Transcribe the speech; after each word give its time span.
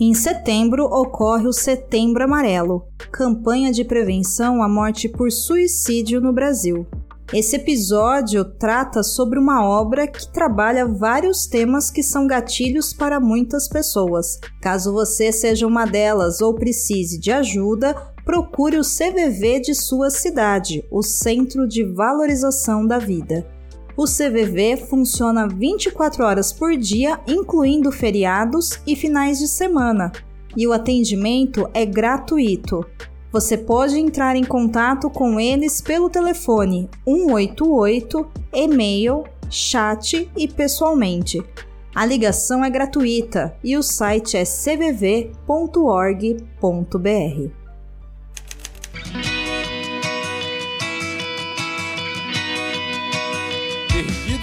Em 0.00 0.14
setembro 0.14 0.84
ocorre 0.86 1.46
o 1.46 1.52
Setembro 1.52 2.24
Amarelo, 2.24 2.86
campanha 3.12 3.70
de 3.70 3.84
prevenção 3.84 4.62
à 4.62 4.68
morte 4.68 5.06
por 5.06 5.30
suicídio 5.30 6.18
no 6.20 6.32
Brasil. 6.32 6.86
Esse 7.32 7.56
episódio 7.56 8.44
trata 8.44 9.02
sobre 9.02 9.38
uma 9.38 9.64
obra 9.64 10.06
que 10.06 10.30
trabalha 10.32 10.86
vários 10.86 11.46
temas 11.46 11.90
que 11.90 12.02
são 12.02 12.26
gatilhos 12.26 12.92
para 12.92 13.20
muitas 13.20 13.68
pessoas. 13.68 14.38
Caso 14.60 14.92
você 14.92 15.30
seja 15.30 15.66
uma 15.66 15.84
delas 15.84 16.40
ou 16.40 16.54
precise 16.54 17.18
de 17.18 17.30
ajuda, 17.30 17.94
procure 18.24 18.78
o 18.78 18.82
CVV 18.82 19.60
de 19.60 19.74
sua 19.74 20.10
cidade, 20.10 20.84
o 20.90 21.02
Centro 21.02 21.68
de 21.68 21.84
Valorização 21.84 22.86
da 22.86 22.98
Vida. 22.98 23.46
O 23.96 24.04
CVV 24.04 24.78
funciona 24.88 25.46
24 25.46 26.24
horas 26.24 26.52
por 26.52 26.76
dia, 26.76 27.20
incluindo 27.26 27.92
feriados 27.92 28.80
e 28.86 28.96
finais 28.96 29.38
de 29.38 29.48
semana, 29.48 30.10
e 30.56 30.66
o 30.66 30.72
atendimento 30.72 31.68
é 31.74 31.84
gratuito. 31.84 32.84
Você 33.30 33.56
pode 33.56 33.98
entrar 33.98 34.36
em 34.36 34.44
contato 34.44 35.08
com 35.08 35.38
eles 35.40 35.80
pelo 35.80 36.10
telefone 36.10 36.88
188, 37.06 38.26
e-mail, 38.52 39.24
chat 39.50 40.30
e 40.36 40.48
pessoalmente. 40.48 41.42
A 41.94 42.06
ligação 42.06 42.64
é 42.64 42.70
gratuita 42.70 43.54
e 43.62 43.76
o 43.76 43.82
site 43.82 44.36
é 44.36 44.44
cvv.org.br. 44.44 45.22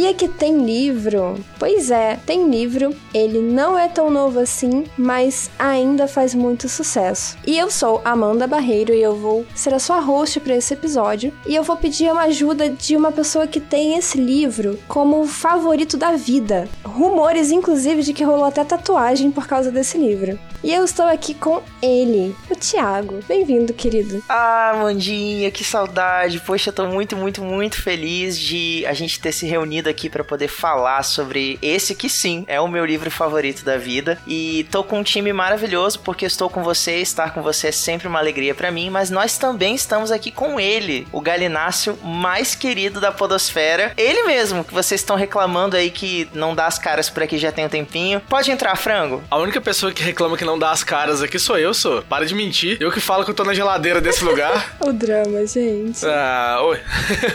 Sabia 0.00 0.14
que 0.14 0.28
tem 0.28 0.64
livro? 0.64 1.38
Pois 1.58 1.90
é, 1.90 2.18
tem 2.24 2.48
livro. 2.48 2.96
Ele 3.12 3.38
não 3.38 3.78
é 3.78 3.86
tão 3.86 4.10
novo 4.10 4.38
assim, 4.38 4.86
mas 4.96 5.50
ainda 5.58 6.08
faz 6.08 6.34
muito 6.34 6.70
sucesso. 6.70 7.36
E 7.46 7.58
eu 7.58 7.70
sou 7.70 8.00
Amanda 8.02 8.46
Barreiro 8.46 8.94
e 8.94 9.02
eu 9.02 9.14
vou 9.14 9.44
ser 9.54 9.74
a 9.74 9.78
sua 9.78 10.00
host 10.00 10.40
para 10.40 10.56
esse 10.56 10.72
episódio. 10.72 11.34
E 11.46 11.54
eu 11.54 11.62
vou 11.62 11.76
pedir 11.76 12.10
uma 12.10 12.22
ajuda 12.22 12.70
de 12.70 12.96
uma 12.96 13.12
pessoa 13.12 13.46
que 13.46 13.60
tem 13.60 13.98
esse 13.98 14.16
livro 14.16 14.78
como 14.88 15.26
favorito 15.26 15.98
da 15.98 16.12
vida. 16.12 16.66
Rumores, 16.82 17.50
inclusive, 17.50 18.00
de 18.00 18.14
que 18.14 18.24
rolou 18.24 18.46
até 18.46 18.64
tatuagem 18.64 19.30
por 19.30 19.46
causa 19.46 19.70
desse 19.70 19.98
livro. 19.98 20.38
E 20.62 20.72
eu 20.72 20.84
estou 20.84 21.06
aqui 21.06 21.32
com 21.34 21.62
ele, 21.82 22.34
o 22.50 22.54
Thiago. 22.54 23.20
Bem-vindo, 23.26 23.72
querido. 23.72 24.22
Ah, 24.28 24.76
Mandinha, 24.76 25.50
que 25.50 25.64
saudade. 25.64 26.38
Poxa, 26.40 26.68
eu 26.68 26.74
tô 26.74 26.86
muito, 26.86 27.16
muito, 27.16 27.42
muito 27.42 27.80
feliz 27.80 28.38
de 28.38 28.84
a 28.86 28.92
gente 28.92 29.18
ter 29.18 29.32
se 29.32 29.46
reunido 29.46 29.89
aqui 29.90 30.08
para 30.08 30.24
poder 30.24 30.48
falar 30.48 31.02
sobre 31.02 31.58
esse 31.60 31.94
que 31.94 32.08
sim 32.08 32.44
é 32.46 32.60
o 32.60 32.68
meu 32.68 32.84
livro 32.84 33.10
favorito 33.10 33.64
da 33.64 33.76
vida. 33.76 34.18
E 34.26 34.66
tô 34.70 34.82
com 34.82 35.00
um 35.00 35.02
time 35.02 35.32
maravilhoso 35.32 36.00
porque 36.00 36.24
estou 36.24 36.48
com 36.48 36.62
você, 36.62 36.96
estar 36.96 37.34
com 37.34 37.42
você 37.42 37.68
é 37.68 37.72
sempre 37.72 38.08
uma 38.08 38.18
alegria 38.18 38.54
para 38.54 38.70
mim, 38.70 38.90
mas 38.90 39.10
nós 39.10 39.36
também 39.36 39.74
estamos 39.74 40.10
aqui 40.10 40.30
com 40.30 40.58
ele, 40.58 41.06
o 41.12 41.20
galináceo 41.20 41.96
mais 42.02 42.54
querido 42.54 43.00
da 43.00 43.12
podosfera. 43.12 43.92
Ele 43.96 44.22
mesmo, 44.24 44.64
que 44.64 44.72
vocês 44.72 45.00
estão 45.00 45.16
reclamando 45.16 45.76
aí 45.76 45.90
que 45.90 46.28
não 46.32 46.54
dá 46.54 46.66
as 46.66 46.78
caras 46.78 47.10
por 47.10 47.22
aqui 47.22 47.38
já 47.38 47.52
tem 47.52 47.64
um 47.64 47.68
tempinho. 47.68 48.20
Pode 48.28 48.50
entrar, 48.50 48.76
frango. 48.76 49.22
A 49.30 49.38
única 49.38 49.60
pessoa 49.60 49.92
que 49.92 50.02
reclama 50.02 50.36
que 50.36 50.44
não 50.44 50.58
dá 50.58 50.70
as 50.70 50.84
caras 50.84 51.22
aqui 51.22 51.38
sou 51.38 51.58
eu, 51.58 51.74
sou. 51.74 52.02
Para 52.02 52.26
de 52.26 52.34
mentir. 52.34 52.76
Eu 52.80 52.90
que 52.90 53.00
falo 53.00 53.24
que 53.24 53.30
eu 53.30 53.34
tô 53.34 53.44
na 53.44 53.54
geladeira 53.54 54.00
desse 54.00 54.24
lugar. 54.24 54.76
o 54.80 54.92
drama, 54.92 55.46
gente. 55.46 56.04
Ah, 56.06 56.60
oi. 56.62 56.80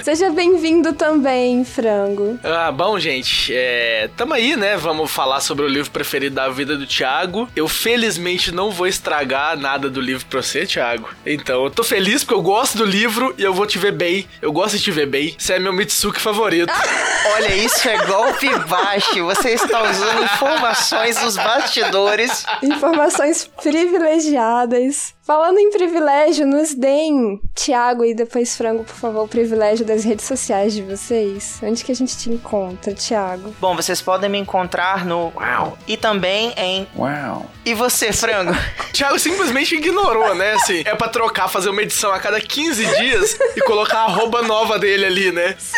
Seja 0.04 0.30
bem-vindo 0.30 0.94
também, 0.94 1.64
frango. 1.66 2.40
Ah, 2.46 2.72
bom, 2.72 3.00
gente. 3.00 3.54
É, 3.54 4.10
tamo 4.16 4.34
aí, 4.34 4.56
né? 4.56 4.78
Vamos 4.78 5.12
falar 5.12 5.42
sobre 5.42 5.66
o 5.66 5.68
livro 5.68 5.92
preferido 5.92 6.36
da 6.36 6.48
vida 6.50 6.78
do 6.78 6.86
Thiago. 6.86 7.50
Eu 7.56 7.68
felizmente 7.68 8.52
não 8.52 8.72
vou 8.72 8.88
estragar 8.88 9.58
nada 9.58 9.90
do 9.90 10.00
livro 10.00 10.26
pra 10.28 10.42
você, 10.42 10.66
Thiago. 10.66 11.10
Então, 11.26 11.64
eu 11.64 11.72
tô 11.72 11.84
feliz 11.84 12.24
porque 12.24 12.36
eu 12.36 12.42
gosto 12.42 12.78
do 12.78 12.86
livro 12.86 13.34
e 13.38 13.44
eu 13.44 13.54
vou 13.54 13.66
te 13.66 13.78
ver 13.78 13.92
bem. 13.92 14.28
Eu 14.42 14.52
gosto 14.52 14.78
de 14.78 14.84
te 14.84 14.92
ver 14.92 15.08
bem. 15.08 15.36
Você 15.38 15.54
é 15.54 15.60
meu 15.60 15.74
Mitsuki 15.74 16.22
favorito. 16.22 16.72
Olha, 17.36 17.56
isso 17.56 17.90
é 17.90 18.06
golpe 18.06 18.48
baixo. 18.68 19.26
Você 19.26 19.50
está 19.52 19.90
usando 19.90 20.24
informações 20.24 21.18
dos 21.18 21.36
bastidores. 21.36 22.46
Informações 22.62 22.86
informações 23.16 23.50
privilegiadas 23.62 25.14
Falando 25.26 25.58
em 25.58 25.72
privilégio, 25.72 26.46
nos 26.46 26.76
deem, 26.76 27.42
Thiago 27.56 28.06
e 28.06 28.14
depois 28.14 28.56
Frango, 28.56 28.84
por 28.84 28.94
favor, 28.94 29.24
o 29.24 29.28
privilégio 29.28 29.84
das 29.84 30.04
redes 30.04 30.24
sociais 30.24 30.72
de 30.72 30.84
vocês. 30.84 31.58
Onde 31.64 31.84
que 31.84 31.92
a 31.92 31.96
gente 31.96 32.16
te 32.16 32.30
encontra, 32.30 32.94
Thiago? 32.94 33.56
Bom, 33.60 33.76
vocês 33.76 34.04
podem 34.04 34.30
me 34.30 34.38
encontrar 34.38 35.04
no 35.04 35.34
Uau 35.36 35.80
e 35.88 35.98
também 35.98 36.54
em 36.56 36.88
Uau. 36.96 37.50
E 37.66 37.74
você, 37.74 38.14
Frango? 38.14 38.54
Thiago 38.94 39.18
simplesmente 39.18 39.74
ignorou, 39.74 40.36
né? 40.36 40.54
Assim, 40.54 40.84
é 40.86 40.94
pra 40.94 41.08
trocar, 41.10 41.48
fazer 41.48 41.70
uma 41.70 41.82
edição 41.82 42.12
a 42.12 42.20
cada 42.20 42.40
15 42.40 42.86
dias 42.86 43.36
e 43.58 43.62
colocar 43.62 44.02
a 44.02 44.06
arroba 44.06 44.44
nova 44.44 44.78
dele 44.78 45.06
ali, 45.06 45.32
né? 45.32 45.56
Sim! 45.58 45.74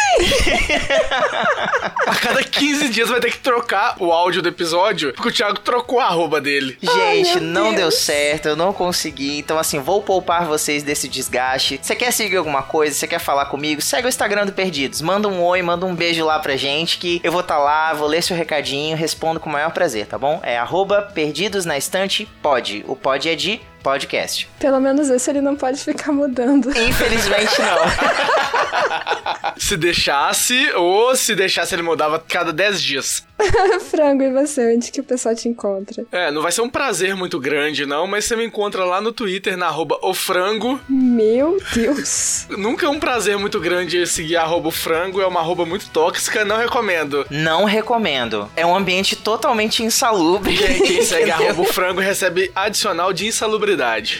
a 2.06 2.16
cada 2.16 2.44
15 2.44 2.90
dias 2.90 3.08
vai 3.08 3.22
ter 3.22 3.32
que 3.32 3.40
trocar 3.40 3.96
o 3.98 4.12
áudio 4.12 4.42
do 4.42 4.50
episódio, 4.50 5.14
porque 5.14 5.30
o 5.30 5.32
Thiago 5.32 5.60
trocou 5.60 6.02
a 6.02 6.08
arroba 6.08 6.42
dele. 6.42 6.78
Gente, 6.82 7.38
Ai, 7.38 7.40
não 7.40 7.68
Deus. 7.70 7.76
deu 7.78 7.92
certo, 7.92 8.50
eu 8.50 8.56
não 8.58 8.74
consegui 8.74 9.37
então, 9.40 9.58
assim, 9.58 9.80
vou 9.80 10.02
poupar 10.02 10.46
vocês 10.46 10.84
desse 10.84 11.08
desgaste. 11.08 11.80
Você 11.82 11.96
quer 11.96 12.12
seguir 12.12 12.38
alguma 12.38 12.64
coisa? 12.64 12.96
Você 12.96 13.08
quer 13.08 13.20
falar 13.20 13.46
comigo? 13.46 13.82
Segue 13.82 14.08
o 14.08 14.10
Instagram 14.10 14.46
do 14.46 14.54
Perdidos. 14.54 15.02
Manda 15.02 15.28
um 15.28 15.44
oi, 15.44 15.62
manda 15.62 15.86
um 15.86 15.96
beijo 15.96 16.26
lá 16.26 16.40
pra 16.40 16.56
gente 16.56 16.98
que 16.98 17.22
eu 17.24 17.32
vou 17.32 17.42
estar 17.42 17.56
tá 17.56 17.62
lá, 17.62 17.94
vou 17.94 18.08
ler 18.08 18.22
seu 18.22 18.36
recadinho, 18.36 18.98
respondo 18.98 19.40
com 19.40 19.50
o 19.50 19.54
maior 19.54 19.72
prazer, 19.72 20.08
tá 20.08 20.18
bom? 20.18 20.40
É 20.44 20.58
arroba 20.58 21.02
Perdidos 21.02 21.66
na 21.66 21.78
Estante 21.78 22.28
Pod. 22.42 22.84
O 22.88 22.96
pod 22.96 23.30
é 23.30 23.36
de 23.36 23.62
podcast. 23.88 24.50
Pelo 24.60 24.82
menos 24.82 25.10
esse 25.10 25.30
ele 25.30 25.40
não 25.40 25.56
pode 25.56 25.82
ficar 25.82 26.12
mudando. 26.12 26.70
Infelizmente 26.78 27.62
não. 27.62 27.78
se 29.58 29.78
deixasse, 29.78 30.70
ou 30.76 31.16
se 31.16 31.34
deixasse 31.34 31.74
ele 31.74 31.84
mudava 31.84 32.20
cada 32.20 32.52
10 32.52 32.82
dias. 32.82 33.26
Frango, 33.90 34.24
e 34.24 34.32
você? 34.32 34.76
Onde 34.76 34.92
que 34.92 35.00
o 35.00 35.04
pessoal 35.04 35.36
te 35.36 35.48
encontra? 35.48 36.04
É, 36.12 36.32
não 36.32 36.42
vai 36.42 36.52
ser 36.52 36.62
um 36.62 36.70
prazer 36.70 37.16
muito 37.16 37.40
grande, 37.40 37.86
não, 37.86 38.08
mas 38.08 38.26
você 38.26 38.36
me 38.36 38.46
encontra 38.46 38.84
lá 38.84 39.00
no 39.00 39.12
Twitter, 39.12 39.56
na 39.56 39.68
arroba 39.68 39.98
ofrango. 40.02 40.80
Meu 40.90 41.58
Deus. 41.74 42.48
Nunca 42.50 42.88
é 42.88 42.90
um 42.90 43.00
prazer 43.00 43.38
muito 43.38 43.60
grande 43.60 44.06
seguir 44.08 44.36
arroba 44.38 44.72
frango, 44.72 45.22
é 45.22 45.28
uma 45.28 45.40
arroba 45.40 45.66
muito 45.66 45.90
tóxica, 45.92 46.44
não 46.44 46.58
recomendo. 46.58 47.26
Não 47.30 47.64
recomendo. 47.64 48.50
É 48.56 48.66
um 48.66 48.76
ambiente 48.76 49.16
totalmente 49.16 49.84
insalubre. 49.84 50.58
Quem, 50.58 50.82
quem 50.82 51.02
segue 51.04 51.30
arroba 51.32 51.64
frango 51.66 52.02
recebe 52.02 52.52
adicional 52.56 53.14
de 53.14 53.28
insalubridade. 53.28 53.77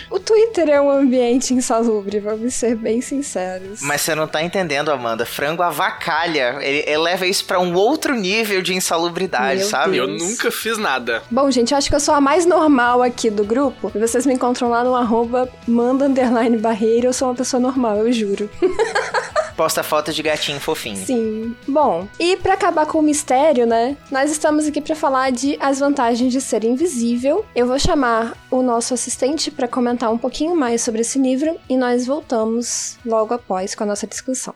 O 0.10 0.20
Twitter 0.20 0.70
é 0.70 0.82
um 0.82 0.90
ambiente 0.90 1.54
insalubre, 1.54 2.20
vamos 2.20 2.54
ser 2.54 2.76
bem 2.76 3.02
sinceros. 3.02 3.82
Mas 3.82 4.02
você 4.02 4.16
não 4.16 4.28
tá 4.28 4.42
entendendo, 4.44 4.92
Amanda. 4.92 5.26
Frango 5.26 5.64
avacalha. 5.64 6.58
Ele, 6.62 6.84
ele 6.86 6.98
leva 6.98 7.26
isso 7.26 7.46
para 7.46 7.60
um 7.60 7.74
outro 7.76 8.16
nível 8.16 8.62
de 8.62 8.74
insalubridade 8.74 9.60
Meu 9.60 9.68
sabe? 9.68 9.92
Deus. 9.94 10.10
Eu 10.10 10.28
nunca 10.28 10.52
fiz 10.52 10.78
nada. 10.78 11.24
Bom, 11.30 11.50
gente, 11.52 11.72
eu 11.72 11.78
acho 11.78 11.90
que 11.90 11.96
eu 11.96 12.00
sou 12.00 12.14
a 12.14 12.22
mais 12.22 12.46
normal 12.46 13.02
aqui 13.02 13.30
do 13.30 13.44
grupo. 13.44 13.92
E 13.94 14.00
vocês 14.00 14.26
me 14.26 14.34
encontram 14.34 14.70
lá 14.70 14.84
no 14.84 14.96
arroba 14.96 15.50
manda 15.68 16.06
underline 16.06 16.58
barreira. 16.58 17.08
Eu 17.08 17.14
sou 17.14 17.28
uma 17.28 17.36
pessoa 17.36 17.60
normal, 17.60 17.98
eu 17.98 18.12
juro. 18.12 18.50
Posta 19.58 19.82
foto 19.82 20.14
de 20.14 20.22
gatinho 20.22 20.60
fofinho. 20.60 21.04
Sim. 21.04 21.56
Bom, 21.68 22.08
e 22.20 22.38
para 22.38 22.54
acabar 22.54 22.86
com 22.86 23.00
o 23.00 23.02
mistério, 23.02 23.66
né? 23.66 23.98
Nós 24.12 24.30
estamos 24.30 24.68
aqui 24.68 24.80
para 24.80 24.96
falar 24.96 25.32
de 25.32 25.58
as 25.60 25.80
vantagens 25.80 26.32
de 26.32 26.40
ser 26.40 26.64
invisível. 26.64 27.44
Eu 27.56 27.66
vou 27.66 27.80
chamar 27.80 28.38
o 28.52 28.62
nosso 28.62 28.94
assistente 28.94 29.50
para 29.50 29.68
comentar 29.68 30.12
um 30.12 30.18
pouquinho 30.18 30.56
mais 30.56 30.84
sobre 30.84 31.02
esse 31.02 31.18
livro 31.18 31.60
e 31.68 31.76
nós 31.76 32.06
voltamos 32.06 33.00
logo 33.04 33.34
após 33.34 33.74
com 33.74 33.84
a 33.84 33.88
nossa 33.88 34.06
discussão. 34.06 34.54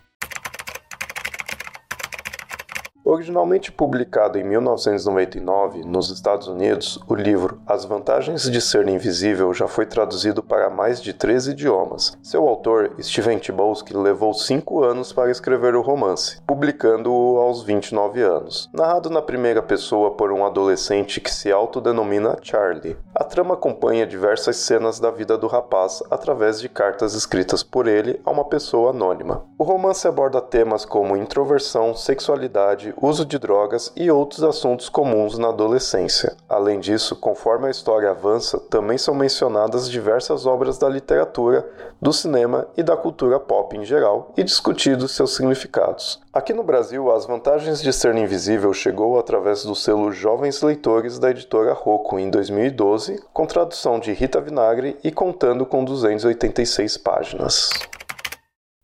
Originalmente 3.03 3.71
publicado 3.71 4.37
em 4.37 4.43
1999 4.43 5.83
nos 5.83 6.11
Estados 6.11 6.47
Unidos, 6.47 6.99
o 7.07 7.15
livro 7.15 7.59
As 7.65 7.83
Vantagens 7.83 8.43
de 8.43 8.61
Ser 8.61 8.87
Invisível 8.87 9.51
já 9.55 9.67
foi 9.67 9.87
traduzido 9.87 10.43
para 10.43 10.69
mais 10.69 11.01
de 11.01 11.11
13 11.11 11.51
idiomas. 11.51 12.15
Seu 12.21 12.47
autor, 12.47 12.91
Steven 12.99 13.41
Chbosky, 13.41 13.97
levou 13.97 14.33
cinco 14.35 14.83
anos 14.83 15.11
para 15.11 15.31
escrever 15.31 15.73
o 15.75 15.81
romance, 15.81 16.39
publicando-o 16.45 17.39
aos 17.39 17.63
29 17.63 18.21
anos. 18.21 18.69
Narrado 18.71 19.09
na 19.09 19.21
primeira 19.21 19.63
pessoa 19.63 20.11
por 20.11 20.31
um 20.31 20.45
adolescente 20.45 21.19
que 21.19 21.33
se 21.33 21.51
autodenomina 21.51 22.37
Charlie, 22.41 22.97
a 23.15 23.23
trama 23.23 23.55
acompanha 23.55 24.05
diversas 24.05 24.57
cenas 24.57 24.99
da 24.99 25.09
vida 25.09 25.37
do 25.37 25.47
rapaz 25.47 26.03
através 26.11 26.61
de 26.61 26.69
cartas 26.69 27.15
escritas 27.15 27.63
por 27.63 27.87
ele 27.87 28.21
a 28.23 28.29
uma 28.29 28.45
pessoa 28.45 28.91
anônima. 28.91 29.43
O 29.57 29.63
romance 29.63 30.07
aborda 30.07 30.39
temas 30.39 30.85
como 30.85 31.17
introversão, 31.17 31.95
sexualidade, 31.95 32.90
uso 32.97 33.25
de 33.25 33.37
drogas 33.37 33.91
e 33.95 34.09
outros 34.09 34.43
assuntos 34.43 34.89
comuns 34.89 35.37
na 35.37 35.49
adolescência. 35.49 36.35
Além 36.47 36.79
disso, 36.79 37.15
conforme 37.15 37.67
a 37.67 37.71
história 37.71 38.09
avança, 38.09 38.59
também 38.69 38.97
são 38.97 39.13
mencionadas 39.13 39.89
diversas 39.89 40.45
obras 40.45 40.77
da 40.77 40.89
literatura, 40.89 41.67
do 42.01 42.11
cinema 42.11 42.67
e 42.75 42.81
da 42.81 42.97
cultura 42.97 43.39
pop 43.39 43.77
em 43.77 43.85
geral 43.85 44.33
e 44.35 44.43
discutidos 44.43 45.11
seus 45.11 45.35
significados. 45.35 46.19
Aqui 46.33 46.53
no 46.53 46.63
Brasil, 46.63 47.11
As 47.11 47.25
Vantagens 47.25 47.81
de 47.81 47.93
Ser 47.93 48.15
Invisível 48.15 48.73
chegou 48.73 49.19
através 49.19 49.63
do 49.63 49.75
selo 49.75 50.11
Jovens 50.11 50.61
Leitores 50.61 51.19
da 51.19 51.29
editora 51.29 51.73
Rocco 51.73 52.17
em 52.17 52.29
2012, 52.29 53.21
com 53.33 53.45
tradução 53.45 53.99
de 53.99 54.13
Rita 54.13 54.41
Vinagre 54.41 54.97
e 55.03 55.11
contando 55.11 55.65
com 55.65 55.83
286 55.83 56.97
páginas. 56.97 57.69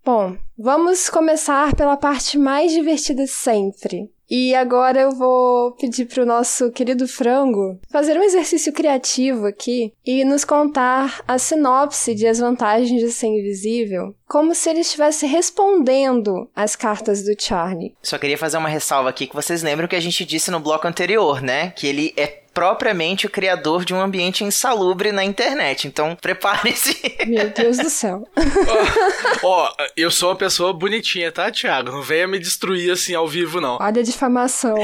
Bom, 0.08 0.38
vamos 0.58 1.10
começar 1.10 1.76
pela 1.76 1.98
parte 1.98 2.38
mais 2.38 2.72
divertida 2.72 3.28
sempre. 3.28 4.10
E 4.30 4.56
agora 4.56 5.02
eu 5.02 5.12
vou 5.12 5.74
pedir 5.74 6.06
para 6.06 6.24
o 6.24 6.26
nosso 6.26 6.72
querido 6.72 7.06
Frango 7.10 7.78
fazer 7.92 8.18
um 8.18 8.24
exercício 8.24 8.72
criativo 8.72 9.46
aqui 9.46 9.92
e 10.06 10.24
nos 10.24 10.46
contar 10.46 11.22
a 11.28 11.38
sinopse 11.38 12.16
de 12.16 12.26
As 12.26 12.40
Vantagens 12.40 13.02
de 13.02 13.12
Ser 13.12 13.28
Invisível, 13.28 14.16
como 14.26 14.56
se 14.56 14.70
ele 14.70 14.80
estivesse 14.80 15.26
respondendo 15.26 16.50
às 16.56 16.74
cartas 16.74 17.22
do 17.26 17.36
Charlie. 17.38 17.94
Só 18.02 18.18
queria 18.18 18.38
fazer 18.38 18.56
uma 18.56 18.70
ressalva 18.70 19.10
aqui 19.10 19.28
que 19.28 19.36
vocês 19.36 19.62
lembram 19.62 19.90
que 19.90 19.96
a 19.96 20.02
gente 20.02 20.24
disse 20.24 20.50
no 20.50 20.62
bloco 20.62 20.88
anterior, 20.88 21.42
né? 21.42 21.72
Que 21.72 21.86
ele 21.86 22.14
é 22.16 22.44
propriamente 22.58 23.28
o 23.28 23.30
criador 23.30 23.86
de 23.86 23.94
um 23.94 24.02
ambiente 24.02 24.44
insalubre 24.44 25.12
na 25.12 25.24
internet. 25.24 25.88
Então, 25.88 26.16
prepare-se. 26.20 26.98
Meu 27.28 27.52
Deus 27.52 27.78
do 27.78 27.88
céu. 27.88 28.28
Ó, 29.44 29.70
oh, 29.70 29.84
eu 29.96 30.10
sou 30.10 30.30
uma 30.30 30.36
pessoa 30.36 30.74
bonitinha, 30.74 31.32
tá, 31.32 31.52
Thiago? 31.52 31.92
Não 31.92 32.02
venha 32.02 32.28
me 32.28 32.40
destruir 32.40 32.92
assim 32.92 33.14
ao 33.14 33.28
vivo, 33.28 33.62
não. 33.62 33.78
Olha 33.80 34.02
a 34.02 34.04
difamação. 34.04 34.76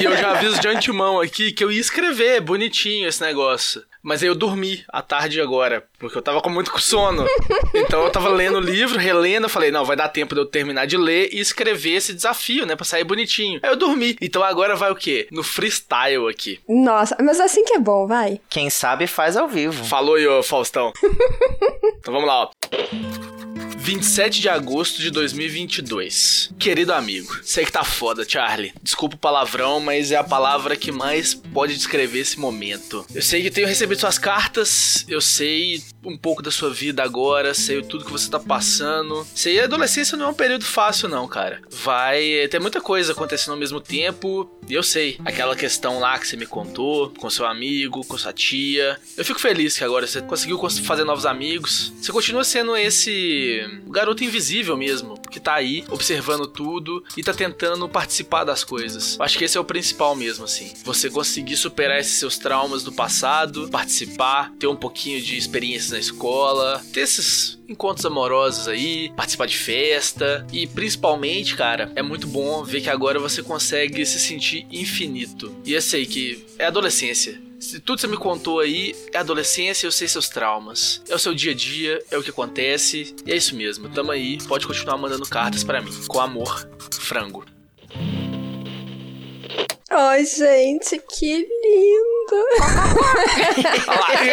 e 0.00 0.04
eu 0.04 0.16
já 0.16 0.32
aviso 0.32 0.60
de 0.60 0.66
antemão 0.66 1.20
aqui 1.20 1.52
que 1.52 1.62
eu 1.62 1.70
ia 1.70 1.80
escrever 1.80 2.40
bonitinho 2.40 3.06
esse 3.06 3.22
negócio. 3.22 3.84
Mas 4.06 4.22
aí 4.22 4.28
eu 4.28 4.36
dormi 4.36 4.84
à 4.88 5.02
tarde 5.02 5.40
agora, 5.40 5.84
porque 5.98 6.16
eu 6.16 6.22
tava 6.22 6.40
com 6.40 6.48
muito 6.48 6.70
sono. 6.80 7.26
Então 7.74 8.04
eu 8.04 8.10
tava 8.10 8.28
lendo 8.28 8.58
o 8.58 8.60
livro, 8.60 8.98
relendo, 8.98 9.44
eu 9.44 9.48
falei, 9.48 9.70
não, 9.70 9.84
vai 9.84 9.96
dar 9.96 10.08
tempo 10.08 10.34
de 10.34 10.40
eu 10.40 10.46
terminar 10.46 10.86
de 10.86 10.96
ler 10.96 11.28
e 11.32 11.40
escrever 11.40 11.92
esse 11.92 12.14
desafio, 12.14 12.64
né, 12.64 12.74
pra 12.74 12.84
sair 12.84 13.04
bonitinho. 13.04 13.60
Aí 13.62 13.70
eu 13.70 13.76
dormi. 13.76 14.16
Então 14.20 14.42
agora 14.42 14.76
vai 14.76 14.90
o 14.90 14.94
quê? 14.94 15.26
No 15.30 15.42
freestyle 15.42 16.28
aqui. 16.28 16.60
Nossa, 16.68 17.16
mas 17.20 17.40
assim 17.40 17.64
que 17.64 17.74
é 17.74 17.78
bom, 17.78 18.06
vai. 18.06 18.40
Quem 18.48 18.70
sabe 18.70 19.06
faz 19.06 19.36
ao 19.36 19.48
vivo. 19.48 19.84
Falou 19.84 20.14
aí, 20.14 20.26
ô 20.26 20.42
Faustão. 20.42 20.92
então 21.98 22.14
vamos 22.14 22.28
lá, 22.28 22.44
ó. 22.44 23.35
27 23.86 24.40
de 24.40 24.48
agosto 24.48 25.00
de 25.00 25.12
2022. 25.12 26.50
Querido 26.58 26.92
amigo, 26.92 27.38
sei 27.44 27.64
que 27.64 27.70
tá 27.70 27.84
foda, 27.84 28.28
Charlie. 28.28 28.72
Desculpa 28.82 29.14
o 29.14 29.18
palavrão, 29.18 29.78
mas 29.78 30.10
é 30.10 30.16
a 30.16 30.24
palavra 30.24 30.74
que 30.74 30.90
mais 30.90 31.34
pode 31.34 31.76
descrever 31.76 32.18
esse 32.18 32.36
momento. 32.36 33.06
Eu 33.14 33.22
sei 33.22 33.42
que 33.42 33.50
tenho 33.50 33.68
recebido 33.68 34.00
suas 34.00 34.18
cartas, 34.18 35.04
eu 35.06 35.20
sei 35.20 35.84
um 36.06 36.16
pouco 36.16 36.42
da 36.42 36.50
sua 36.50 36.70
vida 36.70 37.02
agora, 37.02 37.52
sei 37.52 37.82
tudo 37.82 38.04
que 38.04 38.12
você 38.12 38.30
tá 38.30 38.38
passando. 38.38 39.26
Sei, 39.34 39.60
a 39.60 39.64
adolescência 39.64 40.16
não 40.16 40.26
é 40.26 40.28
um 40.28 40.34
período 40.34 40.64
fácil, 40.64 41.08
não, 41.08 41.26
cara. 41.26 41.60
Vai 41.70 42.46
ter 42.48 42.60
muita 42.60 42.80
coisa 42.80 43.12
acontecendo 43.12 43.52
ao 43.52 43.58
mesmo 43.58 43.80
tempo, 43.80 44.48
e 44.68 44.74
eu 44.74 44.82
sei. 44.82 45.18
Aquela 45.24 45.56
questão 45.56 45.98
lá 45.98 46.18
que 46.18 46.28
você 46.28 46.36
me 46.36 46.46
contou, 46.46 47.10
com 47.10 47.28
seu 47.28 47.44
amigo, 47.44 48.04
com 48.06 48.16
sua 48.16 48.32
tia. 48.32 48.98
Eu 49.16 49.24
fico 49.24 49.40
feliz 49.40 49.76
que 49.76 49.84
agora 49.84 50.06
você 50.06 50.22
conseguiu 50.22 50.58
fazer 50.84 51.04
novos 51.04 51.26
amigos. 51.26 51.92
Você 52.00 52.12
continua 52.12 52.44
sendo 52.44 52.76
esse 52.76 53.60
garoto 53.88 54.22
invisível 54.22 54.76
mesmo, 54.76 55.14
que 55.30 55.40
tá 55.40 55.54
aí 55.54 55.84
observando 55.90 56.46
tudo 56.46 57.02
e 57.16 57.22
tá 57.22 57.32
tentando 57.32 57.88
participar 57.88 58.44
das 58.44 58.64
coisas. 58.64 59.18
Acho 59.20 59.38
que 59.38 59.44
esse 59.44 59.56
é 59.56 59.60
o 59.60 59.64
principal 59.64 60.14
mesmo, 60.14 60.44
assim. 60.44 60.72
Você 60.84 61.10
conseguir 61.10 61.56
superar 61.56 61.98
esses 61.98 62.18
seus 62.18 62.38
traumas 62.38 62.82
do 62.82 62.92
passado, 62.92 63.68
participar, 63.68 64.52
ter 64.58 64.66
um 64.66 64.76
pouquinho 64.76 65.20
de 65.20 65.36
experiências 65.36 65.90
na 65.92 65.98
escola, 65.98 66.82
ter 66.92 67.00
esses 67.00 67.58
encontros 67.68 68.06
amorosos 68.06 68.68
aí, 68.68 69.12
participar 69.16 69.46
de 69.46 69.56
festa 69.56 70.46
e 70.52 70.66
principalmente, 70.66 71.56
cara, 71.56 71.90
é 71.96 72.02
muito 72.02 72.26
bom 72.26 72.62
ver 72.62 72.80
que 72.80 72.90
agora 72.90 73.18
você 73.18 73.42
consegue 73.42 74.04
se 74.06 74.20
sentir 74.20 74.66
infinito. 74.70 75.54
E 75.64 75.72
eu 75.72 75.82
sei 75.82 76.06
que 76.06 76.44
é 76.58 76.66
adolescência. 76.66 77.45
Se 77.58 77.80
tudo 77.80 78.00
você 78.00 78.06
me 78.06 78.16
contou 78.16 78.60
aí 78.60 78.94
é 79.12 79.18
adolescência, 79.18 79.86
eu 79.86 79.92
sei 79.92 80.06
seus 80.06 80.28
traumas. 80.28 81.02
É 81.08 81.14
o 81.14 81.18
seu 81.18 81.34
dia 81.34 81.52
a 81.52 81.54
dia, 81.54 82.02
é 82.10 82.18
o 82.18 82.22
que 82.22 82.30
acontece. 82.30 83.14
E 83.24 83.32
é 83.32 83.36
isso 83.36 83.56
mesmo. 83.56 83.88
Tamo 83.88 84.12
aí, 84.12 84.38
pode 84.46 84.66
continuar 84.66 84.98
mandando 84.98 85.26
cartas 85.26 85.64
para 85.64 85.80
mim. 85.80 85.90
Com 86.06 86.20
amor, 86.20 86.68
frango. 87.00 87.44
Ai, 89.88 90.24
gente, 90.26 91.00
que 91.08 91.36
lindo! 91.36 92.44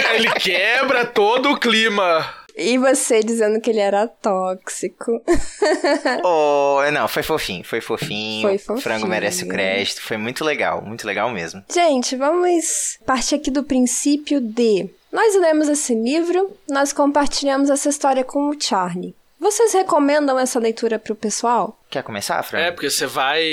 Ele 0.16 0.32
quebra 0.34 1.06
todo 1.06 1.52
o 1.52 1.60
clima. 1.60 2.43
E 2.56 2.78
você 2.78 3.22
dizendo 3.22 3.60
que 3.60 3.70
ele 3.70 3.80
era 3.80 4.08
tóxico. 4.08 5.22
oh, 6.24 6.80
não, 6.92 7.08
foi 7.08 7.24
fofinho, 7.24 7.64
foi 7.64 7.82
fofinho. 7.82 8.48
Foi 8.48 8.58
fofinho. 8.58 8.78
O 8.78 8.82
frango 8.82 9.08
merece 9.08 9.44
o 9.44 9.48
crédito, 9.48 10.02
foi 10.02 10.18
muito 10.18 10.44
legal, 10.44 10.82
muito 10.82 11.06
legal 11.08 11.30
mesmo. 11.32 11.64
Gente, 11.72 12.16
vamos 12.16 13.00
partir 13.06 13.36
aqui 13.36 13.50
do 13.50 13.64
princípio 13.64 14.40
de 14.40 14.90
nós 15.14 15.36
lemos 15.36 15.70
esse 15.70 15.94
livro, 15.94 16.58
nós 16.68 16.92
compartilhamos 16.92 17.70
essa 17.70 17.88
história 17.88 18.24
com 18.24 18.50
o 18.50 18.60
Charlie. 18.60 19.16
Vocês 19.44 19.74
recomendam 19.74 20.40
essa 20.40 20.58
leitura 20.58 20.98
pro 20.98 21.14
pessoal? 21.14 21.78
Quer 21.90 22.02
começar, 22.02 22.42
Fran? 22.44 22.60
É, 22.60 22.72
porque 22.72 22.90
você 22.90 23.06
vai 23.06 23.44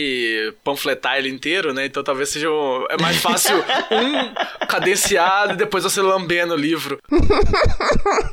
panfletar 0.63 1.19
ele 1.19 1.29
inteiro, 1.29 1.75
né? 1.75 1.87
Então 1.87 2.05
talvez 2.05 2.29
seja 2.29 2.49
um... 2.49 2.87
é 2.89 2.97
mais 3.03 3.17
fácil 3.17 3.57
um 3.91 4.67
cadenciado 4.67 5.55
e 5.55 5.57
depois 5.57 5.83
você 5.83 6.01
lambendo 6.01 6.55
o 6.55 6.57
livro. 6.57 7.01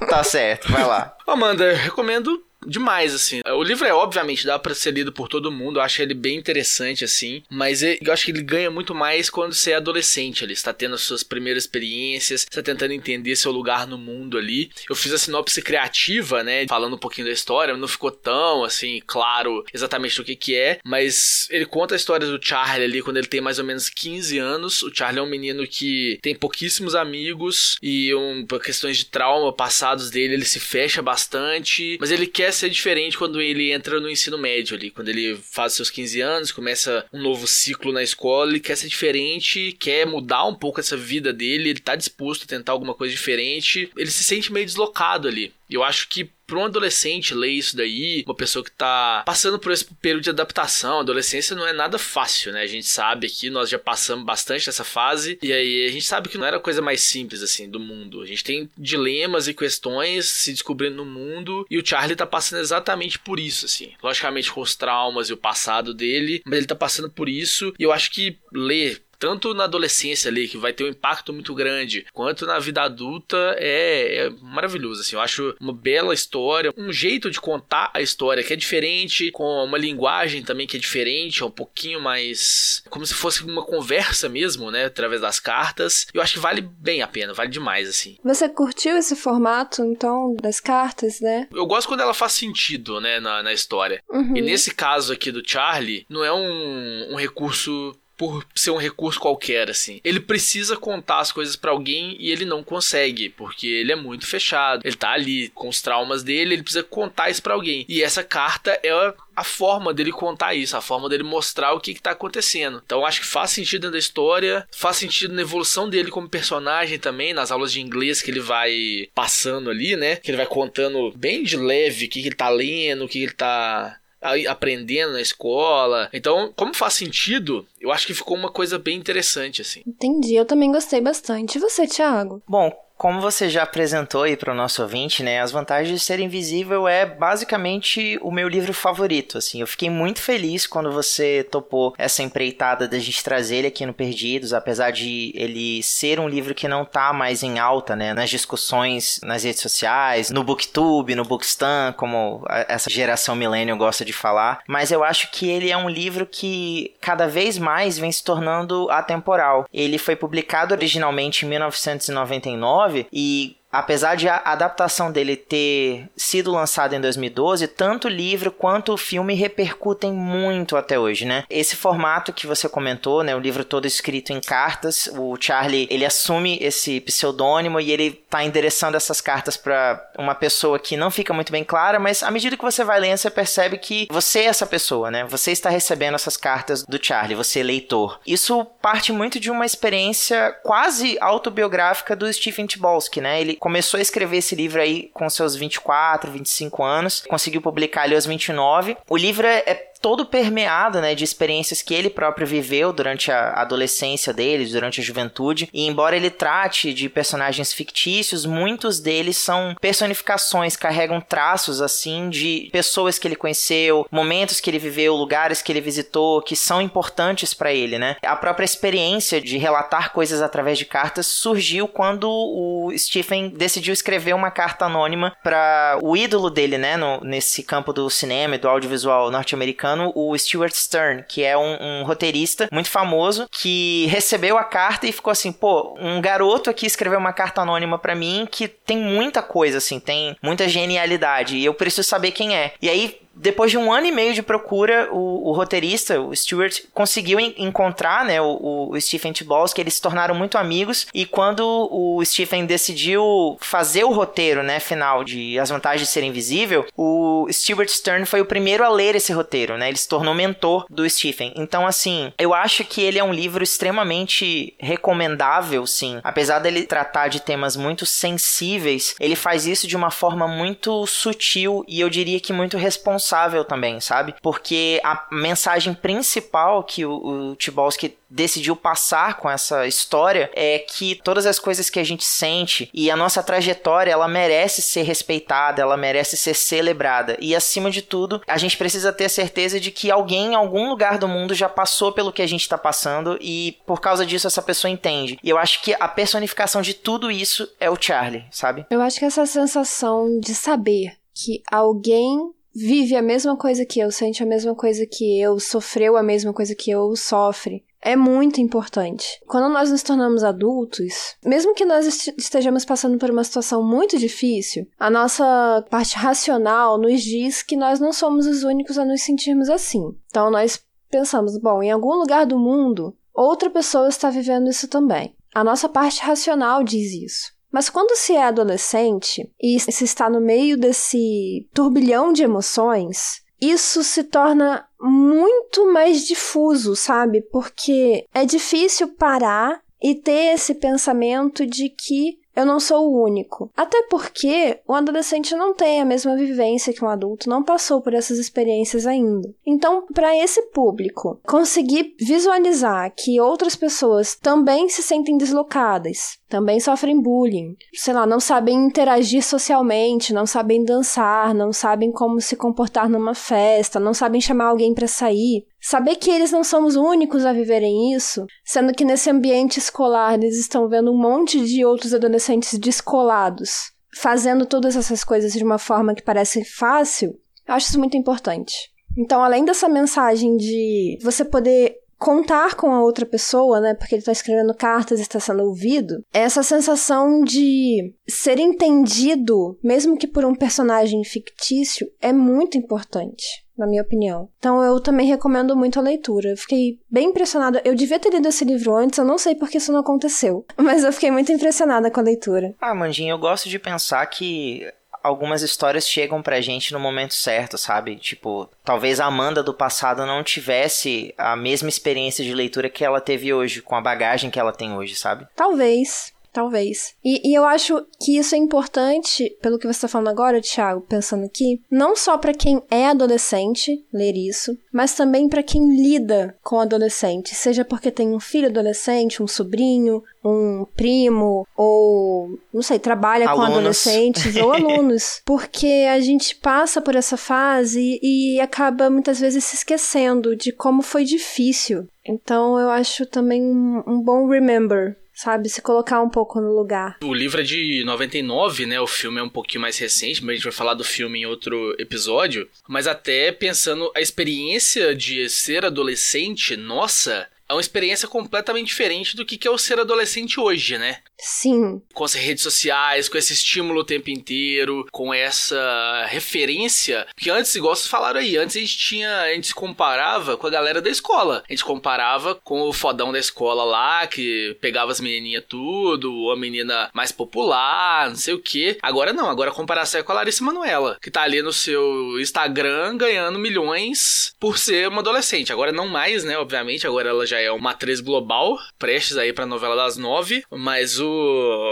tá 0.07 0.24
certo, 0.24 0.71
vai 0.71 0.86
lá. 0.86 1.18
Amanda, 1.25 1.74
recomendo 1.74 2.39
demais, 2.67 3.13
assim. 3.13 3.41
O 3.45 3.63
livro 3.63 3.85
é, 3.85 3.93
obviamente, 3.93 4.45
dá 4.45 4.59
para 4.59 4.75
ser 4.75 4.91
lido 4.91 5.11
por 5.11 5.27
todo 5.27 5.51
mundo, 5.51 5.79
eu 5.79 5.83
acho 5.83 6.01
ele 6.01 6.13
bem 6.13 6.37
interessante, 6.37 7.03
assim, 7.03 7.43
mas 7.49 7.81
eu 7.81 8.11
acho 8.11 8.25
que 8.25 8.31
ele 8.31 8.41
ganha 8.41 8.69
muito 8.69 8.93
mais 8.93 9.29
quando 9.29 9.53
você 9.53 9.71
é 9.71 9.75
adolescente 9.75 10.43
ali, 10.43 10.53
está 10.53 10.73
tendo 10.73 10.95
as 10.95 11.01
suas 11.01 11.23
primeiras 11.23 11.63
experiências, 11.63 12.41
está 12.41 12.61
tentando 12.61 12.91
entender 12.91 13.35
seu 13.35 13.51
lugar 13.51 13.87
no 13.87 13.97
mundo 13.97 14.37
ali. 14.37 14.69
Eu 14.89 14.95
fiz 14.95 15.13
a 15.13 15.17
sinopse 15.17 15.61
criativa, 15.61 16.43
né, 16.43 16.65
falando 16.67 16.95
um 16.95 16.99
pouquinho 16.99 17.27
da 17.27 17.33
história, 17.33 17.75
não 17.75 17.87
ficou 17.87 18.11
tão, 18.11 18.63
assim, 18.63 19.01
claro 19.05 19.63
exatamente 19.73 20.17
do 20.17 20.23
que 20.23 20.35
que 20.35 20.55
é, 20.55 20.79
mas 20.83 21.47
ele 21.49 21.65
conta 21.65 21.95
a 21.95 21.97
história 21.97 22.27
do 22.27 22.43
Charlie 22.43 22.85
ali 22.85 23.01
quando 23.01 23.17
ele 23.17 23.27
tem 23.27 23.41
mais 23.41 23.59
ou 23.59 23.65
menos 23.65 23.89
15 23.89 24.37
anos. 24.37 24.81
O 24.83 24.93
Charlie 24.93 25.19
é 25.19 25.21
um 25.23 25.29
menino 25.29 25.65
que 25.67 26.19
tem 26.21 26.35
pouquíssimos 26.35 26.95
amigos 26.95 27.77
e 27.81 28.13
um, 28.13 28.45
por 28.45 28.61
questões 28.61 28.97
de 28.97 29.06
trauma 29.06 29.53
passados 29.53 30.09
dele, 30.09 30.33
ele 30.33 30.45
se 30.45 30.59
fecha 30.59 31.01
bastante, 31.01 31.97
mas 31.99 32.11
ele 32.11 32.27
quer 32.27 32.51
ser 32.57 32.69
diferente 32.69 33.18
quando 33.18 33.42
ele 33.42 33.71
entra 33.71 33.99
no 33.99 34.09
ensino 34.09 34.37
médio 34.37 34.76
ali, 34.76 34.90
quando 34.90 35.09
ele 35.09 35.37
faz 35.37 35.73
seus 35.73 35.90
15 35.90 36.21
anos, 36.21 36.52
começa 36.52 37.06
um 37.14 37.21
novo 37.21 37.47
ciclo 37.47 37.92
na 37.92 38.04
escola, 38.04 38.52
ele 38.52 38.59
quer 38.59 38.76
ser 38.76 38.87
diferente, 38.87 39.76
quer 39.80 40.06
mudar 40.06 40.45
um 40.45 40.56
pouco 40.56 40.80
essa 40.80 40.97
vida 40.97 41.31
dele, 41.31 41.69
ele 41.69 41.80
tá 41.80 41.95
disposto 41.95 42.44
a 42.44 42.47
tentar 42.47 42.71
alguma 42.71 42.94
coisa 42.94 43.14
diferente, 43.14 43.90
ele 43.95 44.11
se 44.11 44.23
sente 44.23 44.52
meio 44.52 44.66
deslocado 44.66 45.28
ali. 45.28 45.54
Eu 45.69 45.83
acho 45.83 46.07
que 46.07 46.30
para 46.47 46.57
um 46.57 46.66
adolescente 46.66 47.35
ler 47.35 47.51
isso 47.51 47.75
daí, 47.75 48.23
uma 48.25 48.33
pessoa 48.33 48.63
que 48.63 48.71
tá 48.71 49.21
passando 49.25 49.59
por 49.59 49.71
esse 49.71 49.85
período 50.01 50.23
de 50.23 50.30
adaptação, 50.30 50.99
adolescência 50.99 51.56
não 51.56 51.68
é 51.68 51.73
nada 51.73 51.99
fácil, 51.99 52.54
né? 52.54 52.61
A 52.61 52.68
gente 52.68 52.87
sabe 52.87 53.27
que 53.30 53.49
nós 53.49 53.69
já 53.69 53.77
passamos 53.77 54.25
bastante 54.25 54.66
dessa 54.66 54.85
fase 54.85 55.37
e 55.42 55.51
aí 55.51 55.85
a 55.85 55.92
gente 55.92 56.06
sabe 56.06 56.30
que 56.30 56.37
não 56.37 56.45
era 56.45 56.57
a 56.57 56.61
coisa 56.61 56.81
mais 56.81 57.01
simples 57.01 57.44
assim 57.44 57.69
do 57.69 57.80
mundo. 57.80 58.21
A 58.21 58.25
gente 58.25 58.44
tem 58.44 58.69
dilemas 58.77 59.47
e 59.47 59.54
questões 59.54 60.25
se 60.25 60.54
descobrindo 60.54 60.95
no 60.95 61.06
mundo 61.06 61.66
e 61.69 61.77
o 61.77 61.85
Charlie 61.85 62.16
tá 62.16 62.25
passando 62.25 62.61
exatamente 62.61 63.19
por 63.19 63.39
isso, 63.39 63.66
assim. 63.66 63.92
Logicamente 64.01 64.51
com 64.51 64.61
os 64.61 64.75
traumas 64.75 65.30
e 65.30 65.33
o 65.33 65.37
passado 65.37 65.94
dele, 65.94 66.42
mas 66.45 66.57
ele 66.57 66.68
tá 66.68 66.75
passando 66.75 67.09
por 67.09 67.27
isso 67.27 67.73
e 67.77 67.83
eu 67.83 67.92
acho 67.92 68.09
que 68.11 68.37
ler 68.54 69.01
tanto 69.19 69.54
na 69.54 69.66
adolescência 69.66 70.30
ali, 70.30 70.47
que 70.47 70.57
vai 70.57 70.74
ter 70.74 70.83
um 70.83 70.90
impacto 70.90 71.33
muito 71.33 71.54
grande, 71.54 72.06
quanto 72.14 72.45
na 72.45 72.59
vida 72.59 72.81
adulta, 72.81 73.56
é, 73.57 74.26
é, 74.26 74.30
maravilhoso, 74.42 75.02
assim, 75.02 75.16
eu 75.16 75.21
acho 75.21 75.56
uma 75.59 75.74
bela 75.74 76.14
história, 76.14 76.74
um 76.78 76.92
jeito 76.92 77.30
de 77.30 77.40
contar 77.40 77.92
a 77.94 78.02
história 78.02 78.44
que 78.44 78.54
é 78.54 78.56
diferente, 78.56 79.31
com 79.31 79.64
uma 79.64 79.78
linguagem 79.78 80.44
também 80.44 80.68
que 80.68 80.78
é 80.78 80.80
diferente, 80.80 81.42
é 81.42 81.45
um 81.45 81.52
pouquinho 81.52 82.02
mais, 82.02 82.83
como 82.90 83.06
se 83.06 83.14
fosse 83.14 83.44
uma 83.44 83.64
conversa 83.64 84.30
mesmo, 84.30 84.71
né, 84.71 84.86
através 84.86 85.21
das 85.21 85.40
cartas, 85.40 86.07
eu 86.14 86.21
acho 86.21 86.33
que 86.33 86.40
vale 86.40 86.62
bem 86.62 87.02
a 87.02 87.07
pena, 87.07 87.33
vale 87.33 87.50
demais, 87.50 87.90
assim. 87.90 88.18
Você 88.24 88.47
curtiu 88.50 88.97
esse 88.97 89.16
formato, 89.16 89.83
então, 89.83 90.36
das 90.42 90.59
cartas, 90.59 91.19
né? 91.19 91.47
Eu 91.52 91.66
gosto 91.66 91.88
quando 91.88 92.02
ela 92.02 92.14
faz 92.14 92.33
sentido, 92.33 93.00
né, 93.00 93.19
na, 93.19 93.44
na 93.44 93.54
história. 93.54 94.02
Uhum. 94.09 94.36
E 94.36 94.42
nesse 94.42 94.74
caso 94.74 95.14
aqui 95.14 95.31
do 95.31 95.47
Charlie, 95.47 96.06
não 96.09 96.24
é 96.24 96.33
um, 96.33 97.14
um 97.14 97.16
recurso 97.16 97.95
por 98.18 98.45
ser 98.56 98.71
um 98.71 98.78
recurso 98.78 99.19
qualquer, 99.19 99.69
assim. 99.69 100.02
Ele 100.04 100.19
precisa 100.19 100.76
contar 100.76 101.19
as 101.19 101.31
coisas 101.31 101.56
para 101.56 101.71
alguém 101.71 102.18
e 102.19 102.31
ele 102.31 102.44
não 102.44 102.64
consegue, 102.64 103.30
porque 103.30 103.68
ele 103.68 103.92
é 103.92 103.95
muito 103.95 104.26
fechado. 104.26 104.81
Ele 104.83 104.95
tá 104.95 105.12
ali 105.12 105.50
com 105.50 105.69
os 105.69 105.81
traumas 105.81 106.24
dele, 106.24 106.56
ele 106.56 106.64
precisa 106.64 106.83
contar 106.83 107.30
isso 107.30 107.44
para 107.44 107.54
alguém. 107.54 107.86
E 107.88 108.02
essa 108.02 108.24
carta 108.24 108.80
é 108.83 109.14
a 109.36 109.44
forma 109.44 109.94
dele 109.94 110.12
contar 110.12 110.56
isso, 110.56 110.76
a 110.76 110.81
forma 110.81 111.07
dele 111.07 111.21
mostrar 111.21 111.74
o 111.74 111.80
que, 111.80 111.94
que 111.94 112.02
tá 112.02 112.09
acontecendo. 112.12 112.81
Então 112.83 113.06
acho 113.06 113.21
que 113.21 113.28
faz 113.28 113.52
sentido 113.52 113.81
dentro 113.81 113.94
da 113.94 114.00
história, 114.00 114.68
faz 114.71 114.97
sentido 114.97 115.36
na 115.36 115.44
evolução 115.44 115.88
dele 115.88 116.09
como 116.09 116.28
personagem 116.28 116.97
também, 116.97 117.36
nas 117.36 117.52
aulas 117.52 117.71
de 117.71 117.80
inglês 117.80 118.19
que 118.19 118.31
ele 118.31 118.40
vai 118.40 119.07
passando 119.14 119.69
ali, 119.69 119.95
né? 119.95 120.16
Que 120.16 120.31
ele 120.31 120.38
vai 120.38 120.47
contando 120.47 121.14
bem 121.16 121.44
de 121.44 121.56
leve 121.56 122.06
o 122.06 122.09
que, 122.09 122.21
que 122.21 122.28
ele 122.28 122.36
tá 122.36 122.50
lendo, 122.50 123.06
o 123.06 123.07
que, 123.07 123.19
que 123.19 123.26
ele 123.26 123.33
tá 123.33 124.00
aprendendo 124.21 125.14
na 125.14 125.21
escola. 125.21 126.09
Então, 126.12 126.52
como 126.56 126.74
faz 126.74 126.94
sentido, 126.94 127.66
eu 127.80 127.92
acho 127.92 128.07
que 128.07 128.14
ficou 128.14 128.36
uma 128.36 128.52
coisa 128.52 128.78
bem 128.80 128.97
interessante, 128.97 129.62
assim. 129.62 129.81
Entendi, 129.86 130.36
eu 130.36 130.45
também 130.45 130.71
gostei 130.71 131.02
bastante. 131.02 131.57
E 131.57 131.62
você, 131.62 131.88
Thiago? 131.88 132.42
Bom, 132.47 132.71
como 132.97 133.21
você 133.21 133.49
já 133.49 133.63
apresentou 133.63 134.23
aí 134.23 134.35
para 134.35 134.51
o 134.51 134.56
nosso 134.56 134.81
ouvinte, 134.81 135.21
né, 135.21 135.39
As 135.39 135.51
Vantagens 135.51 135.99
de 135.99 136.04
Ser 136.04 136.19
Invisível 136.19 136.87
é 136.87 137.06
basicamente 137.06 138.18
o 138.21 138.31
meu 138.31 138.47
livro 138.47 138.73
favorito, 138.73 139.37
assim. 139.37 139.61
Eu 139.61 139.68
fiquei 139.68 139.89
muito 139.89 140.21
feliz 140.21 140.66
quando 140.66 140.92
você 140.92 141.47
topou 141.49 141.94
essa 141.97 142.23
empreitada 142.23 142.87
da 142.87 142.97
gente 142.97 143.23
trazer 143.23 143.57
ele 143.57 143.68
aqui 143.68 143.85
no 143.85 143.94
Perdidos, 143.94 144.54
apesar 144.54 144.92
de 144.92 145.31
ele 145.35 145.83
ser 145.83 146.19
um 146.19 146.27
livro 146.27 146.56
que 146.56 146.68
não 146.68 146.83
tá 146.83 147.13
mais 147.13 147.44
em 147.44 147.59
alta, 147.59 147.95
né, 147.95 148.13
nas 148.13 148.30
discussões 148.30 149.19
nas 149.23 149.44
redes 149.44 149.61
sociais, 149.61 150.31
no 150.31 150.44
Booktube, 150.44 151.16
no 151.16 151.23
Bookstan, 151.23 151.94
como 151.97 152.44
essa 152.68 152.89
geração 152.89 153.35
millennial 153.35 153.77
gosta 153.77 154.04
de 154.04 154.13
falar, 154.13 154.61
mas 154.68 154.92
eu 154.92 155.04
acho 155.04 155.30
que 155.31 155.49
ele 155.49 155.69
é 155.69 155.77
um 155.77 155.89
livro 155.89 156.25
que 156.25 156.95
cada 156.99 157.27
vez 157.27 157.57
mais 157.57 157.97
vem 157.97 158.11
se 158.11 158.23
tornando 158.23 158.89
atemporal. 158.89 159.68
Ele 159.71 159.97
foi 159.97 160.16
publicado 160.16 160.73
originalmente 160.73 161.45
em 161.45 161.49
1999 161.49 162.86
e 163.11 163.57
apesar 163.79 164.15
de 164.15 164.27
a 164.27 164.41
adaptação 164.43 165.11
dele 165.11 165.35
ter 165.35 166.09
sido 166.15 166.51
lançada 166.51 166.95
em 166.95 167.01
2012, 167.01 167.67
tanto 167.67 168.07
o 168.07 168.11
livro 168.11 168.51
quanto 168.51 168.93
o 168.93 168.97
filme 168.97 169.35
repercutem 169.35 170.11
muito 170.11 170.75
até 170.75 170.97
hoje, 170.97 171.25
né? 171.25 171.43
Esse 171.49 171.75
formato 171.75 172.33
que 172.33 172.47
você 172.47 172.67
comentou, 172.67 173.23
né, 173.23 173.35
o 173.35 173.39
livro 173.39 173.63
todo 173.63 173.85
escrito 173.85 174.33
em 174.33 174.41
cartas, 174.41 175.09
o 175.15 175.37
Charlie, 175.39 175.87
ele 175.91 176.05
assume 176.05 176.57
esse 176.61 176.99
pseudônimo 177.01 177.79
e 177.79 177.91
ele 177.91 178.11
tá 178.11 178.43
endereçando 178.43 178.97
essas 178.97 179.21
cartas 179.21 179.55
para 179.55 180.03
uma 180.17 180.33
pessoa 180.33 180.79
que 180.79 180.97
não 180.97 181.11
fica 181.11 181.33
muito 181.33 181.51
bem 181.51 181.63
clara, 181.63 181.99
mas 181.99 182.23
à 182.23 182.31
medida 182.31 182.57
que 182.57 182.63
você 182.63 182.83
vai 182.83 182.99
lendo, 182.99 183.17
você 183.17 183.29
percebe 183.29 183.77
que 183.77 184.07
você 184.09 184.39
é 184.39 184.45
essa 184.45 184.65
pessoa, 184.65 185.11
né? 185.11 185.25
Você 185.25 185.51
está 185.51 185.69
recebendo 185.69 186.15
essas 186.15 186.35
cartas 186.35 186.83
do 186.83 187.03
Charlie, 187.03 187.35
você 187.35 187.59
é 187.59 187.63
leitor. 187.63 188.19
Isso 188.25 188.65
parte 188.81 189.11
muito 189.11 189.39
de 189.39 189.51
uma 189.51 189.65
experiência 189.65 190.51
quase 190.63 191.17
autobiográfica 191.21 192.15
do 192.15 192.31
Stephen 192.31 192.67
Chbosky, 192.67 193.21
né? 193.21 193.39
Ele 193.39 193.55
começou 193.68 193.97
a 193.97 194.02
escrever 194.02 194.38
esse 194.38 194.56
livro 194.56 194.80
aí 194.81 195.09
com 195.14 195.30
seus 195.30 195.54
24, 195.54 196.31
25 196.31 196.83
anos, 196.86 197.26
conseguiu 197.28 197.62
publicar 197.62 198.06
ele 198.06 198.16
aos 198.16 198.26
29. 198.26 198.95
O 199.09 199.18
livro 199.18 199.45
é 199.45 199.86
todo 200.01 200.25
permeado, 200.25 201.01
né, 201.01 201.16
de 201.16 201.23
experiências 201.23 201.81
que 201.81 201.94
ele 201.94 202.09
próprio 202.09 202.45
viveu 202.45 202.94
durante 202.94 203.31
a 203.31 203.54
adolescência 203.61 204.33
dele, 204.33 204.66
durante 204.66 205.01
a 205.01 205.04
juventude. 205.04 205.69
E 205.73 205.87
embora 205.87 206.16
ele 206.16 206.30
trate 206.30 206.94
de 206.94 207.09
personagens 207.09 207.73
fictícios, 207.73 208.45
muitos 208.45 208.99
deles 208.99 209.37
são 209.37 209.75
personificações, 209.80 210.75
carregam 210.75 211.19
traços 211.19 211.81
assim 211.81 212.30
de 212.30 212.69
pessoas 212.71 213.18
que 213.18 213.27
ele 213.27 213.35
conheceu, 213.35 214.06
momentos 214.11 214.59
que 214.59 214.69
ele 214.69 214.80
viveu, 214.80 215.16
lugares 215.16 215.61
que 215.61 215.71
ele 215.71 215.81
visitou, 215.81 216.42
que 216.42 216.56
são 216.56 216.81
importantes 216.81 217.54
para 217.54 217.73
ele, 217.73 217.97
né? 217.97 218.18
A 218.23 218.35
própria 218.35 218.66
experiência 218.66 219.42
de 219.42 219.57
relatar 219.57 220.11
coisas 220.13 220.42
através 220.42 220.77
de 220.77 220.85
cartas 220.85 221.27
surgiu 221.27 221.87
quando 221.87 222.30
o 222.30 222.92
Stephen 222.97 223.49
decidiu 223.49 223.94
escrever 223.94 224.33
uma 224.33 224.51
carta 224.51 224.85
anônima 224.85 225.35
para 225.44 225.99
o 226.01 226.16
ídolo 226.16 226.49
dele, 226.49 226.77
né, 226.77 226.97
no, 226.97 227.21
nesse 227.21 227.63
campo 227.63 227.94
do 227.94 228.09
cinema 228.09 228.56
e 228.56 228.57
do 228.57 228.68
audiovisual 228.68 229.31
norte-americano 229.31 229.86
americano, 229.87 230.11
o 230.15 230.37
Stuart 230.37 230.73
Stern, 230.73 231.23
que 231.27 231.44
é 231.44 231.57
um, 231.57 231.77
um, 231.79 232.03
roteirista 232.03 232.67
muito 232.71 232.89
famoso, 232.89 233.47
que 233.51 234.06
recebeu 234.07 234.57
a 234.57 234.63
carta 234.63 235.07
e 235.07 235.11
ficou 235.11 235.31
assim, 235.31 235.51
pô, 235.51 235.95
um 235.99 236.19
garoto 236.19 236.69
aqui 236.69 236.85
escreveu 236.85 237.19
uma 237.19 237.33
carta 237.33 237.61
anônima 237.61 237.97
para 237.97 238.15
mim 238.15 238.47
que 238.49 238.67
tem 238.67 238.97
muita 238.97 239.41
coisa, 239.41 239.77
assim, 239.77 239.99
tem 239.99 240.35
muita 240.41 240.67
genialidade, 240.67 241.57
e 241.57 241.65
eu 241.65 241.73
preciso 241.73 242.07
saber 242.07 242.31
quem 242.31 242.56
é. 242.56 242.73
E 242.81 242.89
aí 242.89 243.19
depois 243.39 243.71
de 243.71 243.77
um 243.77 243.91
ano 243.91 244.07
e 244.07 244.11
meio 244.11 244.33
de 244.33 244.41
procura, 244.41 245.09
o, 245.11 245.49
o 245.49 245.51
roteirista, 245.51 246.19
o 246.19 246.35
Stuart, 246.35 246.81
conseguiu 246.94 247.39
encontrar 247.39 248.25
né, 248.25 248.41
o, 248.41 248.89
o 248.91 248.99
Stephen 248.99 249.31
Tobolsky, 249.33 249.81
eles 249.81 249.95
se 249.95 250.01
tornaram 250.01 250.33
muito 250.33 250.57
amigos, 250.57 251.07
e 251.13 251.25
quando 251.25 251.61
o 251.91 252.23
Stephen 252.25 252.65
decidiu 252.65 253.57
fazer 253.61 254.03
o 254.03 254.11
roteiro 254.11 254.63
né, 254.63 254.79
final 254.79 255.23
de 255.23 255.59
As 255.59 255.69
Vantagens 255.69 256.07
de 256.07 256.11
Ser 256.11 256.23
Invisível, 256.23 256.85
o 256.95 257.47
Stuart 257.51 257.89
Stern 257.89 258.25
foi 258.25 258.41
o 258.41 258.45
primeiro 258.45 258.83
a 258.83 258.89
ler 258.89 259.15
esse 259.15 259.31
roteiro, 259.31 259.77
né, 259.77 259.87
ele 259.87 259.97
se 259.97 260.07
tornou 260.07 260.33
mentor 260.33 260.85
do 260.89 261.07
Stephen. 261.07 261.53
Então, 261.56 261.85
assim, 261.85 262.33
eu 262.37 262.53
acho 262.53 262.83
que 262.83 263.01
ele 263.01 263.19
é 263.19 263.23
um 263.23 263.33
livro 263.33 263.63
extremamente 263.63 264.73
recomendável, 264.79 265.85
sim. 265.85 266.19
Apesar 266.23 266.59
dele 266.59 266.83
tratar 266.83 267.27
de 267.27 267.39
temas 267.39 267.75
muito 267.75 268.06
sensíveis, 268.06 269.15
ele 269.19 269.35
faz 269.35 269.67
isso 269.67 269.87
de 269.87 269.95
uma 269.95 270.09
forma 270.09 270.47
muito 270.47 271.06
sutil 271.06 271.85
e 271.87 271.99
eu 271.99 272.09
diria 272.09 272.39
que 272.39 272.51
muito 272.51 272.77
responsável 272.77 273.26
responsável 273.27 273.65
também, 273.65 273.99
sabe? 273.99 274.35
Porque 274.41 275.01
a 275.03 275.27
mensagem 275.31 275.93
principal 275.93 276.83
que 276.83 277.05
o, 277.05 277.51
o 277.51 277.55
Tibolsky 277.55 278.17
decidiu 278.29 278.75
passar 278.75 279.35
com 279.35 279.49
essa 279.49 279.87
história 279.87 280.49
é 280.53 280.79
que 280.79 281.15
todas 281.23 281.45
as 281.45 281.59
coisas 281.59 281.89
que 281.89 281.99
a 281.99 282.03
gente 282.03 282.25
sente 282.25 282.89
e 282.93 283.09
a 283.09 283.15
nossa 283.15 283.41
trajetória, 283.41 284.11
ela 284.11 284.27
merece 284.27 284.81
ser 284.81 285.03
respeitada, 285.03 285.81
ela 285.81 285.95
merece 285.95 286.35
ser 286.35 286.53
celebrada. 286.53 287.37
E 287.39 287.55
acima 287.55 287.89
de 287.89 288.01
tudo, 288.01 288.41
a 288.47 288.57
gente 288.57 288.77
precisa 288.77 289.13
ter 289.13 289.29
certeza 289.29 289.79
de 289.79 289.91
que 289.91 290.11
alguém 290.11 290.53
em 290.53 290.55
algum 290.55 290.89
lugar 290.89 291.17
do 291.17 291.27
mundo 291.27 291.53
já 291.53 291.69
passou 291.69 292.11
pelo 292.11 292.33
que 292.33 292.41
a 292.41 292.47
gente 292.47 292.61
está 292.61 292.77
passando 292.77 293.37
e 293.41 293.77
por 293.85 294.01
causa 294.01 294.25
disso 294.25 294.47
essa 294.47 294.61
pessoa 294.61 294.91
entende. 294.91 295.39
E 295.41 295.49
eu 295.49 295.57
acho 295.57 295.81
que 295.81 295.95
a 295.99 296.07
personificação 296.07 296.81
de 296.81 296.93
tudo 296.93 297.31
isso 297.31 297.67
é 297.79 297.89
o 297.89 297.97
Charlie, 297.99 298.45
sabe? 298.51 298.85
Eu 298.89 299.01
acho 299.01 299.19
que 299.19 299.25
essa 299.25 299.45
sensação 299.45 300.39
de 300.39 300.53
saber 300.53 301.13
que 301.33 301.61
alguém 301.71 302.51
vive 302.77 303.15
a 303.15 303.23
mesma 303.23 303.57
coisa 303.57 303.83
que 303.83 303.99
eu, 303.99 304.11
sente 304.11 304.43
a 304.43 304.45
mesma 304.45 304.75
coisa 304.75 305.03
que 305.05 305.41
eu, 305.41 305.59
sofreu 305.59 306.15
a 306.15 306.21
mesma 306.21 306.53
coisa 306.53 306.75
que 306.75 306.91
eu, 306.91 307.15
sofre. 307.15 307.83
É 307.99 308.15
muito 308.15 308.61
importante. 308.61 309.41
Quando 309.47 309.73
nós 309.73 309.89
nos 309.89 310.03
tornamos 310.03 310.43
adultos, 310.43 311.35
mesmo 311.43 311.73
que 311.73 311.83
nós 311.83 312.05
estejamos 312.37 312.85
passando 312.85 313.17
por 313.17 313.31
uma 313.31 313.43
situação 313.43 313.83
muito 313.83 314.19
difícil, 314.19 314.87
a 314.99 315.09
nossa 315.09 315.83
parte 315.89 316.15
racional 316.15 316.99
nos 316.99 317.23
diz 317.23 317.63
que 317.63 317.75
nós 317.75 317.99
não 317.99 318.13
somos 318.13 318.45
os 318.45 318.63
únicos 318.63 318.99
a 318.99 319.03
nos 319.03 319.23
sentirmos 319.23 319.69
assim. 319.69 320.15
Então 320.27 320.51
nós 320.51 320.79
pensamos, 321.09 321.57
bom, 321.57 321.81
em 321.81 321.89
algum 321.89 322.13
lugar 322.13 322.45
do 322.45 322.59
mundo, 322.59 323.17
outra 323.33 323.71
pessoa 323.71 324.07
está 324.07 324.29
vivendo 324.29 324.69
isso 324.69 324.87
também. 324.87 325.35
A 325.55 325.63
nossa 325.63 325.89
parte 325.89 326.21
racional 326.21 326.83
diz 326.83 327.11
isso. 327.11 327.56
Mas 327.77 327.91
quando 327.91 328.17
se 328.17 328.33
é 328.33 328.43
adolescente 328.43 329.47
e 329.61 329.79
se 329.79 330.03
está 330.03 330.27
no 330.31 330.41
meio 330.41 330.75
desse 330.75 331.69
turbilhão 331.71 332.33
de 332.33 332.41
emoções, 332.41 333.43
isso 333.61 334.03
se 334.03 334.23
torna 334.23 334.87
muito 334.99 335.93
mais 335.93 336.25
difuso, 336.25 336.95
sabe? 336.95 337.39
Porque 337.39 338.25
é 338.33 338.45
difícil 338.45 339.09
parar 339.09 339.79
e 340.01 340.15
ter 340.15 340.55
esse 340.55 340.73
pensamento 340.73 341.67
de 341.67 341.87
que 341.89 342.39
eu 342.57 342.66
não 342.66 342.80
sou 342.80 343.07
o 343.07 343.23
único. 343.23 343.69
Até 343.78 344.02
porque 344.09 344.80
o 344.87 344.95
adolescente 344.95 345.56
não 345.56 345.76
tem 345.76 346.02
a 346.02 346.06
mesma 346.06 346.35
vivência 346.35 346.92
que 346.92 347.06
um 347.06 347.07
adulto, 347.07 347.47
não 347.47 347.61
passou 347.61 348.02
por 348.02 348.16
essas 348.16 348.40
experiências 348.40 349.06
ainda. 349.06 349.54
Então, 349.64 350.07
para 350.11 350.35
esse 350.35 350.64
público 350.71 351.40
conseguir 351.45 352.16
visualizar 352.19 353.14
que 353.16 353.40
outras 353.40 353.76
pessoas 353.76 354.35
também 354.35 354.90
se 354.90 355.04
sentem 355.04 355.37
deslocadas, 355.37 356.40
também 356.49 356.80
sofrem 356.80 357.21
bullying, 357.21 357.76
sei 357.94 358.14
lá, 358.14 358.26
não 358.26 358.40
sabem 358.40 358.87
interagir 358.87 359.44
socialmente, 359.44 360.33
não 360.33 360.47
sabem 360.47 360.83
dançar, 360.83 361.54
não 361.54 361.71
sabem 361.71 362.11
como 362.11 362.42
se 362.42 362.56
comportar 362.56 363.07
numa 363.07 363.35
festa, 363.35 363.99
não 363.99 364.16
sabem 364.16 364.42
chamar 364.42 364.69
alguém 364.69 364.95
para 364.95 365.07
sair. 365.07 365.68
Saber 365.89 366.17
que 366.17 366.29
eles 366.29 366.51
não 366.51 366.65
são 366.65 366.85
os 366.85 366.97
únicos 366.97 367.45
a 367.45 367.53
viverem 367.53 368.13
isso, 368.13 368.45
sendo 368.65 368.94
que 368.94 369.06
nesse 369.06 369.29
ambiente 369.29 369.77
escolar 369.77 370.33
eles 370.33 370.59
estão 370.59 370.89
vendo 370.89 371.13
um 371.13 371.17
monte 371.17 371.65
de 371.65 371.85
outros 371.85 372.13
adolescentes 372.13 372.77
descolados, 372.77 373.94
fazendo 374.13 374.65
todas 374.65 374.97
essas 374.97 375.23
coisas 375.23 375.53
de 375.53 375.63
uma 375.63 375.77
forma 375.77 376.13
que 376.13 376.21
parece 376.21 376.65
fácil, 376.65 377.39
eu 377.65 377.73
acho 377.73 377.87
isso 377.87 377.99
muito 377.99 378.17
importante. 378.17 378.91
Então, 379.17 379.41
além 379.41 379.63
dessa 379.63 379.87
mensagem 379.87 380.57
de 380.57 381.17
você 381.21 381.45
poder 381.45 381.95
contar 382.17 382.75
com 382.75 382.91
a 382.91 383.01
outra 383.01 383.25
pessoa, 383.25 383.79
né? 383.79 383.94
Porque 383.94 384.15
ele 384.15 384.21
está 384.21 384.33
escrevendo 384.33 384.75
cartas 384.75 385.19
e 385.19 385.21
está 385.21 385.39
sendo 385.39 385.63
ouvido. 385.63 386.21
Essa 386.33 386.63
sensação 386.63 387.45
de 387.45 388.13
ser 388.27 388.59
entendido, 388.59 389.79
mesmo 389.81 390.17
que 390.17 390.27
por 390.27 390.44
um 390.44 390.53
personagem 390.53 391.23
fictício, 391.23 392.06
é 392.19 392.33
muito 392.33 392.77
importante. 392.77 393.67
Na 393.77 393.87
minha 393.87 394.01
opinião. 394.01 394.49
Então 394.59 394.83
eu 394.83 394.99
também 394.99 395.27
recomendo 395.27 395.75
muito 395.75 395.99
a 395.99 396.01
leitura. 396.01 396.49
Eu 396.49 396.57
fiquei 396.57 396.99
bem 397.09 397.29
impressionada. 397.29 397.81
Eu 397.85 397.95
devia 397.95 398.19
ter 398.19 398.31
lido 398.31 398.47
esse 398.47 398.65
livro 398.65 398.95
antes, 398.95 399.19
eu 399.19 399.25
não 399.25 399.37
sei 399.37 399.55
porque 399.55 399.77
isso 399.77 399.91
não 399.91 399.99
aconteceu. 399.99 400.65
Mas 400.77 401.03
eu 401.03 401.13
fiquei 401.13 401.31
muito 401.31 401.51
impressionada 401.51 402.09
com 402.09 402.19
a 402.19 402.23
leitura. 402.23 402.73
Ah, 402.81 402.95
Mandinha, 402.95 403.31
eu 403.31 403.37
gosto 403.37 403.69
de 403.69 403.79
pensar 403.79 404.25
que 404.27 404.87
algumas 405.27 405.61
histórias 405.61 406.07
chegam 406.07 406.41
pra 406.41 406.61
gente 406.61 406.93
no 406.93 406.99
momento 406.99 407.33
certo, 407.33 407.77
sabe? 407.77 408.15
Tipo, 408.15 408.69
talvez 408.83 409.19
a 409.19 409.25
Amanda 409.25 409.61
do 409.61 409.73
passado 409.73 410.25
não 410.25 410.43
tivesse 410.43 411.33
a 411.37 411.55
mesma 411.55 411.89
experiência 411.89 412.43
de 412.43 412.53
leitura 412.53 412.89
que 412.89 413.03
ela 413.03 413.19
teve 413.19 413.53
hoje, 413.53 413.81
com 413.81 413.95
a 413.95 414.01
bagagem 414.01 414.49
que 414.49 414.59
ela 414.59 414.71
tem 414.71 414.93
hoje, 414.93 415.15
sabe? 415.15 415.47
Talvez. 415.55 416.33
Talvez. 416.57 417.14
E, 417.23 417.52
e, 417.52 417.54
eu 417.54 417.64
acho 417.66 418.04
que 418.19 418.35
isso 418.35 418.56
é 418.56 418.57
importante, 418.57 419.56
pelo 419.61 419.78
que 419.78 419.85
você 419.85 419.97
está 419.97 420.07
falando 420.07 420.30
agora, 420.30 420.59
Thiago, 420.59 421.02
pensando 421.02 421.45
aqui, 421.45 421.80
não 421.92 422.16
só 422.16 422.35
para 422.35 422.52
quem 422.52 422.81
é 422.90 423.06
adolescente 423.06 424.04
ler 424.11 424.35
isso, 424.35 424.76
mas 424.92 425.14
também 425.14 425.47
para 425.47 425.61
quem 425.61 425.95
lida 425.95 426.57
com 426.64 426.80
adolescente, 426.80 427.54
seja 427.54 427.85
porque 427.85 428.09
tem 428.09 428.33
um 428.33 428.40
filho 428.40 428.69
adolescente, 428.69 429.44
um 429.44 429.45
sobrinho, 429.45 430.23
um 430.44 430.83
primo, 430.95 431.64
ou, 431.78 432.49
não 432.73 432.81
sei, 432.81 432.97
trabalha 432.97 433.47
alunos. 433.47 433.68
com 433.68 433.71
adolescentes 433.73 434.56
ou 434.56 434.73
alunos. 434.73 435.44
Porque 435.45 436.07
a 436.09 436.19
gente 436.19 436.56
passa 436.56 436.99
por 436.99 437.16
essa 437.16 437.37
fase 437.37 438.19
e 438.23 438.59
acaba 438.59 439.11
muitas 439.11 439.40
vezes 439.40 439.64
se 439.64 439.76
esquecendo 439.76 440.56
de 440.56 440.71
como 440.71 441.04
foi 441.04 441.23
difícil. 441.23 442.07
Então 442.26 442.80
eu 442.80 442.90
acho 442.90 443.28
também 443.28 443.61
um, 443.61 444.02
um 444.07 444.19
bom 444.19 444.47
remember 444.47 445.16
sabe? 445.37 445.69
Se 445.69 445.81
colocar 445.81 446.21
um 446.21 446.29
pouco 446.29 446.59
no 446.59 446.75
lugar. 446.75 447.17
O 447.23 447.33
livro 447.33 447.61
é 447.61 447.63
de 447.63 448.03
99, 448.03 448.87
né? 448.87 448.99
O 448.99 449.07
filme 449.07 449.39
é 449.39 449.44
um 449.44 449.49
pouquinho 449.49 449.81
mais 449.81 449.97
recente, 449.97 450.44
mas 450.44 450.53
a 450.53 450.56
gente 450.56 450.63
vai 450.63 450.73
falar 450.73 450.95
do 450.95 451.03
filme 451.03 451.41
em 451.41 451.45
outro 451.45 451.95
episódio. 451.99 452.67
Mas 452.87 453.06
até 453.06 453.51
pensando 453.51 454.11
a 454.15 454.19
experiência 454.19 455.15
de 455.15 455.47
ser 455.47 455.85
adolescente, 455.85 456.75
nossa, 456.75 457.47
é 457.69 457.73
uma 457.73 457.81
experiência 457.81 458.27
completamente 458.27 458.87
diferente 458.87 459.35
do 459.35 459.45
que 459.45 459.67
é 459.67 459.71
o 459.71 459.77
ser 459.77 459.99
adolescente 459.99 460.59
hoje, 460.59 460.97
né? 460.97 461.19
Sim. 461.39 462.01
Com 462.13 462.23
as 462.23 462.33
redes 462.33 462.63
sociais, 462.63 463.29
com 463.29 463.37
esse 463.37 463.53
estímulo 463.53 464.01
o 464.01 464.06
tempo 464.06 464.29
inteiro, 464.29 465.07
com 465.11 465.33
essa 465.33 466.25
referência. 466.27 467.27
Que 467.37 467.49
antes, 467.49 467.75
igual 467.75 467.95
vocês 467.95 468.07
falaram 468.07 468.39
aí, 468.39 468.57
antes 468.57 468.75
a 468.75 468.79
gente 468.79 468.97
tinha. 468.97 469.41
A 469.41 469.53
gente 469.53 469.67
se 469.67 469.75
comparava 469.75 470.57
com 470.57 470.65
a 470.65 470.69
galera 470.69 471.01
da 471.01 471.09
escola. 471.09 471.63
A 471.67 471.71
gente 471.71 471.85
comparava 471.85 472.56
com 472.56 472.81
o 472.81 472.94
fodão 472.94 473.31
da 473.31 473.39
escola 473.39 473.83
lá, 473.83 474.25
que 474.25 474.75
pegava 474.81 475.11
as 475.11 475.21
menininhas 475.21 475.63
tudo, 475.67 476.49
a 476.51 476.56
menina 476.56 477.09
mais 477.13 477.31
popular, 477.31 478.29
não 478.29 478.35
sei 478.35 478.53
o 478.53 478.61
que. 478.61 478.97
Agora 479.01 479.31
não, 479.31 479.49
agora 479.49 479.69
a 479.69 479.73
comparação 479.73 480.19
é 480.19 480.23
com 480.23 480.31
a 480.31 480.35
Larissa 480.35 480.63
Manuela, 480.63 481.17
que 481.21 481.31
tá 481.31 481.44
ali 481.44 481.61
no 481.61 481.73
seu 481.73 482.39
Instagram 482.39 483.17
ganhando 483.17 483.59
milhões 483.59 484.56
por 484.59 484.77
ser 484.77 485.07
uma 485.07 485.21
adolescente. 485.21 485.71
Agora 485.71 485.91
não 485.91 486.07
mais, 486.07 486.44
né? 486.44 486.57
Obviamente, 486.57 487.06
agora 487.06 487.29
ela 487.29 487.45
já 487.45 487.59
é 487.59 487.71
uma 487.71 487.91
atriz 487.91 488.19
global, 488.19 488.77
prestes 488.97 489.37
aí 489.37 489.53
pra 489.53 489.65
novela 489.65 489.95
das 489.95 490.17
nove, 490.17 490.63
mas 490.71 491.19
o 491.19 491.26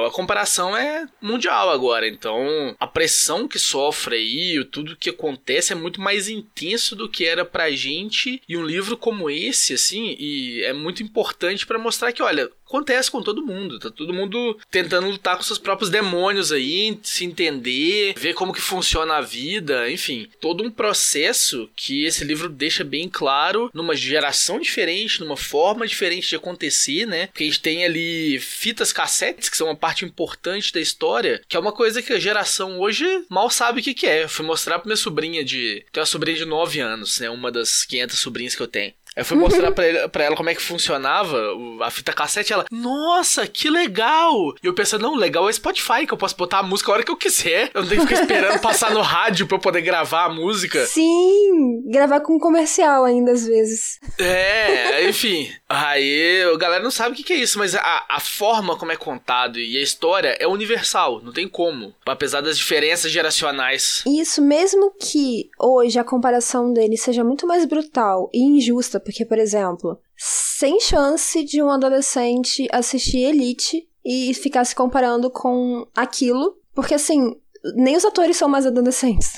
a 0.07 0.11
comparação 0.11 0.75
é 0.75 1.07
mundial 1.21 1.69
agora. 1.69 2.07
Então, 2.07 2.75
a 2.79 2.87
pressão 2.87 3.47
que 3.47 3.59
sofre 3.59 4.15
aí, 4.15 4.65
tudo 4.65 4.95
que 4.95 5.09
acontece 5.09 5.73
é 5.73 5.75
muito 5.75 6.01
mais 6.01 6.27
intenso 6.27 6.95
do 6.95 7.09
que 7.09 7.25
era 7.25 7.45
pra 7.45 7.71
gente. 7.71 8.41
E 8.47 8.57
um 8.57 8.65
livro 8.65 8.97
como 8.97 9.29
esse, 9.29 9.73
assim, 9.73 10.15
e 10.19 10.63
é 10.63 10.73
muito 10.73 11.03
importante 11.03 11.65
para 11.65 11.79
mostrar 11.79 12.11
que, 12.11 12.21
olha, 12.21 12.49
acontece 12.65 13.11
com 13.11 13.21
todo 13.21 13.45
mundo. 13.45 13.79
Tá 13.79 13.89
todo 13.89 14.13
mundo 14.13 14.57
tentando 14.69 15.09
lutar 15.09 15.37
com 15.37 15.43
seus 15.43 15.59
próprios 15.59 15.89
demônios 15.89 16.51
aí, 16.51 16.97
se 17.03 17.25
entender, 17.25 18.13
ver 18.17 18.33
como 18.33 18.53
que 18.53 18.61
funciona 18.61 19.15
a 19.15 19.21
vida, 19.21 19.89
enfim, 19.89 20.27
todo 20.41 20.63
um 20.63 20.71
processo 20.71 21.69
que 21.75 22.05
esse 22.05 22.23
livro 22.23 22.49
deixa 22.49 22.83
bem 22.83 23.07
claro 23.09 23.69
numa 23.73 23.95
geração 23.95 24.59
diferente, 24.59 25.19
numa 25.19 25.37
forma 25.37 25.87
diferente 25.87 26.29
de 26.29 26.35
acontecer, 26.35 27.05
né? 27.05 27.27
Porque 27.27 27.43
a 27.43 27.47
gente 27.47 27.61
tem 27.61 27.85
ali 27.85 28.39
fitas 28.39 28.91
cassetes, 28.91 29.49
que 29.49 29.57
são 29.57 29.67
uma 29.67 29.75
parte 29.75 30.05
importante 30.05 30.73
da 30.73 30.79
história, 30.79 31.41
que 31.47 31.55
é 31.55 31.59
uma 31.59 31.71
coisa 31.71 32.01
que 32.01 32.13
a 32.13 32.19
geração 32.19 32.79
hoje 32.79 33.05
mal 33.29 33.49
sabe 33.49 33.79
o 33.79 33.83
que, 33.83 33.93
que 33.93 34.07
é. 34.07 34.23
Eu 34.23 34.29
fui 34.29 34.45
mostrar 34.45 34.79
pra 34.79 34.87
minha 34.87 34.97
sobrinha 34.97 35.43
de. 35.43 35.85
Tenho 35.91 36.01
uma 36.01 36.05
sobrinha 36.05 36.37
de 36.37 36.45
9 36.45 36.79
anos, 36.79 37.19
né? 37.19 37.29
Uma 37.29 37.51
das 37.51 37.83
500 37.85 38.19
sobrinhas 38.19 38.55
que 38.55 38.61
eu 38.61 38.67
tenho. 38.67 38.93
Eu 39.15 39.23
fui 39.23 39.37
mostrar 39.37 39.71
pra, 39.71 39.87
ele, 39.87 40.07
pra 40.09 40.25
ela 40.25 40.35
como 40.35 40.49
é 40.49 40.55
que 40.55 40.61
funcionava 40.61 41.37
a 41.81 41.89
fita 41.89 42.11
cassete. 42.11 42.51
Ela, 42.51 42.65
nossa, 42.69 43.47
que 43.47 43.69
legal! 43.69 44.53
E 44.61 44.67
eu 44.67 44.73
pensando, 44.73 45.03
não, 45.03 45.15
legal 45.15 45.49
é 45.49 45.53
Spotify, 45.53 46.05
que 46.05 46.13
eu 46.13 46.17
posso 46.17 46.35
botar 46.35 46.59
a 46.59 46.63
música 46.63 46.91
a 46.91 46.95
hora 46.95 47.03
que 47.03 47.11
eu 47.11 47.17
quiser. 47.17 47.71
Eu 47.73 47.81
não 47.81 47.89
tenho 47.89 48.01
que 48.01 48.07
ficar 48.07 48.21
esperando 48.21 48.59
passar 48.59 48.91
no 48.91 49.01
rádio 49.01 49.47
pra 49.47 49.55
eu 49.57 49.61
poder 49.61 49.81
gravar 49.81 50.25
a 50.25 50.29
música. 50.29 50.85
Sim, 50.85 51.83
gravar 51.89 52.19
com 52.19 52.37
comercial 52.37 53.05
ainda 53.05 53.31
às 53.31 53.45
vezes. 53.45 53.99
É, 54.19 55.07
enfim. 55.07 55.49
Aí 55.69 56.43
a 56.53 56.57
galera 56.57 56.83
não 56.83 56.91
sabe 56.91 57.13
o 57.13 57.15
que 57.15 57.33
é 57.33 57.37
isso, 57.37 57.57
mas 57.57 57.73
a, 57.73 58.05
a 58.09 58.19
forma 58.19 58.77
como 58.77 58.91
é 58.91 58.95
contado 58.95 59.59
e 59.59 59.77
a 59.77 59.81
história 59.81 60.35
é 60.39 60.47
universal, 60.47 61.21
não 61.21 61.31
tem 61.31 61.47
como. 61.47 61.93
Apesar 62.05 62.41
das 62.41 62.57
diferenças 62.57 63.11
geracionais. 63.11 64.03
Isso, 64.05 64.41
mesmo 64.41 64.91
que 64.99 65.49
hoje 65.59 65.97
a 65.97 66.03
comparação 66.03 66.73
dele 66.73 66.97
seja 66.97 67.23
muito 67.23 67.47
mais 67.47 67.65
brutal 67.65 68.29
e 68.33 68.43
injusta 68.43 68.99
porque, 69.05 69.23
por 69.23 69.37
exemplo, 69.37 69.99
sem 70.17 70.79
chance 70.81 71.43
de 71.43 71.61
um 71.61 71.69
adolescente 71.69 72.67
assistir 72.71 73.19
Elite 73.19 73.87
e 74.03 74.33
ficar 74.33 74.65
se 74.65 74.75
comparando 74.75 75.29
com 75.29 75.87
aquilo, 75.95 76.57
porque 76.73 76.95
assim, 76.95 77.35
nem 77.75 77.95
os 77.95 78.03
atores 78.03 78.35
são 78.35 78.49
mais 78.49 78.65
adolescentes. 78.65 79.33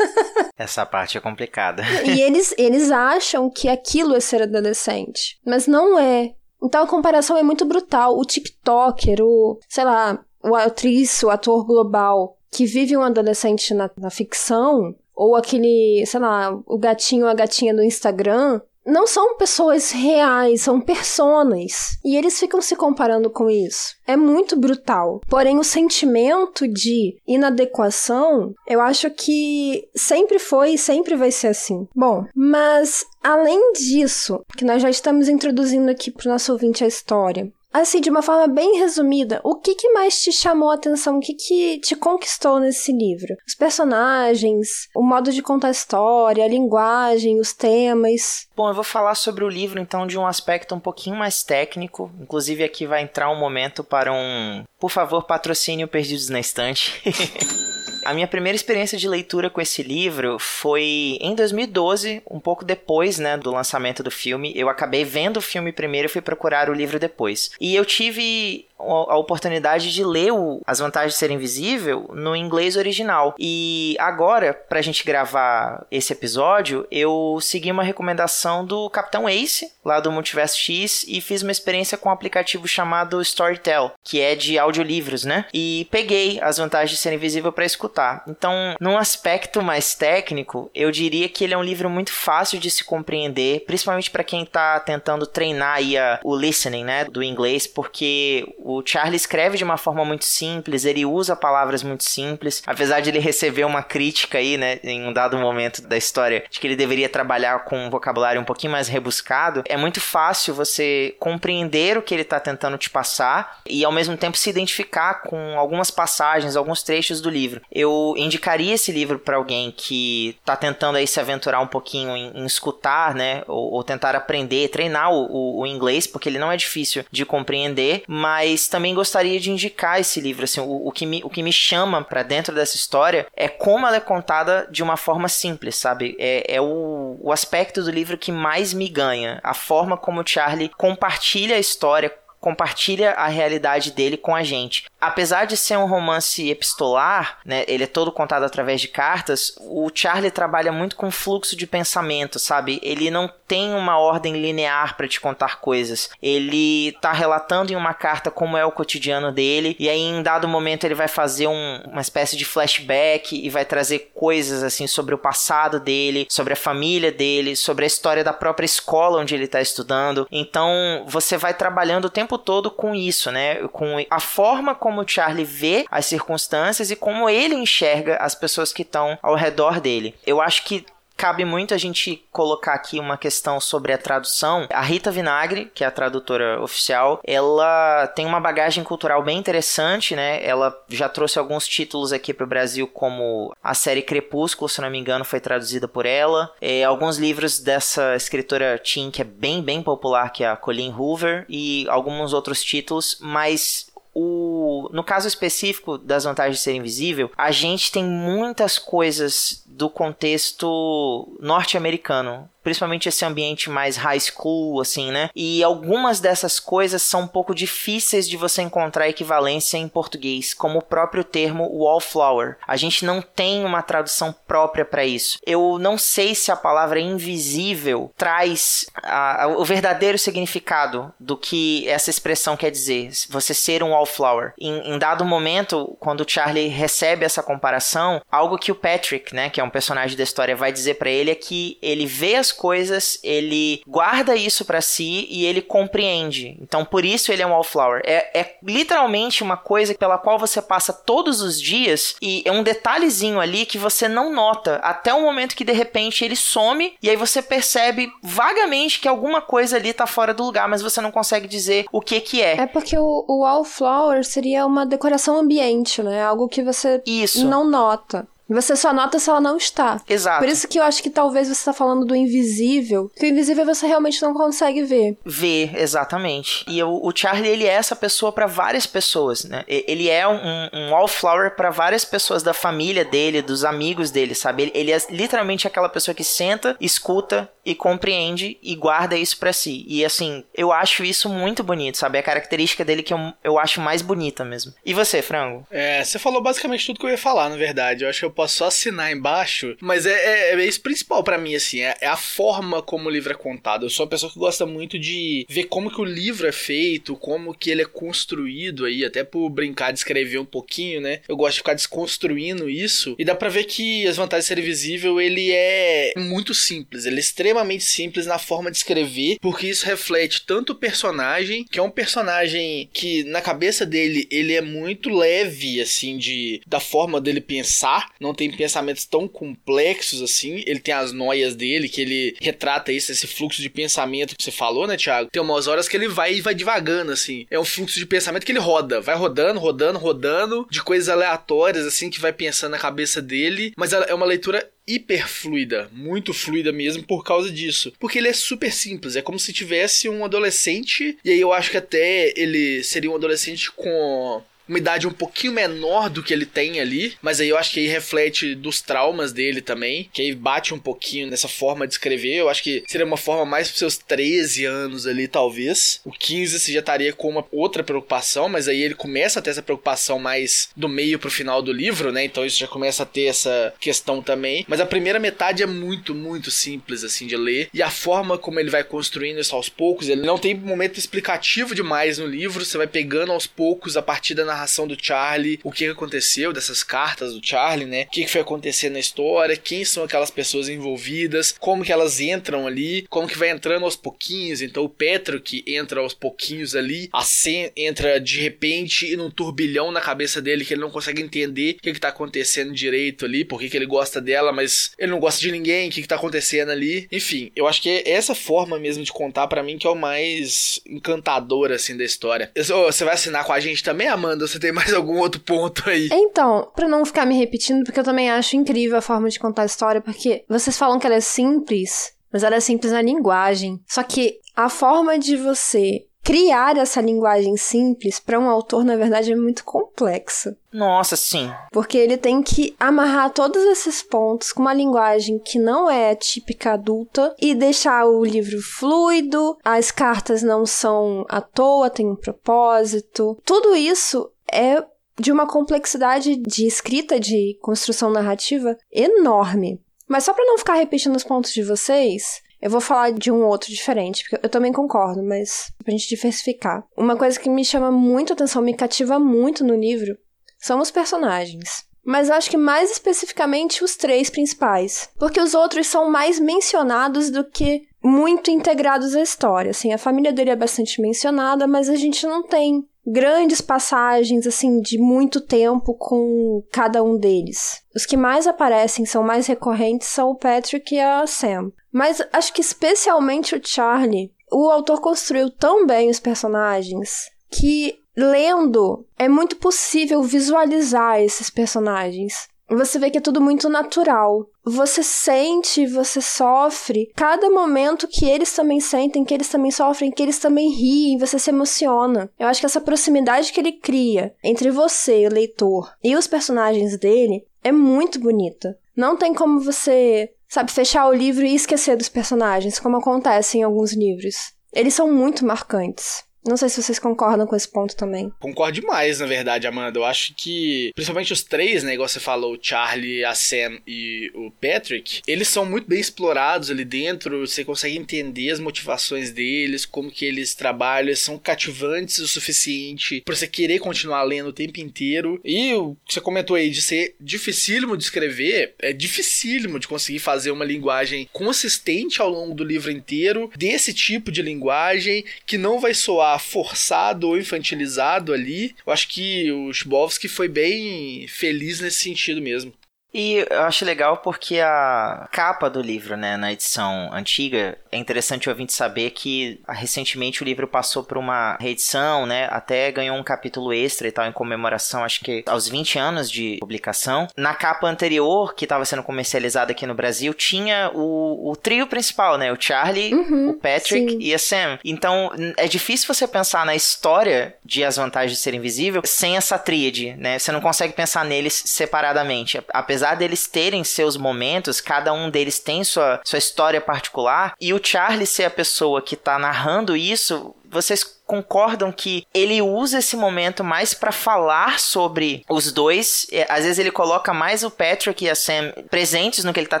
Essa 0.56 0.86
parte 0.86 1.18
é 1.18 1.20
complicada. 1.20 1.82
e 2.04 2.20
eles, 2.20 2.54
eles 2.56 2.90
acham 2.90 3.50
que 3.50 3.68
aquilo 3.68 4.14
é 4.14 4.20
ser 4.20 4.42
adolescente, 4.42 5.40
mas 5.44 5.66
não 5.66 5.98
é. 5.98 6.34
Então 6.62 6.82
a 6.82 6.86
comparação 6.86 7.36
é 7.36 7.42
muito 7.42 7.64
brutal. 7.64 8.18
O 8.18 8.24
TikToker, 8.24 9.20
o, 9.22 9.58
sei 9.68 9.84
lá, 9.84 10.24
o 10.42 10.54
atriz, 10.54 11.22
o 11.22 11.30
ator 11.30 11.64
global 11.66 12.36
que 12.50 12.64
vive 12.64 12.96
um 12.96 13.02
adolescente 13.02 13.74
na, 13.74 13.90
na 13.98 14.08
ficção, 14.08 14.94
ou 15.14 15.36
aquele, 15.36 16.04
sei 16.06 16.20
lá, 16.20 16.58
o 16.66 16.78
gatinho 16.78 17.24
ou 17.24 17.30
a 17.30 17.34
gatinha 17.34 17.74
do 17.74 17.82
Instagram, 17.82 18.60
não 18.86 19.06
são 19.06 19.36
pessoas 19.36 19.90
reais, 19.90 20.62
são 20.62 20.80
personas. 20.80 21.98
E 22.04 22.16
eles 22.16 22.38
ficam 22.38 22.60
se 22.60 22.76
comparando 22.76 23.28
com 23.28 23.50
isso. 23.50 23.94
É 24.06 24.16
muito 24.16 24.56
brutal. 24.56 25.20
Porém, 25.28 25.58
o 25.58 25.64
sentimento 25.64 26.68
de 26.68 27.16
inadequação, 27.26 28.54
eu 28.66 28.80
acho 28.80 29.10
que 29.10 29.88
sempre 29.94 30.38
foi 30.38 30.74
e 30.74 30.78
sempre 30.78 31.16
vai 31.16 31.32
ser 31.32 31.48
assim. 31.48 31.86
Bom, 31.94 32.24
mas 32.34 33.04
além 33.22 33.72
disso, 33.72 34.40
que 34.56 34.64
nós 34.64 34.80
já 34.80 34.88
estamos 34.88 35.28
introduzindo 35.28 35.90
aqui 35.90 36.10
para 36.10 36.28
o 36.28 36.32
nosso 36.32 36.52
ouvinte 36.52 36.84
a 36.84 36.86
história, 36.86 37.52
assim, 37.72 38.00
de 38.00 38.10
uma 38.10 38.22
forma 38.22 38.46
bem 38.46 38.78
resumida, 38.78 39.40
o 39.44 39.56
que, 39.56 39.74
que 39.74 39.92
mais 39.92 40.20
te 40.20 40.32
chamou 40.32 40.70
a 40.70 40.74
atenção? 40.74 41.18
O 41.18 41.20
que, 41.20 41.34
que 41.34 41.80
te 41.80 41.94
conquistou 41.94 42.58
nesse 42.58 42.92
livro? 42.92 43.34
Os 43.46 43.54
personagens, 43.54 44.88
o 44.94 45.02
modo 45.02 45.32
de 45.32 45.42
contar 45.42 45.68
a 45.68 45.72
história, 45.72 46.44
a 46.44 46.48
linguagem, 46.48 47.38
os 47.40 47.52
temas. 47.52 48.46
Bom, 48.56 48.68
eu 48.68 48.74
vou 48.74 48.84
falar 48.84 49.14
sobre 49.14 49.44
o 49.44 49.48
livro 49.48 49.78
então 49.78 50.06
de 50.06 50.18
um 50.18 50.26
aspecto 50.26 50.74
um 50.74 50.80
pouquinho 50.80 51.16
mais 51.16 51.42
técnico. 51.42 52.10
Inclusive, 52.20 52.64
aqui 52.64 52.86
vai 52.86 53.02
entrar 53.02 53.30
um 53.30 53.38
momento 53.38 53.84
para 53.84 54.12
um, 54.12 54.64
por 54.78 54.90
favor, 54.90 55.24
patrocínio 55.24 55.88
Perdidos 55.88 56.28
na 56.28 56.40
Estante. 56.40 57.02
A 58.06 58.14
minha 58.14 58.28
primeira 58.28 58.54
experiência 58.54 58.96
de 58.96 59.08
leitura 59.08 59.50
com 59.50 59.60
esse 59.60 59.82
livro 59.82 60.38
foi 60.38 61.18
em 61.20 61.34
2012, 61.34 62.22
um 62.30 62.38
pouco 62.38 62.64
depois, 62.64 63.18
né, 63.18 63.36
do 63.36 63.50
lançamento 63.50 64.00
do 64.00 64.12
filme. 64.12 64.52
Eu 64.54 64.68
acabei 64.68 65.04
vendo 65.04 65.38
o 65.38 65.42
filme 65.42 65.72
primeiro 65.72 66.06
e 66.06 66.08
fui 66.08 66.22
procurar 66.22 66.70
o 66.70 66.72
livro 66.72 67.00
depois. 67.00 67.50
E 67.60 67.74
eu 67.74 67.84
tive 67.84 68.65
a 68.78 69.16
oportunidade 69.16 69.92
de 69.92 70.04
ler 70.04 70.32
o 70.32 70.60
As 70.66 70.78
Vantagens 70.78 71.14
de 71.14 71.18
Ser 71.18 71.30
Invisível 71.30 72.10
no 72.12 72.36
inglês 72.36 72.76
original. 72.76 73.34
E 73.38 73.96
agora, 73.98 74.52
pra 74.52 74.82
gente 74.82 75.04
gravar 75.04 75.86
esse 75.90 76.12
episódio, 76.12 76.86
eu 76.90 77.38
segui 77.40 77.70
uma 77.70 77.82
recomendação 77.82 78.64
do 78.64 78.88
Capitão 78.90 79.28
Ace, 79.28 79.72
lá 79.84 80.00
do 80.00 80.12
Multiverso 80.12 80.58
X, 80.58 81.04
e 81.08 81.20
fiz 81.20 81.42
uma 81.42 81.52
experiência 81.52 81.98
com 81.98 82.08
um 82.08 82.12
aplicativo 82.12 82.68
chamado 82.68 83.20
Storytel, 83.22 83.92
que 84.04 84.20
é 84.20 84.34
de 84.34 84.58
audiolivros, 84.58 85.24
né? 85.24 85.46
E 85.52 85.86
peguei 85.90 86.40
As 86.40 86.58
Vantagens 86.58 86.90
de 86.90 86.96
Ser 86.96 87.12
Invisível 87.12 87.52
para 87.52 87.64
escutar. 87.64 88.22
Então, 88.28 88.74
num 88.80 88.98
aspecto 88.98 89.62
mais 89.62 89.94
técnico, 89.94 90.70
eu 90.74 90.90
diria 90.90 91.28
que 91.28 91.44
ele 91.44 91.54
é 91.54 91.58
um 91.58 91.62
livro 91.62 91.88
muito 91.88 92.12
fácil 92.12 92.58
de 92.58 92.70
se 92.70 92.84
compreender, 92.84 93.64
principalmente 93.66 94.10
para 94.10 94.24
quem 94.24 94.44
tá 94.44 94.78
tentando 94.80 95.26
treinar 95.26 95.76
aí 95.76 95.96
a, 95.96 96.20
o 96.22 96.36
listening, 96.36 96.84
né, 96.84 97.04
do 97.04 97.22
inglês, 97.22 97.66
porque 97.66 98.46
O 98.68 98.82
Charlie 98.84 99.14
escreve 99.14 99.56
de 99.56 99.62
uma 99.62 99.76
forma 99.76 100.04
muito 100.04 100.24
simples, 100.24 100.84
ele 100.84 101.06
usa 101.06 101.36
palavras 101.36 101.84
muito 101.84 102.02
simples, 102.02 102.64
apesar 102.66 102.98
de 102.98 103.10
ele 103.10 103.20
receber 103.20 103.64
uma 103.64 103.80
crítica 103.80 104.38
aí, 104.38 104.56
né, 104.56 104.80
em 104.82 105.06
um 105.06 105.12
dado 105.12 105.38
momento 105.38 105.82
da 105.82 105.96
história, 105.96 106.42
de 106.50 106.58
que 106.58 106.66
ele 106.66 106.74
deveria 106.74 107.08
trabalhar 107.08 107.64
com 107.64 107.86
um 107.86 107.88
vocabulário 107.88 108.40
um 108.40 108.44
pouquinho 108.44 108.72
mais 108.72 108.88
rebuscado, 108.88 109.62
é 109.66 109.76
muito 109.76 110.00
fácil 110.00 110.52
você 110.52 111.14
compreender 111.20 111.96
o 111.96 112.02
que 112.02 112.12
ele 112.12 112.22
está 112.22 112.40
tentando 112.40 112.76
te 112.76 112.90
passar 112.90 113.60
e 113.64 113.84
ao 113.84 113.92
mesmo 113.92 114.16
tempo 114.16 114.36
se 114.36 114.50
identificar 114.50 115.22
com 115.22 115.56
algumas 115.56 115.92
passagens, 115.92 116.56
alguns 116.56 116.82
trechos 116.82 117.20
do 117.20 117.30
livro. 117.30 117.60
Eu 117.70 118.14
indicaria 118.16 118.74
esse 118.74 118.90
livro 118.90 119.20
para 119.20 119.36
alguém 119.36 119.70
que 119.70 120.36
está 120.40 120.56
tentando 120.56 120.96
aí 120.96 121.06
se 121.06 121.20
aventurar 121.20 121.60
um 121.60 121.68
pouquinho 121.68 122.16
em, 122.16 122.32
em 122.34 122.44
escutar, 122.44 123.14
né, 123.14 123.42
ou, 123.46 123.74
ou, 123.74 123.84
tentar 123.84 124.16
aprender, 124.16 124.68
treinar 124.70 125.12
o, 125.12 125.26
o, 125.30 125.60
o, 125.60 125.66
inglês, 125.66 126.06
porque 126.06 126.28
ele 126.28 126.38
não 126.38 126.50
é 126.50 126.56
difícil 126.56 127.04
de 127.12 127.24
compreender, 127.24 128.02
mas 128.08 128.55
também 128.68 128.94
gostaria 128.94 129.38
de 129.38 129.50
indicar 129.50 130.00
esse 130.00 130.20
livro, 130.20 130.44
assim, 130.44 130.60
o, 130.60 130.86
o 130.86 130.92
que 130.92 131.04
me, 131.04 131.22
o 131.24 131.30
que 131.30 131.42
me 131.42 131.52
chama 131.52 132.02
para 132.02 132.22
dentro 132.22 132.54
dessa 132.54 132.76
história 132.76 133.26
é 133.34 133.48
como 133.48 133.86
ela 133.86 133.96
é 133.96 134.00
contada 134.00 134.66
de 134.70 134.82
uma 134.82 134.96
forma 134.96 135.28
simples, 135.28 135.76
sabe? 135.76 136.16
É, 136.18 136.56
é 136.56 136.60
o, 136.60 137.18
o 137.20 137.32
aspecto 137.32 137.82
do 137.82 137.90
livro 137.90 138.18
que 138.18 138.32
mais 138.32 138.72
me 138.72 138.88
ganha, 138.88 139.40
a 139.42 139.54
forma 139.54 139.96
como 139.96 140.20
o 140.20 140.26
Charlie 140.26 140.70
compartilha 140.76 141.56
a 141.56 141.60
história 141.60 142.12
compartilha 142.46 143.10
a 143.12 143.26
realidade 143.26 143.90
dele 143.90 144.16
com 144.16 144.32
a 144.32 144.44
gente. 144.44 144.84
Apesar 145.00 145.46
de 145.46 145.56
ser 145.56 145.76
um 145.76 145.86
romance 145.86 146.48
epistolar, 146.48 147.38
né, 147.44 147.64
ele 147.68 147.84
é 147.84 147.86
todo 147.86 148.10
contado 148.10 148.44
através 148.44 148.80
de 148.80 148.88
cartas, 148.88 149.54
o 149.60 149.90
Charlie 149.94 150.30
trabalha 150.30 150.72
muito 150.72 150.96
com 150.96 151.10
fluxo 151.10 151.54
de 151.54 151.66
pensamento, 151.66 152.38
sabe? 152.38 152.80
Ele 152.82 153.10
não 153.10 153.30
tem 153.46 153.74
uma 153.74 153.98
ordem 153.98 154.34
linear 154.34 154.96
para 154.96 155.06
te 155.06 155.20
contar 155.20 155.60
coisas. 155.60 156.10
Ele 156.22 156.96
tá 157.00 157.12
relatando 157.12 157.72
em 157.72 157.76
uma 157.76 157.94
carta 157.94 158.30
como 158.30 158.56
é 158.56 158.64
o 158.64 158.72
cotidiano 158.72 159.30
dele, 159.30 159.76
e 159.78 159.88
aí 159.88 160.00
em 160.00 160.22
dado 160.22 160.48
momento 160.48 160.84
ele 160.84 160.94
vai 160.94 161.08
fazer 161.08 161.46
um, 161.46 161.82
uma 161.86 162.00
espécie 162.00 162.36
de 162.36 162.44
flashback 162.44 163.36
e 163.36 163.50
vai 163.50 163.64
trazer 163.64 164.10
coisas 164.14 164.62
assim 164.62 164.86
sobre 164.86 165.14
o 165.14 165.18
passado 165.18 165.78
dele, 165.78 166.26
sobre 166.30 166.54
a 166.54 166.56
família 166.56 167.12
dele, 167.12 167.54
sobre 167.54 167.84
a 167.84 167.86
história 167.86 168.24
da 168.24 168.32
própria 168.32 168.66
escola 168.66 169.20
onde 169.20 169.34
ele 169.34 169.46
tá 169.46 169.60
estudando. 169.60 170.26
Então 170.30 171.04
você 171.06 171.36
vai 171.36 171.54
trabalhando 171.54 172.06
o 172.06 172.10
tempo 172.10 172.38
todo 172.38 172.70
com 172.70 172.94
isso, 172.94 173.30
né? 173.30 173.68
Com 173.68 174.04
a 174.10 174.20
forma 174.20 174.74
como 174.86 175.00
o 175.00 175.08
Charlie 175.08 175.44
vê 175.44 175.84
as 175.90 176.06
circunstâncias 176.06 176.92
e 176.92 176.94
como 176.94 177.28
ele 177.28 177.56
enxerga 177.56 178.18
as 178.18 178.36
pessoas 178.36 178.72
que 178.72 178.82
estão 178.82 179.18
ao 179.20 179.34
redor 179.34 179.80
dele. 179.80 180.14
Eu 180.24 180.40
acho 180.40 180.62
que 180.62 180.86
Cabe 181.16 181.46
muito 181.46 181.72
a 181.72 181.78
gente 181.78 182.22
colocar 182.30 182.74
aqui 182.74 183.00
uma 183.00 183.16
questão 183.16 183.58
sobre 183.58 183.90
a 183.90 183.96
tradução. 183.96 184.66
A 184.70 184.82
Rita 184.82 185.10
Vinagre, 185.10 185.70
que 185.74 185.82
é 185.82 185.86
a 185.86 185.90
tradutora 185.90 186.60
oficial, 186.60 187.20
ela 187.24 188.06
tem 188.08 188.26
uma 188.26 188.38
bagagem 188.38 188.84
cultural 188.84 189.22
bem 189.22 189.38
interessante, 189.38 190.14
né? 190.14 190.44
Ela 190.44 190.78
já 190.90 191.08
trouxe 191.08 191.38
alguns 191.38 191.66
títulos 191.66 192.12
aqui 192.12 192.34
para 192.34 192.44
o 192.44 192.48
Brasil, 192.48 192.86
como 192.86 193.56
a 193.64 193.72
série 193.72 194.02
Crepúsculo, 194.02 194.68
se 194.68 194.82
não 194.82 194.90
me 194.90 194.98
engano, 194.98 195.24
foi 195.24 195.40
traduzida 195.40 195.88
por 195.88 196.04
ela. 196.04 196.52
É, 196.60 196.84
alguns 196.84 197.16
livros 197.16 197.58
dessa 197.60 198.14
escritora 198.14 198.78
teen, 198.78 199.10
que 199.10 199.22
é 199.22 199.24
bem, 199.24 199.62
bem 199.62 199.82
popular, 199.82 200.30
que 200.30 200.44
é 200.44 200.48
a 200.48 200.54
Colleen 200.56 200.94
Hoover, 200.94 201.46
e 201.48 201.86
alguns 201.88 202.34
outros 202.34 202.62
títulos, 202.62 203.16
mas 203.22 203.86
o, 204.18 204.88
no 204.94 205.04
caso 205.04 205.28
específico 205.28 205.98
das 205.98 206.24
vantagens 206.24 206.56
de 206.56 206.62
ser 206.62 206.72
invisível, 206.72 207.30
a 207.36 207.50
gente 207.50 207.92
tem 207.92 208.02
muitas 208.02 208.78
coisas 208.78 209.62
do 209.66 209.90
contexto 209.90 211.36
norte-americano 211.38 212.48
principalmente 212.66 213.08
esse 213.08 213.24
ambiente 213.24 213.70
mais 213.70 213.96
high 213.96 214.18
school, 214.18 214.80
assim, 214.80 215.12
né? 215.12 215.30
E 215.36 215.62
algumas 215.62 216.18
dessas 216.18 216.58
coisas 216.58 217.00
são 217.00 217.20
um 217.20 217.26
pouco 217.28 217.54
difíceis 217.54 218.28
de 218.28 218.36
você 218.36 218.60
encontrar 218.60 219.08
equivalência 219.08 219.78
em 219.78 219.86
português, 219.86 220.52
como 220.52 220.80
o 220.80 220.84
próprio 220.84 221.22
termo 221.22 221.64
wallflower. 221.72 222.56
A 222.66 222.76
gente 222.76 223.04
não 223.04 223.22
tem 223.22 223.64
uma 223.64 223.82
tradução 223.82 224.34
própria 224.48 224.84
para 224.84 225.04
isso. 225.04 225.38
Eu 225.46 225.78
não 225.78 225.96
sei 225.96 226.34
se 226.34 226.50
a 226.50 226.56
palavra 226.56 226.98
invisível 226.98 228.10
traz 228.16 228.86
a, 229.00 229.44
a, 229.44 229.46
o 229.46 229.64
verdadeiro 229.64 230.18
significado 230.18 231.14
do 231.20 231.36
que 231.36 231.88
essa 231.88 232.10
expressão 232.10 232.56
quer 232.56 232.72
dizer, 232.72 233.12
você 233.30 233.54
ser 233.54 233.80
um 233.84 233.92
wallflower. 233.92 234.54
Em, 234.58 234.92
em 234.92 234.98
dado 234.98 235.24
momento, 235.24 235.96
quando 236.00 236.22
o 236.22 236.28
Charlie 236.28 236.66
recebe 236.66 237.24
essa 237.24 237.44
comparação, 237.44 238.20
algo 238.28 238.58
que 238.58 238.72
o 238.72 238.74
Patrick, 238.74 239.32
né, 239.32 239.50
que 239.50 239.60
é 239.60 239.64
um 239.64 239.70
personagem 239.70 240.16
da 240.16 240.24
história, 240.24 240.56
vai 240.56 240.72
dizer 240.72 240.94
para 240.94 241.10
ele 241.10 241.30
é 241.30 241.36
que 241.36 241.78
ele 241.80 242.06
vê 242.06 242.34
as 242.34 242.55
coisas, 242.56 243.18
ele 243.22 243.82
guarda 243.86 244.34
isso 244.34 244.64
para 244.64 244.80
si 244.80 245.28
e 245.30 245.44
ele 245.46 245.62
compreende. 245.62 246.58
Então, 246.60 246.84
por 246.84 247.04
isso 247.04 247.30
ele 247.30 247.42
é 247.42 247.46
um 247.46 247.52
wallflower. 247.52 248.02
É, 248.04 248.40
é 248.40 248.56
literalmente 248.62 249.42
uma 249.42 249.56
coisa 249.56 249.94
pela 249.94 250.18
qual 250.18 250.38
você 250.38 250.60
passa 250.60 250.92
todos 250.92 251.40
os 251.40 251.60
dias 251.60 252.16
e 252.20 252.42
é 252.44 252.50
um 252.50 252.62
detalhezinho 252.62 253.38
ali 253.38 253.64
que 253.64 253.78
você 253.78 254.08
não 254.08 254.32
nota 254.32 254.76
até 254.76 255.14
o 255.14 255.22
momento 255.22 255.54
que 255.54 255.64
de 255.64 255.72
repente 255.72 256.24
ele 256.24 256.36
some 256.36 256.96
e 257.02 257.10
aí 257.10 257.16
você 257.16 257.42
percebe 257.42 258.10
vagamente 258.22 258.98
que 259.00 259.08
alguma 259.08 259.40
coisa 259.40 259.76
ali 259.76 259.92
tá 259.92 260.06
fora 260.06 260.32
do 260.32 260.44
lugar, 260.44 260.68
mas 260.68 260.82
você 260.82 261.00
não 261.00 261.12
consegue 261.12 261.46
dizer 261.46 261.86
o 261.92 262.00
que 262.00 262.20
que 262.20 262.42
é. 262.42 262.60
É 262.62 262.66
porque 262.66 262.98
o, 262.98 263.24
o 263.28 263.40
wallflower 263.40 264.24
seria 264.24 264.66
uma 264.66 264.86
decoração 264.86 265.36
ambiente, 265.36 266.02
né? 266.02 266.22
Algo 266.22 266.48
que 266.48 266.62
você 266.62 267.02
isso. 267.06 267.46
não 267.46 267.68
nota. 267.68 268.26
Você 268.48 268.76
só 268.76 268.92
nota 268.92 269.18
se 269.18 269.28
ela 269.28 269.40
não 269.40 269.56
está. 269.56 270.00
Exato. 270.08 270.38
Por 270.38 270.48
isso 270.48 270.68
que 270.68 270.78
eu 270.78 270.82
acho 270.82 271.02
que 271.02 271.10
talvez 271.10 271.48
você 271.48 271.54
está 271.54 271.72
falando 271.72 272.04
do 272.04 272.14
invisível. 272.14 273.10
Que 273.16 273.26
o 273.26 273.28
invisível 273.28 273.64
você 273.64 273.86
realmente 273.86 274.22
não 274.22 274.32
consegue 274.32 274.82
ver. 274.84 275.16
Ver, 275.24 275.76
exatamente. 275.76 276.64
E 276.68 276.82
o, 276.82 277.00
o 277.02 277.12
Charlie, 277.14 277.50
ele 277.50 277.64
é 277.64 277.72
essa 277.72 277.96
pessoa 277.96 278.32
para 278.32 278.46
várias 278.46 278.86
pessoas, 278.86 279.44
né? 279.44 279.64
Ele 279.66 280.08
é 280.08 280.26
um, 280.26 280.68
um 280.72 280.90
wallflower 280.92 281.56
para 281.56 281.70
várias 281.70 282.04
pessoas 282.04 282.42
da 282.42 282.54
família 282.54 283.04
dele, 283.04 283.42
dos 283.42 283.64
amigos 283.64 284.10
dele, 284.10 284.34
sabe? 284.34 284.64
Ele, 284.64 284.72
ele 284.74 284.92
é 284.92 284.98
literalmente 285.10 285.66
aquela 285.66 285.88
pessoa 285.88 286.14
que 286.14 286.24
senta, 286.24 286.76
escuta 286.80 287.50
e 287.64 287.74
compreende 287.74 288.58
e 288.62 288.76
guarda 288.76 289.16
isso 289.16 289.38
para 289.38 289.52
si. 289.52 289.84
E 289.88 290.04
assim, 290.04 290.44
eu 290.54 290.72
acho 290.72 291.02
isso 291.02 291.28
muito 291.28 291.64
bonito, 291.64 291.98
sabe? 291.98 292.16
É 292.16 292.20
a 292.20 292.24
característica 292.24 292.84
dele 292.84 293.02
que 293.02 293.12
eu, 293.12 293.18
eu 293.42 293.58
acho 293.58 293.80
mais 293.80 294.02
bonita 294.02 294.44
mesmo. 294.44 294.72
E 294.84 294.94
você, 294.94 295.20
Frango? 295.20 295.66
É, 295.70 296.04
você 296.04 296.18
falou 296.18 296.40
basicamente 296.40 296.86
tudo 296.86 297.00
que 297.00 297.06
eu 297.06 297.10
ia 297.10 297.18
falar, 297.18 297.48
na 297.48 297.56
verdade. 297.56 298.04
Eu 298.04 298.10
acho 298.10 298.20
que 298.20 298.24
eu 298.26 298.30
posso 298.36 298.58
só 298.58 298.66
assinar 298.66 299.10
embaixo, 299.10 299.76
mas 299.80 300.06
é, 300.06 300.52
é, 300.52 300.60
é 300.60 300.66
isso 300.66 300.80
principal 300.80 301.24
para 301.24 301.38
mim, 301.38 301.54
assim, 301.54 301.80
é, 301.80 301.96
é, 302.00 302.06
a 302.06 302.16
forma 302.16 302.82
como 302.82 303.08
o 303.08 303.10
livro 303.10 303.32
é 303.32 303.36
contado. 303.36 303.86
Eu 303.86 303.90
sou 303.90 304.04
uma 304.04 304.10
pessoa 304.10 304.30
que 304.30 304.38
gosta 304.38 304.66
muito 304.66 304.98
de 304.98 305.46
ver 305.48 305.64
como 305.64 305.90
que 305.90 306.00
o 306.00 306.04
livro 306.04 306.46
é 306.46 306.52
feito, 306.52 307.16
como 307.16 307.54
que 307.54 307.70
ele 307.70 307.82
é 307.82 307.86
construído 307.86 308.84
aí, 308.84 309.04
até 309.04 309.24
por 309.24 309.48
brincar 309.48 309.92
de 309.92 309.98
escrever 309.98 310.38
um 310.38 310.44
pouquinho, 310.44 311.00
né? 311.00 311.20
Eu 311.26 311.36
gosto 311.36 311.54
de 311.54 311.60
ficar 311.60 311.74
desconstruindo 311.74 312.68
isso, 312.68 313.16
e 313.18 313.24
dá 313.24 313.34
pra 313.34 313.48
ver 313.48 313.64
que 313.64 314.06
As 314.06 314.16
Vantagens 314.16 314.44
de 314.44 314.48
Ser 314.48 314.58
Invisível, 314.58 315.20
ele 315.20 315.50
é 315.50 316.12
muito 316.16 316.52
simples, 316.52 317.06
ele 317.06 317.16
é 317.16 317.20
extremamente 317.20 317.84
simples 317.84 318.26
na 318.26 318.38
forma 318.38 318.70
de 318.70 318.76
escrever, 318.76 319.38
porque 319.40 319.66
isso 319.66 319.86
reflete 319.86 320.44
tanto 320.44 320.72
o 320.72 320.76
personagem, 320.76 321.64
que 321.64 321.78
é 321.78 321.82
um 321.82 321.90
personagem 321.90 322.90
que 322.92 323.24
na 323.24 323.40
cabeça 323.40 323.86
dele, 323.86 324.26
ele 324.30 324.52
é 324.52 324.60
muito 324.60 325.08
leve, 325.08 325.80
assim, 325.80 326.18
de 326.18 326.60
da 326.66 326.80
forma 326.80 327.20
dele 327.20 327.40
pensar, 327.40 328.10
não 328.26 328.34
tem 328.34 328.50
pensamentos 328.50 329.04
tão 329.04 329.28
complexos 329.28 330.20
assim. 330.22 330.62
Ele 330.66 330.80
tem 330.80 330.94
as 330.94 331.12
noias 331.12 331.54
dele, 331.54 331.88
que 331.88 332.00
ele 332.00 332.36
retrata 332.40 332.92
isso, 332.92 333.12
esse 333.12 333.26
fluxo 333.26 333.62
de 333.62 333.70
pensamento 333.70 334.36
que 334.36 334.42
você 334.42 334.50
falou, 334.50 334.86
né, 334.86 334.96
Thiago? 334.96 335.30
Tem 335.30 335.42
umas 335.42 335.66
horas 335.66 335.88
que 335.88 335.96
ele 335.96 336.08
vai 336.08 336.34
e 336.34 336.40
vai 336.40 336.54
devagando, 336.54 337.12
assim. 337.12 337.46
É 337.50 337.58
um 337.58 337.64
fluxo 337.64 337.98
de 337.98 338.06
pensamento 338.06 338.44
que 338.44 338.52
ele 338.52 338.58
roda, 338.58 339.00
vai 339.00 339.16
rodando, 339.16 339.60
rodando, 339.60 339.98
rodando, 339.98 340.66
de 340.70 340.82
coisas 340.82 341.08
aleatórias, 341.08 341.86
assim, 341.86 342.10
que 342.10 342.20
vai 342.20 342.32
pensando 342.32 342.72
na 342.72 342.78
cabeça 342.78 343.22
dele. 343.22 343.72
Mas 343.76 343.92
é 343.92 344.14
uma 344.14 344.26
leitura 344.26 344.68
hiper 344.86 345.26
fluida, 345.26 345.90
muito 345.92 346.32
fluida 346.32 346.72
mesmo 346.72 347.02
por 347.02 347.24
causa 347.24 347.50
disso. 347.50 347.92
Porque 347.98 348.18
ele 348.18 348.28
é 348.28 348.32
super 348.32 348.72
simples, 348.72 349.16
é 349.16 349.22
como 349.22 349.38
se 349.38 349.52
tivesse 349.52 350.08
um 350.08 350.24
adolescente, 350.24 351.18
e 351.24 351.30
aí 351.30 351.40
eu 351.40 351.52
acho 351.52 351.70
que 351.70 351.76
até 351.76 352.32
ele 352.36 352.84
seria 352.84 353.10
um 353.10 353.16
adolescente 353.16 353.70
com 353.72 354.42
uma 354.68 354.78
idade 354.78 355.06
um 355.06 355.12
pouquinho 355.12 355.52
menor 355.52 356.08
do 356.08 356.22
que 356.22 356.32
ele 356.32 356.46
tem 356.46 356.80
ali, 356.80 357.14
mas 357.22 357.40
aí 357.40 357.48
eu 357.48 357.58
acho 357.58 357.72
que 357.72 357.80
aí 357.80 357.86
reflete 357.86 358.54
dos 358.54 358.80
traumas 358.80 359.32
dele 359.32 359.60
também, 359.60 360.08
que 360.12 360.22
aí 360.22 360.34
bate 360.34 360.74
um 360.74 360.78
pouquinho 360.78 361.28
nessa 361.28 361.48
forma 361.48 361.86
de 361.86 361.94
escrever. 361.94 362.34
Eu 362.34 362.48
acho 362.48 362.62
que 362.62 362.84
seria 362.86 363.06
uma 363.06 363.16
forma 363.16 363.44
mais 363.44 363.68
pros 363.68 363.78
seus 363.78 363.96
13 363.96 364.64
anos 364.64 365.06
ali, 365.06 365.28
talvez. 365.28 366.00
O 366.04 366.10
15 366.10 366.58
você 366.58 366.72
já 366.72 366.80
estaria 366.80 367.12
com 367.12 367.28
uma 367.28 367.44
outra 367.50 367.82
preocupação, 367.82 368.48
mas 368.48 368.68
aí 368.68 368.82
ele 368.82 368.94
começa 368.94 369.38
a 369.38 369.42
ter 369.42 369.50
essa 369.50 369.62
preocupação 369.62 370.18
mais 370.18 370.68
do 370.76 370.88
meio 370.88 371.18
pro 371.18 371.30
final 371.30 371.62
do 371.62 371.72
livro, 371.72 372.12
né? 372.12 372.24
Então 372.24 372.44
isso 372.44 372.58
já 372.58 372.66
começa 372.66 373.02
a 373.02 373.06
ter 373.06 373.24
essa 373.24 373.72
questão 373.80 374.22
também. 374.22 374.64
Mas 374.68 374.80
a 374.80 374.86
primeira 374.86 375.18
metade 375.18 375.62
é 375.62 375.66
muito, 375.66 376.14
muito 376.14 376.50
simples 376.50 377.04
assim 377.04 377.26
de 377.26 377.36
ler, 377.36 377.68
e 377.72 377.82
a 377.82 377.90
forma 377.90 378.38
como 378.38 378.60
ele 378.60 378.70
vai 378.70 378.84
construindo 378.84 379.40
isso 379.40 379.54
aos 379.54 379.68
poucos, 379.68 380.08
ele 380.08 380.22
não 380.22 380.38
tem 380.38 380.54
momento 380.54 380.98
explicativo 380.98 381.74
demais 381.74 382.18
no 382.18 382.26
livro, 382.26 382.64
você 382.64 382.76
vai 382.76 382.86
pegando 382.86 383.32
aos 383.32 383.46
poucos 383.46 383.96
a 383.96 384.02
partir 384.02 384.34
da 384.34 384.44
narração 384.56 384.86
do 384.86 384.96
Charlie, 385.00 385.60
o 385.62 385.70
que 385.70 385.86
aconteceu 385.86 386.52
dessas 386.52 386.82
cartas 386.82 387.34
do 387.34 387.46
Charlie, 387.46 387.86
né? 387.86 388.04
O 388.04 388.10
que 388.10 388.26
foi 388.26 388.40
acontecer 388.40 388.88
na 388.88 388.98
história, 388.98 389.56
quem 389.56 389.84
são 389.84 390.04
aquelas 390.04 390.30
pessoas 390.30 390.68
envolvidas, 390.68 391.54
como 391.58 391.84
que 391.84 391.92
elas 391.92 392.20
entram 392.20 392.66
ali, 392.66 393.06
como 393.08 393.28
que 393.28 393.38
vai 393.38 393.50
entrando 393.50 393.84
aos 393.84 393.96
pouquinhos. 393.96 394.62
Então 394.62 394.84
o 394.84 394.88
Petro 394.88 395.40
que 395.40 395.62
entra 395.66 396.00
aos 396.00 396.14
pouquinhos 396.14 396.74
ali, 396.74 397.08
a 397.12 397.22
Sam 397.22 397.70
entra 397.76 398.18
de 398.20 398.40
repente 398.40 399.06
e 399.06 399.16
num 399.16 399.30
turbilhão 399.30 399.92
na 399.92 400.00
cabeça 400.00 400.40
dele 400.40 400.64
que 400.64 400.74
ele 400.74 400.80
não 400.80 400.90
consegue 400.90 401.22
entender 401.22 401.76
o 401.78 401.82
que, 401.82 401.92
que 401.92 402.00
tá 402.00 402.08
acontecendo 402.08 402.72
direito 402.72 403.24
ali, 403.24 403.44
por 403.44 403.60
que, 403.60 403.68
que 403.68 403.76
ele 403.76 403.86
gosta 403.86 404.20
dela, 404.20 404.52
mas 404.52 404.92
ele 404.98 405.10
não 405.10 405.20
gosta 405.20 405.40
de 405.40 405.52
ninguém, 405.52 405.88
o 405.88 405.92
que, 405.92 406.02
que 406.02 406.08
tá 406.08 406.16
acontecendo 406.16 406.70
ali. 406.70 407.06
Enfim, 407.12 407.50
eu 407.54 407.66
acho 407.66 407.82
que 407.82 407.90
é 407.90 408.10
essa 408.10 408.34
forma 408.34 408.78
mesmo 408.78 409.04
de 409.04 409.12
contar 409.12 409.46
para 409.46 409.62
mim 409.62 409.78
que 409.78 409.86
é 409.86 409.90
o 409.90 409.94
mais 409.94 410.80
encantador 410.86 411.70
assim 411.70 411.96
da 411.96 412.04
história. 412.04 412.50
Você 412.56 413.04
vai 413.04 413.14
assinar 413.14 413.44
com 413.44 413.52
a 413.52 413.60
gente 413.60 413.82
também, 413.82 414.08
Amanda? 414.08 414.45
Você 414.46 414.58
tem 414.58 414.72
mais 414.72 414.92
algum 414.92 415.18
outro 415.18 415.40
ponto 415.40 415.88
aí? 415.88 416.08
Então, 416.12 416.70
para 416.74 416.88
não 416.88 417.04
ficar 417.04 417.26
me 417.26 417.36
repetindo, 417.36 417.84
porque 417.84 418.00
eu 418.00 418.04
também 418.04 418.30
acho 418.30 418.56
incrível 418.56 418.98
a 418.98 419.02
forma 419.02 419.28
de 419.28 419.38
contar 419.38 419.62
a 419.62 419.66
história, 419.66 420.00
porque 420.00 420.44
vocês 420.48 420.76
falam 420.76 420.98
que 420.98 421.06
ela 421.06 421.16
é 421.16 421.20
simples, 421.20 422.12
mas 422.32 422.42
ela 422.42 422.56
é 422.56 422.60
simples 422.60 422.92
na 422.92 423.02
linguagem. 423.02 423.80
Só 423.86 424.02
que 424.02 424.40
a 424.54 424.68
forma 424.68 425.18
de 425.18 425.36
você 425.36 426.06
criar 426.26 426.76
essa 426.76 427.00
linguagem 427.00 427.56
simples 427.56 428.18
para 428.18 428.40
um 428.40 428.50
autor, 428.50 428.84
na 428.84 428.96
verdade, 428.96 429.30
é 429.30 429.36
muito 429.36 429.62
complexo. 429.64 430.56
Nossa, 430.72 431.14
sim. 431.14 431.52
Porque 431.70 431.96
ele 431.96 432.16
tem 432.16 432.42
que 432.42 432.74
amarrar 432.80 433.30
todos 433.30 433.62
esses 433.62 434.02
pontos 434.02 434.50
com 434.50 434.60
uma 434.60 434.74
linguagem 434.74 435.38
que 435.38 435.56
não 435.56 435.88
é 435.88 436.16
típica 436.16 436.72
adulta 436.72 437.32
e 437.40 437.54
deixar 437.54 438.06
o 438.06 438.24
livro 438.24 438.60
fluido, 438.60 439.56
as 439.64 439.92
cartas 439.92 440.42
não 440.42 440.66
são 440.66 441.24
à 441.28 441.40
toa, 441.40 441.88
tem 441.88 442.08
um 442.08 442.16
propósito. 442.16 443.38
Tudo 443.44 443.76
isso 443.76 444.28
é 444.52 444.84
de 445.18 445.32
uma 445.32 445.46
complexidade 445.46 446.36
de 446.36 446.66
escrita, 446.66 447.18
de 447.18 447.58
construção 447.60 448.10
narrativa 448.10 448.76
enorme. 448.92 449.80
Mas 450.08 450.24
só 450.24 450.32
para 450.32 450.44
não 450.44 450.58
ficar 450.58 450.74
repetindo 450.74 451.16
os 451.16 451.24
pontos 451.24 451.52
de 451.52 451.62
vocês, 451.62 452.42
eu 452.60 452.70
vou 452.70 452.80
falar 452.80 453.12
de 453.12 453.30
um 453.30 453.44
outro 453.44 453.70
diferente, 453.70 454.24
porque 454.28 454.46
eu 454.46 454.50
também 454.50 454.72
concordo, 454.72 455.22
mas 455.22 455.72
pra 455.82 455.92
gente 455.92 456.08
diversificar. 456.08 456.84
Uma 456.96 457.16
coisa 457.16 457.38
que 457.38 457.48
me 457.48 457.64
chama 457.64 457.90
muito 457.90 458.32
atenção, 458.32 458.62
me 458.62 458.74
cativa 458.74 459.18
muito 459.18 459.64
no 459.64 459.74
livro, 459.74 460.16
são 460.58 460.80
os 460.80 460.90
personagens. 460.90 461.84
Mas 462.04 462.30
acho 462.30 462.48
que 462.48 462.56
mais 462.56 462.92
especificamente 462.92 463.82
os 463.82 463.96
três 463.96 464.30
principais. 464.30 465.10
Porque 465.18 465.40
os 465.40 465.54
outros 465.54 465.88
são 465.88 466.08
mais 466.08 466.38
mencionados 466.38 467.30
do 467.30 467.42
que 467.42 467.82
muito 468.02 468.48
integrados 468.48 469.16
à 469.16 469.22
história. 469.22 469.72
Assim, 469.72 469.92
a 469.92 469.98
família 469.98 470.32
dele 470.32 470.50
é 470.50 470.56
bastante 470.56 471.00
mencionada, 471.00 471.66
mas 471.66 471.88
a 471.88 471.96
gente 471.96 472.24
não 472.24 472.44
tem 472.44 472.86
grandes 473.06 473.60
passagens 473.60 474.46
assim 474.46 474.80
de 474.80 474.98
muito 474.98 475.40
tempo 475.40 475.94
com 475.94 476.62
cada 476.72 477.02
um 477.02 477.16
deles. 477.16 477.82
Os 477.94 478.04
que 478.04 478.16
mais 478.16 478.46
aparecem, 478.46 479.06
são 479.06 479.22
mais 479.22 479.46
recorrentes, 479.46 480.08
são 480.08 480.30
o 480.30 480.34
Patrick 480.36 480.94
e 480.94 481.00
a 481.00 481.26
Sam. 481.26 481.70
Mas 481.92 482.20
acho 482.32 482.52
que 482.52 482.60
especialmente 482.60 483.54
o 483.54 483.60
Charlie, 483.62 484.32
o 484.52 484.70
autor 484.70 485.00
construiu 485.00 485.50
tão 485.50 485.86
bem 485.86 486.10
os 486.10 486.20
personagens 486.20 487.30
que 487.50 487.94
lendo 488.16 489.06
é 489.18 489.28
muito 489.28 489.56
possível 489.56 490.22
visualizar 490.22 491.20
esses 491.20 491.50
personagens. 491.50 492.48
Você 492.68 492.98
vê 492.98 493.10
que 493.10 493.18
é 493.18 493.20
tudo 493.20 493.40
muito 493.40 493.68
natural. 493.68 494.48
Você 494.64 495.02
sente, 495.02 495.86
você 495.86 496.20
sofre 496.20 497.12
cada 497.14 497.48
momento 497.48 498.08
que 498.08 498.24
eles 498.28 498.52
também 498.52 498.80
sentem, 498.80 499.24
que 499.24 499.32
eles 499.32 499.48
também 499.48 499.70
sofrem, 499.70 500.10
que 500.10 500.22
eles 500.22 500.38
também 500.38 500.70
riem, 500.70 501.18
você 501.18 501.38
se 501.38 501.50
emociona. 501.50 502.30
Eu 502.38 502.48
acho 502.48 502.60
que 502.60 502.66
essa 502.66 502.80
proximidade 502.80 503.52
que 503.52 503.60
ele 503.60 503.72
cria 503.72 504.34
entre 504.42 504.70
você, 504.70 505.26
o 505.26 505.32
leitor, 505.32 505.92
e 506.02 506.16
os 506.16 506.26
personagens 506.26 506.98
dele 506.98 507.44
é 507.62 507.70
muito 507.70 508.18
bonita. 508.18 508.76
Não 508.96 509.16
tem 509.16 509.32
como 509.32 509.60
você 509.60 510.30
sabe, 510.48 510.70
fechar 510.70 511.08
o 511.08 511.14
livro 511.14 511.44
e 511.44 511.54
esquecer 511.54 511.96
dos 511.96 512.08
personagens, 512.08 512.78
como 512.78 512.96
acontece 512.96 513.58
em 513.58 513.62
alguns 513.62 513.92
livros. 513.92 514.52
Eles 514.72 514.94
são 514.94 515.12
muito 515.12 515.44
marcantes. 515.44 516.24
Não 516.46 516.56
sei 516.56 516.68
se 516.68 516.82
vocês 516.82 516.98
concordam 516.98 517.46
com 517.46 517.56
esse 517.56 517.68
ponto 517.68 517.96
também. 517.96 518.32
Concordo 518.38 518.80
demais, 518.80 519.20
na 519.20 519.26
verdade, 519.26 519.66
Amanda. 519.66 519.98
Eu 519.98 520.04
acho 520.04 520.34
que, 520.34 520.92
principalmente 520.94 521.32
os 521.32 521.42
três, 521.42 521.82
né, 521.82 521.94
igual 521.94 522.08
você 522.08 522.20
falou, 522.20 522.54
o 522.54 522.58
Charlie, 522.60 523.24
a 523.24 523.34
Sam 523.34 523.78
e 523.86 524.30
o 524.34 524.50
Patrick, 524.50 525.22
eles 525.26 525.48
são 525.48 525.66
muito 525.66 525.88
bem 525.88 526.00
explorados 526.00 526.70
ali 526.70 526.84
dentro. 526.84 527.46
Você 527.46 527.64
consegue 527.64 527.96
entender 527.96 528.50
as 528.50 528.60
motivações 528.60 529.30
deles, 529.30 529.84
como 529.84 530.10
que 530.10 530.24
eles 530.24 530.54
trabalham, 530.54 531.08
eles 531.08 531.20
são 531.20 531.38
cativantes 531.38 532.18
o 532.18 532.28
suficiente 532.28 533.20
para 533.22 533.34
você 533.34 533.46
querer 533.46 533.78
continuar 533.78 534.22
lendo 534.22 534.48
o 534.48 534.52
tempo 534.52 534.80
inteiro. 534.80 535.40
E 535.44 535.74
o 535.74 535.96
que 536.06 536.14
você 536.14 536.20
comentou 536.20 536.56
aí 536.56 536.70
de 536.70 536.80
ser 536.80 537.16
dificílimo 537.20 537.96
de 537.96 538.04
escrever, 538.04 538.74
é 538.78 538.92
dificílimo 538.92 539.78
de 539.78 539.88
conseguir 539.88 540.18
fazer 540.18 540.50
uma 540.50 540.64
linguagem 540.64 541.28
consistente 541.32 542.20
ao 542.20 542.28
longo 542.28 542.54
do 542.54 542.64
livro 542.64 542.90
inteiro, 542.90 543.50
desse 543.56 543.92
tipo 543.92 544.30
de 544.30 544.42
linguagem 544.42 545.24
que 545.44 545.58
não 545.58 545.80
vai 545.80 545.94
soar 545.94 546.35
forçado 546.38 547.28
ou 547.28 547.38
infantilizado 547.38 548.32
ali. 548.32 548.74
Eu 548.86 548.92
acho 548.92 549.08
que 549.08 549.50
o 549.50 549.72
Chbosky 549.72 550.28
foi 550.28 550.48
bem 550.48 551.26
feliz 551.28 551.80
nesse 551.80 551.98
sentido 551.98 552.40
mesmo. 552.40 552.72
E 553.16 553.46
eu 553.48 553.62
acho 553.62 553.82
legal 553.86 554.18
porque 554.18 554.60
a 554.60 555.26
capa 555.32 555.70
do 555.70 555.80
livro, 555.80 556.18
né, 556.18 556.36
na 556.36 556.52
edição 556.52 557.08
antiga, 557.14 557.78
é 557.90 557.96
interessante 557.96 558.46
o 558.46 558.52
ouvinte 558.52 558.74
saber 558.74 559.08
que 559.08 559.58
ah, 559.66 559.72
recentemente 559.72 560.42
o 560.42 560.44
livro 560.44 560.68
passou 560.68 561.02
por 561.02 561.16
uma 561.16 561.56
reedição, 561.58 562.26
né, 562.26 562.46
até 562.50 562.92
ganhou 562.92 563.16
um 563.16 563.22
capítulo 563.22 563.72
extra 563.72 564.06
e 564.06 564.12
tal, 564.12 564.26
em 564.26 564.32
comemoração, 564.32 565.02
acho 565.02 565.20
que 565.20 565.42
aos 565.46 565.66
20 565.66 565.98
anos 565.98 566.30
de 566.30 566.58
publicação. 566.60 567.26
Na 567.34 567.54
capa 567.54 567.86
anterior, 567.86 568.54
que 568.54 568.66
estava 568.66 568.84
sendo 568.84 569.02
comercializada 569.02 569.72
aqui 569.72 569.86
no 569.86 569.94
Brasil, 569.94 570.34
tinha 570.34 570.90
o, 570.92 571.50
o 571.50 571.56
trio 571.56 571.86
principal, 571.86 572.36
né, 572.36 572.52
o 572.52 572.60
Charlie, 572.60 573.14
uhum, 573.14 573.48
o 573.48 573.54
Patrick 573.54 574.12
sim. 574.12 574.18
e 574.20 574.34
a 574.34 574.38
Sam. 574.38 574.78
Então, 574.84 575.30
é 575.56 575.66
difícil 575.66 576.12
você 576.12 576.28
pensar 576.28 576.66
na 576.66 576.74
história 576.74 577.56
de 577.64 577.82
As 577.82 577.96
Vantagens 577.96 578.32
de 578.32 578.42
Ser 578.42 578.52
Invisível 578.52 579.00
sem 579.06 579.38
essa 579.38 579.58
tríade, 579.58 580.14
né, 580.18 580.38
você 580.38 580.52
não 580.52 580.60
consegue 580.60 580.92
pensar 580.92 581.24
neles 581.24 581.62
separadamente, 581.64 582.62
apesar 582.68 583.05
apesar 583.06 583.14
deles 583.14 583.46
terem 583.46 583.84
seus 583.84 584.16
momentos, 584.16 584.80
cada 584.80 585.12
um 585.12 585.30
deles 585.30 585.58
tem 585.58 585.84
sua, 585.84 586.20
sua 586.24 586.38
história 586.38 586.80
particular, 586.80 587.54
e 587.60 587.72
o 587.72 587.80
Charlie 587.82 588.26
ser 588.26 588.44
a 588.44 588.50
pessoa 588.50 589.00
que 589.00 589.14
tá 589.14 589.38
narrando 589.38 589.96
isso, 589.96 590.54
vocês 590.70 591.04
concordam 591.26 591.90
que 591.90 592.24
ele 592.32 592.62
usa 592.62 593.00
esse 593.00 593.16
momento 593.16 593.64
mais 593.64 593.92
para 593.92 594.12
falar 594.12 594.78
sobre 594.78 595.44
os 595.48 595.72
dois. 595.72 596.26
É, 596.30 596.46
às 596.48 596.62
vezes 596.64 596.78
ele 596.78 596.90
coloca 596.90 597.34
mais 597.34 597.64
o 597.64 597.70
Patrick 597.70 598.24
e 598.24 598.30
a 598.30 598.34
Sam 598.34 598.72
presentes 598.88 599.44
no 599.44 599.52
que 599.52 599.58
ele 599.58 599.66
tá 599.66 599.80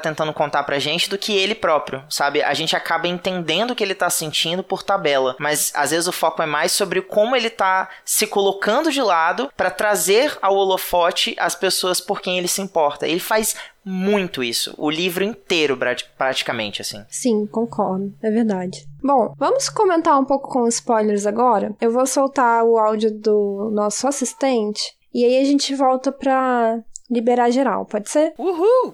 tentando 0.00 0.32
contar 0.32 0.64
pra 0.64 0.78
gente 0.78 1.08
do 1.08 1.16
que 1.16 1.32
ele 1.36 1.54
próprio, 1.54 2.02
sabe? 2.10 2.42
A 2.42 2.52
gente 2.52 2.74
acaba 2.74 3.06
entendendo 3.06 3.70
o 3.70 3.76
que 3.76 3.84
ele 3.84 3.94
tá 3.94 4.10
sentindo 4.10 4.62
por 4.62 4.82
tabela, 4.82 5.36
mas 5.38 5.72
às 5.74 5.92
vezes 5.92 6.08
o 6.08 6.12
foco 6.12 6.42
é 6.42 6.46
mais 6.46 6.72
sobre 6.72 7.00
como 7.00 7.36
ele 7.36 7.48
tá 7.50 7.88
se 8.04 8.26
colocando 8.26 8.90
de 8.90 9.00
lado 9.00 9.50
para 9.56 9.70
trazer 9.70 10.36
ao 10.42 10.56
holofote 10.56 11.36
as 11.38 11.54
pessoas 11.54 12.00
por 12.00 12.20
quem 12.20 12.38
ele 12.38 12.48
se 12.48 12.60
importa. 12.60 13.06
Ele 13.06 13.20
faz 13.20 13.54
muito 13.88 14.42
isso. 14.42 14.74
O 14.76 14.90
livro 14.90 15.22
inteiro, 15.22 15.78
praticamente, 16.18 16.82
assim. 16.82 17.04
Sim, 17.08 17.46
concordo. 17.46 18.12
É 18.20 18.30
verdade. 18.30 18.84
Bom, 19.00 19.32
vamos 19.38 19.68
comentar 19.68 20.18
um 20.18 20.24
pouco 20.24 20.48
com 20.50 20.66
spoilers 20.66 21.24
agora. 21.24 21.72
Eu 21.80 21.92
vou 21.92 22.04
soltar 22.04 22.64
o 22.64 22.76
áudio 22.76 23.12
do 23.12 23.70
nosso 23.72 24.08
assistente 24.08 24.82
e 25.14 25.24
aí 25.24 25.38
a 25.40 25.44
gente 25.44 25.72
volta 25.76 26.10
pra 26.10 26.80
liberar 27.08 27.50
geral, 27.50 27.86
pode 27.86 28.10
ser? 28.10 28.34
Uhul! 28.36 28.90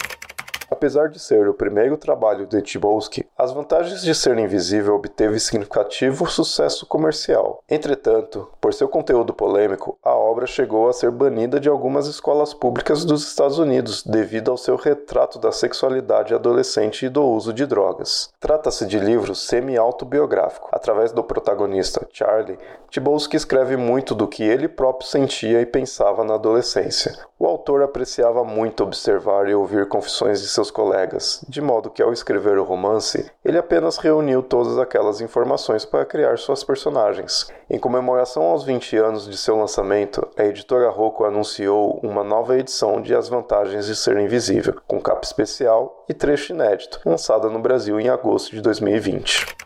Apesar 0.72 1.11
de 1.11 1.18
ser 1.18 1.46
o 1.50 1.52
primeiro 1.52 1.98
trabalho 1.98 2.46
de 2.46 2.62
Tchaikovsky, 2.62 3.28
As 3.37 3.52
Vantagens 3.52 4.00
de 4.00 4.14
Ser 4.14 4.38
Invisível 4.38 4.94
obteve 4.94 5.38
significativo 5.38 6.26
sucesso 6.26 6.87
comercial. 6.87 7.62
Entretanto, 7.68 8.48
por 8.58 8.72
seu 8.72 8.88
conteúdo 8.88 9.35
polêmico, 9.35 9.98
a 10.02 10.14
obra 10.14 10.46
chegou 10.46 10.88
a 10.88 10.94
ser 10.94 11.11
banida 11.11 11.61
de 11.61 11.68
algumas 11.68 12.06
escolas 12.06 12.54
públicas 12.54 13.04
dos 13.04 13.22
Estados 13.22 13.58
Unidos 13.58 14.02
devido 14.02 14.50
ao 14.50 14.56
seu 14.56 14.76
retrato 14.76 15.38
da 15.38 15.52
sexualidade 15.52 16.35
adolescente 16.35 17.04
e 17.04 17.11
do 17.11 17.22
uso 17.22 17.52
de 17.52 17.66
drogas. 17.66 18.30
Trata-se 18.40 18.87
de 18.87 18.98
livro 18.98 19.35
semi-autobiográfico. 19.35 20.70
Através 20.72 21.12
do 21.12 21.22
protagonista, 21.22 22.08
Charlie, 22.11 22.58
Tchaikovsky 22.88 23.37
escreve 23.37 23.76
muito 23.76 24.14
do 24.14 24.26
que 24.26 24.42
ele 24.42 24.68
próprio 24.68 25.06
sentia 25.06 25.61
e 25.61 25.66
pensava 25.66 26.24
na 26.24 26.35
adolescência. 26.35 27.14
O 27.38 27.46
autor 27.46 27.82
apreciava 27.82 28.44
muito 28.44 28.85
observar 28.85 29.48
e 29.48 29.54
ouvir 29.54 29.88
confissões 29.88 30.40
de 30.40 30.48
seus 30.48 30.62
colegas, 30.70 31.44
de 31.48 31.61
modo 31.61 31.90
que 31.90 32.03
ao 32.03 32.12
escrever 32.12 32.59
o 32.59 32.64
romance, 32.64 33.31
ele 33.44 33.59
apenas 33.59 33.98
reuniu 33.98 34.42
todas 34.42 34.79
aquelas 34.79 35.20
informações 35.20 35.85
para 35.85 36.05
criar 36.05 36.38
suas 36.38 36.62
personagens. 36.62 37.51
Em 37.68 37.79
comemoração 37.79 38.42
aos 38.42 38.64
20 38.64 38.96
anos 38.96 39.29
de 39.29 39.37
seu 39.37 39.57
lançamento, 39.57 40.27
a 40.37 40.44
editora 40.44 40.90
Rocco 40.90 41.25
anunciou 41.25 41.98
uma 42.03 42.22
nova 42.22 42.59
edição 42.59 43.01
de 43.01 43.14
As 43.14 43.29
Vantagens 43.29 43.87
de 43.87 43.96
Ser 43.96 44.18
Invisível, 44.18 44.77
com 44.87 45.01
capa 45.01 45.25
especial 45.25 46.05
e 46.09 46.14
trecho 46.14 46.53
inédito, 46.53 47.01
lançada 47.05 47.48
no 47.48 47.59
Brasil 47.59 47.98
em 47.98 48.09
agosto 48.09 48.51
de 48.51 48.61
2020. 48.61 49.62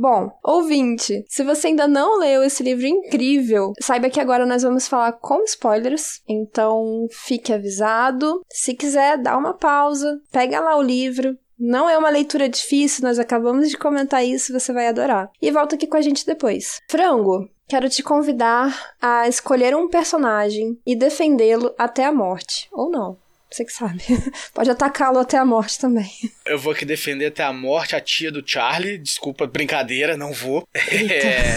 Bom, 0.00 0.30
ouvinte, 0.44 1.24
se 1.28 1.42
você 1.42 1.66
ainda 1.66 1.88
não 1.88 2.20
leu 2.20 2.44
esse 2.44 2.62
livro 2.62 2.86
incrível, 2.86 3.72
saiba 3.80 4.08
que 4.08 4.20
agora 4.20 4.46
nós 4.46 4.62
vamos 4.62 4.86
falar 4.86 5.10
com 5.10 5.42
spoilers, 5.42 6.22
então 6.28 7.08
fique 7.10 7.52
avisado. 7.52 8.40
Se 8.48 8.74
quiser, 8.74 9.18
dá 9.18 9.36
uma 9.36 9.54
pausa, 9.54 10.20
pega 10.30 10.60
lá 10.60 10.76
o 10.76 10.82
livro, 10.82 11.36
não 11.58 11.90
é 11.90 11.98
uma 11.98 12.10
leitura 12.10 12.48
difícil, 12.48 13.02
nós 13.02 13.18
acabamos 13.18 13.68
de 13.68 13.76
comentar 13.76 14.24
isso, 14.24 14.52
você 14.52 14.72
vai 14.72 14.86
adorar. 14.86 15.32
E 15.42 15.50
volta 15.50 15.74
aqui 15.74 15.88
com 15.88 15.96
a 15.96 16.00
gente 16.00 16.24
depois. 16.24 16.78
Frango, 16.88 17.50
quero 17.66 17.88
te 17.88 18.00
convidar 18.00 18.94
a 19.02 19.26
escolher 19.26 19.74
um 19.74 19.88
personagem 19.88 20.78
e 20.86 20.94
defendê-lo 20.94 21.74
até 21.76 22.04
a 22.04 22.12
morte. 22.12 22.68
Ou 22.70 22.88
não. 22.88 23.18
Você 23.50 23.64
que 23.64 23.72
sabe. 23.72 24.02
Pode 24.52 24.70
atacá-lo 24.70 25.18
até 25.18 25.38
a 25.38 25.44
morte 25.44 25.78
também. 25.78 26.10
Eu 26.44 26.58
vou 26.58 26.72
aqui 26.72 26.84
defender 26.84 27.26
até 27.26 27.42
a 27.42 27.52
morte 27.52 27.96
a 27.96 28.00
tia 28.00 28.30
do 28.30 28.42
Charlie. 28.44 28.98
Desculpa, 28.98 29.46
brincadeira, 29.46 30.16
não 30.16 30.32
vou. 30.32 30.68
Eita. 30.74 31.14
É... 31.14 31.56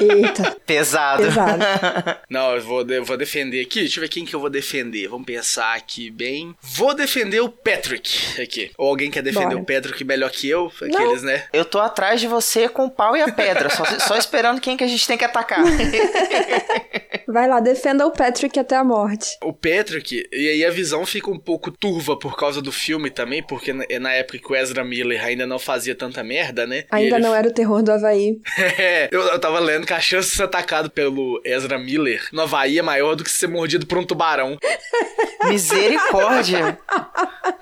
Eita. 0.00 0.56
Pesado. 0.66 1.24
Pesado. 1.24 1.62
Não, 2.30 2.54
eu 2.54 2.62
vou, 2.62 2.82
eu 2.88 3.04
vou 3.04 3.16
defender 3.16 3.60
aqui. 3.60 3.80
Deixa 3.80 3.98
eu 3.98 4.02
ver 4.02 4.08
quem 4.08 4.24
que 4.24 4.34
eu 4.34 4.40
vou 4.40 4.48
defender. 4.48 5.08
Vamos 5.08 5.26
pensar 5.26 5.74
aqui 5.74 6.10
bem. 6.10 6.54
Vou 6.60 6.94
defender 6.94 7.40
o 7.40 7.48
Patrick 7.48 8.40
aqui. 8.40 8.70
Ou 8.78 8.88
alguém 8.88 9.10
quer 9.10 9.22
defender 9.22 9.56
Bora. 9.56 9.58
o 9.58 9.66
Patrick 9.66 10.02
melhor 10.04 10.30
que 10.30 10.48
eu? 10.48 10.72
Aqueles, 10.76 11.22
não. 11.22 11.32
né? 11.32 11.44
Eu 11.52 11.64
tô 11.64 11.78
atrás 11.78 12.20
de 12.20 12.26
você 12.26 12.68
com 12.68 12.86
o 12.86 12.90
pau 12.90 13.16
e 13.16 13.20
a 13.20 13.30
pedra. 13.30 13.68
só, 13.68 13.84
só 13.84 14.16
esperando 14.16 14.60
quem 14.60 14.76
que 14.76 14.84
a 14.84 14.86
gente 14.86 15.06
tem 15.06 15.18
que 15.18 15.24
atacar. 15.24 15.62
Vai 17.26 17.48
lá, 17.48 17.60
defenda 17.60 18.06
o 18.06 18.10
Patrick 18.10 18.58
até 18.58 18.76
a 18.76 18.84
morte. 18.84 19.38
O 19.42 19.52
Patrick, 19.52 20.28
e 20.32 20.48
aí 20.48 20.64
a 20.64 20.70
visão 20.70 21.01
fica 21.06 21.30
um 21.30 21.38
pouco 21.38 21.70
turva 21.70 22.16
por 22.16 22.36
causa 22.36 22.60
do 22.60 22.72
filme 22.72 23.10
também, 23.10 23.42
porque 23.42 23.74
é 23.88 23.98
na 23.98 24.12
época 24.12 24.38
que 24.38 24.52
o 24.52 24.56
Ezra 24.56 24.84
Miller 24.84 25.24
ainda 25.24 25.46
não 25.46 25.58
fazia 25.58 25.94
tanta 25.94 26.22
merda, 26.22 26.66
né? 26.66 26.84
Ainda 26.90 27.16
ele... 27.16 27.24
não 27.24 27.34
era 27.34 27.48
o 27.48 27.52
terror 27.52 27.82
do 27.82 27.92
Havaí. 27.92 28.40
é, 28.78 29.08
eu, 29.10 29.20
eu 29.20 29.38
tava 29.38 29.58
lendo 29.60 29.86
que 29.86 29.92
a 29.92 30.00
chance 30.00 30.30
de 30.30 30.36
ser 30.36 30.44
atacado 30.44 30.90
pelo 30.90 31.40
Ezra 31.44 31.78
Miller 31.78 32.28
no 32.32 32.42
Havaí 32.42 32.78
é 32.78 32.82
maior 32.82 33.14
do 33.14 33.24
que 33.24 33.30
ser 33.30 33.48
mordido 33.48 33.86
por 33.86 33.98
um 33.98 34.04
tubarão. 34.04 34.58
Misericórdia! 35.44 36.78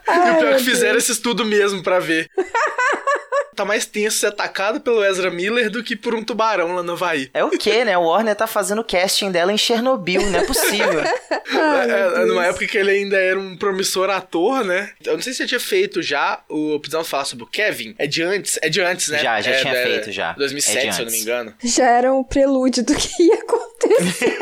e 0.08 0.30
o 0.30 0.38
pior 0.38 0.56
que 0.56 0.64
fizeram 0.64 0.98
esse 0.98 1.12
estudo 1.12 1.44
mesmo 1.44 1.82
para 1.82 1.98
ver 1.98 2.28
tá 3.60 3.64
mais 3.64 3.84
tenso 3.84 4.18
ser 4.18 4.28
atacado 4.28 4.80
pelo 4.80 5.04
Ezra 5.04 5.30
Miller 5.30 5.70
do 5.70 5.82
que 5.82 5.94
por 5.94 6.14
um 6.14 6.24
tubarão 6.24 6.74
lá 6.74 6.82
no 6.82 6.92
Havaí. 6.92 7.30
É 7.34 7.44
o 7.44 7.50
que, 7.50 7.84
né? 7.84 7.96
O 7.98 8.04
Warner 8.04 8.34
tá 8.34 8.46
fazendo 8.46 8.80
o 8.80 8.84
casting 8.84 9.30
dela 9.30 9.52
em 9.52 9.58
Chernobyl, 9.58 10.22
não 10.30 10.40
é 10.40 10.44
possível. 10.44 11.00
Ai, 11.00 11.90
é, 11.90 12.22
é 12.22 12.24
numa 12.24 12.46
época 12.46 12.66
que 12.66 12.78
ele 12.78 12.90
ainda 12.90 13.16
era 13.30 13.40
um 13.40 13.56
promissor 13.56 14.10
ator, 14.10 14.64
né? 14.64 14.92
Eu 15.04 15.14
não 15.14 15.22
sei 15.22 15.32
se 15.32 15.38
você 15.38 15.46
tinha 15.46 15.60
feito 15.60 16.02
já 16.02 16.42
o. 16.48 16.78
Precisamos 16.78 17.08
falar 17.08 17.24
sobre 17.24 17.44
o 17.44 17.46
Kevin. 17.46 17.94
É 17.98 18.06
de 18.06 18.22
antes, 18.22 18.58
é 18.62 18.68
de 18.68 18.80
antes, 18.80 19.08
né? 19.08 19.18
Já, 19.18 19.40
já 19.40 19.50
é, 19.50 19.60
tinha 19.60 19.74
feito, 19.74 20.12
já. 20.12 20.32
2007, 20.32 20.86
é 20.86 20.92
se 20.92 21.00
eu 21.00 21.04
não 21.06 21.12
me 21.12 21.20
engano. 21.20 21.54
Já 21.62 21.88
era 21.88 22.12
o 22.12 22.24
prelúdio 22.24 22.84
do 22.84 22.94
que 22.94 23.22
ia 23.22 23.34
acontecer. 23.34 24.38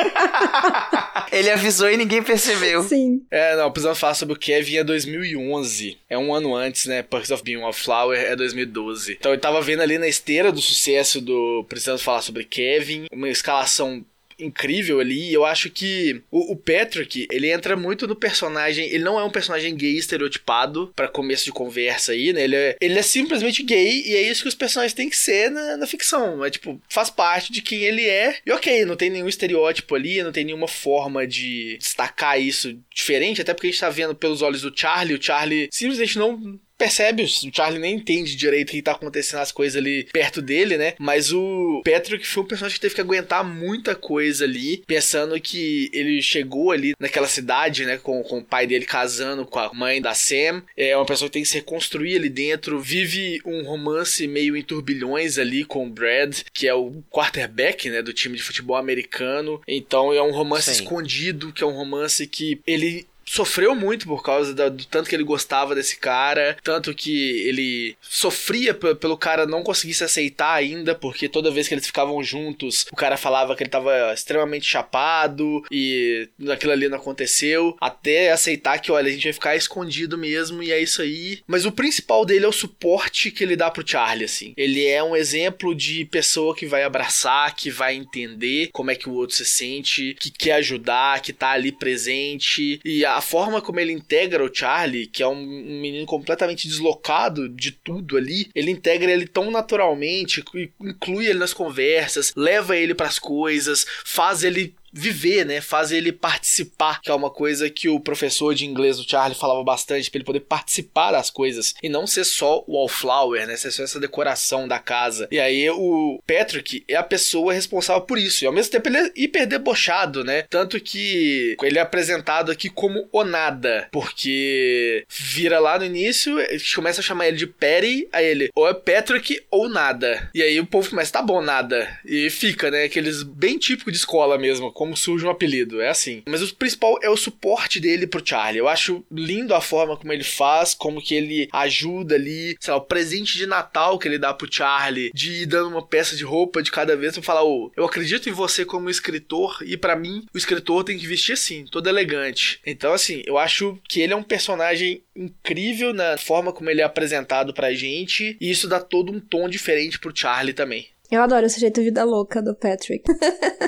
ele 1.33 1.51
avisou 1.51 1.90
e 1.90 1.96
ninguém 1.96 2.22
percebeu. 2.22 2.83
Sim. 2.83 3.22
É, 3.31 3.57
não, 3.57 3.70
precisamos 3.70 3.98
falar 3.98 4.14
sobre 4.14 4.35
o 4.35 4.38
Kevin 4.38 4.77
é 4.77 4.85
2011. 4.85 5.98
É 6.09 6.18
um 6.18 6.35
ano 6.35 6.55
antes, 6.55 6.87
né? 6.87 7.03
Perks 7.03 7.31
of 7.31 7.42
Being 7.42 7.62
a 7.62 7.72
Flower 7.72 8.18
é 8.18 8.35
2012. 8.35 9.16
Então 9.18 9.33
eu 9.33 9.38
tava 9.38 9.61
vendo 9.61 9.83
ali 9.83 9.98
na 9.98 10.09
esteira 10.09 10.51
do 10.51 10.61
sucesso 10.61 11.20
do 11.20 11.64
Precisamos 11.68 12.03
Falar 12.03 12.22
sobre 12.22 12.44
Kevin, 12.44 13.07
uma 13.12 13.29
escalação 13.29 14.05
incrível 14.38 15.01
ali. 15.01 15.33
Eu 15.33 15.44
acho 15.44 15.70
que 15.70 16.22
o, 16.31 16.53
o, 16.53 16.57
Patrick, 16.57 17.27
ele 17.31 17.51
entra 17.51 17.77
muito 17.77 18.07
no 18.07 18.16
personagem. 18.16 18.87
Ele 18.87 19.05
não 19.05 19.18
é 19.18 19.24
um 19.24 19.31
personagem 19.31 19.74
gay 19.74 19.96
estereotipado 19.96 20.92
para 20.94 21.09
começo 21.09 21.44
de 21.44 21.53
conversa 21.53 22.12
aí, 22.12 22.33
né? 22.33 22.44
Ele 22.44 22.57
é, 22.57 22.77
ele 22.81 22.98
é 22.98 23.03
simplesmente 23.03 23.62
gay 23.62 24.03
e 24.07 24.14
é 24.14 24.22
isso 24.22 24.42
que 24.42 24.48
os 24.48 24.55
personagens 24.55 24.94
têm 24.94 25.09
que 25.09 25.16
ser 25.16 25.51
na, 25.51 25.77
na 25.77 25.87
ficção. 25.87 26.44
É 26.44 26.51
tipo, 26.51 26.81
faz 26.88 27.11
parte 27.11 27.53
de 27.53 27.62
quem 27.62 27.83
ele 27.83 28.07
é. 28.07 28.38
E 28.44 28.53
ok, 28.53 28.85
não 28.85 28.96
tem 28.96 29.11
nenhum 29.11 29.29
estereótipo 29.29 29.94
ali, 29.94 30.22
não 30.22 30.33
tem 30.33 30.44
nenhuma 30.44 30.68
forma 30.68 31.27
de 31.27 31.77
destacar 31.79 32.40
isso 32.40 32.79
diferente, 32.94 33.40
até 33.40 33.55
porque 33.55 33.68
a 33.68 33.70
gente 33.70 33.81
tá 33.81 33.90
vendo 33.90 34.14
pelos 34.14 34.42
olhos 34.42 34.62
do 34.62 34.72
Charlie. 34.74 35.16
O 35.16 35.22
Charlie 35.22 35.68
simplesmente 35.70 36.18
não 36.18 36.59
percebe, 36.79 37.25
o 37.25 37.29
Charlie 37.55 37.81
nem 37.81 37.97
entende 37.97 38.37
direito 38.37 38.69
o 38.69 38.73
que 38.73 38.83
tá 38.83 38.93
acontecendo 38.93 39.41
as 39.41 39.51
coisas 39.51 39.77
ali 39.77 40.05
perto 40.12 40.41
dele, 40.41 40.79
né? 40.79 40.95
Mas 40.99 41.33
o 41.33 41.83
Patrick 41.85 42.27
foi 42.27 42.45
um 42.45 42.47
personagem 42.47 42.77
que 42.77 42.81
teve 42.81 42.95
que 42.95 43.01
aguentar 43.01 43.45
muita 43.45 43.97
coisa 43.97 44.45
ali, 44.45 44.85
pensando 44.87 45.38
que 45.41 45.91
ele 45.93 46.23
chegou 46.23 46.71
ali 46.71 46.95
naquela 47.01 47.27
cidade, 47.27 47.85
né, 47.85 47.99
com, 47.99 48.23
com 48.23 48.38
o 48.38 48.45
pai 48.45 48.67
dele 48.67 48.87
casando 48.87 49.45
com 49.45 49.59
a 49.59 49.73
mãe 49.75 50.01
da 50.01 50.14
Sam. 50.14 50.62
É 50.77 50.97
uma 50.97 51.05
pessoa 51.05 51.29
que 51.29 51.35
tem 51.35 51.43
que 51.43 51.49
se 51.49 51.57
reconstruir 51.57 52.17
ali 52.17 52.29
dentro, 52.29 52.81
vive 52.81 53.41
um 53.45 53.64
romance 53.64 54.27
meio 54.29 54.57
em 54.57 54.62
turbilhões 54.62 55.38
ali 55.38 55.64
com 55.64 55.87
o 55.87 55.91
Brad, 55.91 56.43
que 56.53 56.69
é 56.69 56.75
o 56.75 57.03
quarterback, 57.11 57.91
né, 57.91 58.03
do 58.03 58.12
time 58.12 58.37
de 58.37 58.43
futebol 58.43 58.77
americano. 58.77 59.61
Então 59.67 60.12
é 60.12 60.23
um 60.23 60.31
romance 60.31 60.73
Sim. 60.73 60.83
escondido, 60.83 61.53
que 61.53 61.64
é 61.64 61.67
um 61.67 61.73
romance 61.73 62.27
que 62.27 62.61
ele 62.64 63.08
sofreu 63.29 63.75
muito 63.75 64.07
por 64.07 64.23
causa 64.23 64.55
da, 64.55 64.69
do 64.69 64.85
tanto 64.87 65.09
que 65.09 65.14
ele 65.14 65.25
gostava 65.25 65.75
desse 65.75 65.99
cara, 65.99 66.57
tanto 66.62 66.95
que 66.95 67.47
ele 67.47 67.97
sofria 68.01 68.75
pelo 68.75 69.17
cara 69.17 69.47
não 69.47 69.62
conseguir 69.62 69.95
se 69.95 70.05
aceitar 70.05 70.55
ainda, 70.55 70.95
porque 70.95 71.29
toda 71.29 71.51
vez 71.51 71.69
que 71.69 71.75
eles 71.75 71.87
ficavam 71.87 72.23
juntos, 72.23 72.87
o 72.91 72.97
cara 72.97 73.17
falava 73.17 73.55
que 73.55 73.62
ele 73.62 73.71
tava 73.71 74.12
extremamente 74.12 74.67
chapado 74.67 75.64
e 75.71 76.29
aquilo 76.51 76.73
ali 76.73 76.88
não 76.88 76.97
aconteceu, 76.99 77.77
até 77.81 78.33
aceitar 78.33 78.79
que, 78.79 78.91
olha, 78.91 79.09
a 79.09 79.12
gente 79.12 79.25
vai 79.25 79.33
ficar 79.33 79.57
escondido 79.57 80.17
mesmo 80.17 80.62
e 80.62 80.73
é 80.73 80.81
isso 80.81 81.03
aí. 81.03 81.41
Mas 81.47 81.64
o 81.64 81.73
principal 81.73 82.25
dele 82.25 82.45
é 82.45 82.49
o 82.49 82.53
suporte 82.53 83.31
que 83.31 83.45
ele 83.45 83.57
dá 83.57 83.71
pro 83.71 83.87
Charlie, 83.87 84.25
assim. 84.25 84.55
Ele 84.57 84.87
é 84.87 85.03
um 85.03 85.14
exemplo 85.14 85.75
de 85.75 86.05
pessoa 86.07 86.55
que 86.55 86.67
vai 86.67 86.83
abraçar, 86.83 87.55
que 87.55 87.71
vai 87.71 87.95
entender 87.95 88.71
como 88.73 88.91
é 88.91 88.95
que 88.95 89.09
o 89.09 89.14
outro 89.14 89.37
se 89.37 89.45
sente, 89.45 90.17
que 90.19 90.31
quer 90.31 90.53
ajudar, 90.55 91.21
que 91.21 91.33
tá 91.33 91.51
ali 91.51 91.73
presente 91.73 92.81
e 92.85 93.05
a 93.05 93.17
a 93.18 93.20
forma 93.20 93.61
como 93.61 93.81
ele 93.81 93.92
integra 93.92 94.44
o 94.44 94.54
Charlie, 94.54 95.09
que 95.09 95.24
é 95.24 95.26
um, 95.26 95.33
um 95.33 95.81
menino 95.81 96.07
completamente 96.07 96.68
deslocado 96.68 97.48
de 97.48 97.72
tudo 97.72 98.16
ali, 98.16 98.48
ele 98.54 98.70
integra 98.70 99.11
ele 99.11 99.26
tão 99.26 99.50
naturalmente, 99.50 100.44
inclui 100.81 101.26
ele 101.26 101.40
nas 101.40 101.52
conversas, 101.52 102.33
leva 102.37 102.76
ele 102.76 102.94
para 102.94 103.09
as 103.09 103.18
coisas, 103.18 103.85
faz 104.04 104.44
ele 104.44 104.72
viver, 104.92 105.44
né? 105.44 105.61
Faz 105.61 105.92
ele 105.92 106.12
participar, 106.12 107.01
que 107.01 107.11
é 107.11 107.14
uma 107.14 107.31
coisa 107.31 107.70
que 107.70 107.88
o 107.88 108.01
professor 108.01 108.55
de 108.55 108.66
inglês 108.66 108.98
do 108.98 109.09
Charlie 109.09 109.38
falava 109.38 109.62
bastante, 109.62 110.11
para 110.11 110.18
ele 110.18 110.24
poder 110.24 110.40
participar 110.40 111.12
das 111.12 111.31
coisas 111.31 111.74
e 111.83 111.88
não 111.88 112.07
ser 112.07 112.24
só 112.24 112.64
o 112.66 112.74
wallflower, 112.77 113.46
né? 113.46 113.57
Ser 113.57 113.70
só 113.70 113.83
essa 113.83 114.01
decoração 114.01 114.66
da 114.66 114.79
casa. 114.79 115.29
E 115.31 115.38
aí 115.38 115.68
o 115.70 116.20
Patrick 116.27 116.85
é 116.88 116.96
a 116.96 117.03
pessoa 117.03 117.53
responsável 117.53 118.03
por 118.03 118.18
isso. 118.18 118.44
E 118.44 118.46
ao 118.46 118.53
mesmo 118.53 118.72
tempo 118.72 118.88
ele 118.88 118.98
é 118.98 119.12
hiper 119.16 119.46
debochado, 119.46 120.24
né? 120.24 120.42
Tanto 120.42 120.81
que 120.81 121.57
ele 121.62 121.79
é 121.79 121.83
apresentado 121.83 122.51
aqui 122.51 122.68
como 122.68 123.09
o 123.12 123.24
nada, 123.24 123.88
porque 123.92 125.05
vira 125.09 125.59
lá 125.59 125.79
no 125.79 125.85
início, 125.85 126.37
começa 126.74 127.01
a 127.01 127.05
chamar 127.05 127.29
ele 127.29 127.37
de 127.37 127.46
Perry, 127.46 128.09
aí 128.12 128.27
ele 128.27 128.51
ou 128.55 128.68
é 128.68 128.74
Patrick 128.74 129.40
ou 129.51 129.68
nada. 129.68 130.31
E 130.35 130.42
aí 130.42 130.59
o 130.61 130.66
povo 130.66 130.90
começa, 130.90 131.12
tá 131.12 131.22
bom, 131.22 131.40
nada. 131.40 131.98
E 132.05 132.31
fica, 132.31 132.70
né? 132.70 132.85
Aqueles 132.85 133.22
bem 133.22 133.59
típico 133.59 133.90
de 133.90 133.98
escola 133.98 134.38
mesmo, 134.38 134.72
como 134.79 134.97
surge 134.97 135.27
um 135.27 135.31
apelido, 135.31 135.81
é 135.81 135.88
assim. 135.88 136.23
Mas 136.29 136.41
o 136.41 136.55
principal 136.55 137.01
é 137.03 137.11
o 137.11 137.17
suporte 137.17 137.81
dele 137.81 138.07
pro 138.07 138.25
Charlie. 138.25 138.61
Eu 138.61 138.69
acho 138.69 139.05
lindo 139.11 139.53
a 139.53 139.61
forma 139.61 139.97
como 139.97 140.12
ele 140.12 140.23
faz, 140.23 140.73
como 140.73 141.03
que 141.03 141.17
ele 141.17 141.49
ajuda 141.53 142.14
ali, 142.14 142.57
sei 142.61 142.73
lá, 142.73 142.79
o 142.79 142.83
presente 142.83 143.37
de 143.37 143.45
Natal 143.45 143.99
que 143.99 144.07
ele 144.07 144.21
dá 144.21 144.33
pro 144.33 144.47
Charlie, 144.49 145.11
de 145.12 145.43
ir 145.43 145.47
dando 145.47 145.71
uma 145.71 145.85
peça 145.85 146.14
de 146.14 146.23
roupa 146.23 146.62
de 146.62 146.71
cada 146.71 146.97
vez 146.97 147.14
pra 147.14 147.23
falar, 147.25 147.43
oh, 147.43 147.73
eu 147.77 147.85
acredito 147.85 148.29
em 148.29 148.33
você 148.33 148.64
como 148.64 148.88
escritor 148.88 149.59
e 149.67 149.77
para 149.77 149.97
mim 149.97 150.25
o 150.33 150.38
escritor 150.38 150.85
tem 150.85 150.97
que 150.97 151.09
vestir 151.09 151.33
assim, 151.33 151.64
todo 151.64 151.88
elegante. 151.88 152.61
Então, 152.64 152.93
assim, 152.93 153.21
eu 153.27 153.37
acho 153.37 153.77
que 153.88 154.01
ele 154.01 154.12
é 154.12 154.17
um 154.17 154.23
personagem 154.23 155.03
incrível 155.17 155.93
na 155.93 156.17
forma 156.17 156.53
como 156.53 156.71
ele 156.71 156.83
é 156.83 156.85
apresentado 156.85 157.53
pra 157.53 157.75
gente 157.75 158.37
e 158.41 158.49
isso 158.49 158.69
dá 158.69 158.79
todo 158.79 159.11
um 159.11 159.19
tom 159.19 159.49
diferente 159.49 159.99
pro 159.99 160.17
Charlie 160.17 160.55
também. 160.55 160.87
Eu 161.11 161.23
adoro 161.23 161.47
esse 161.47 161.59
jeito 161.59 161.81
vida 161.81 162.05
louca 162.05 162.42
do 162.42 162.55
Patrick. 162.55 163.03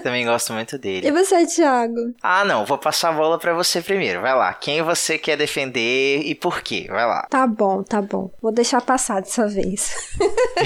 Também 0.03 0.27
gosto 0.27 0.53
muito 0.53 0.77
dele. 0.77 1.09
E 1.09 1.11
você, 1.11 1.47
Thiago? 1.47 2.15
Ah, 2.23 2.45
não. 2.45 2.67
Vou 2.67 2.77
passar 2.77 3.11
a 3.11 3.13
bola 3.13 3.39
para 3.39 3.55
você 3.55 3.81
primeiro. 3.81 4.21
Vai 4.21 4.35
lá. 4.35 4.53
Quem 4.53 4.83
você 4.83 5.17
quer 5.17 5.37
defender 5.39 6.21
e 6.23 6.35
por 6.35 6.61
quê? 6.61 6.87
Vai 6.89 7.07
lá. 7.07 7.27
Tá 7.31 7.47
bom, 7.47 7.83
tá 7.83 8.03
bom. 8.03 8.31
Vou 8.43 8.53
deixar 8.53 8.83
passar 8.83 9.21
dessa 9.21 9.49
vez. 9.49 9.91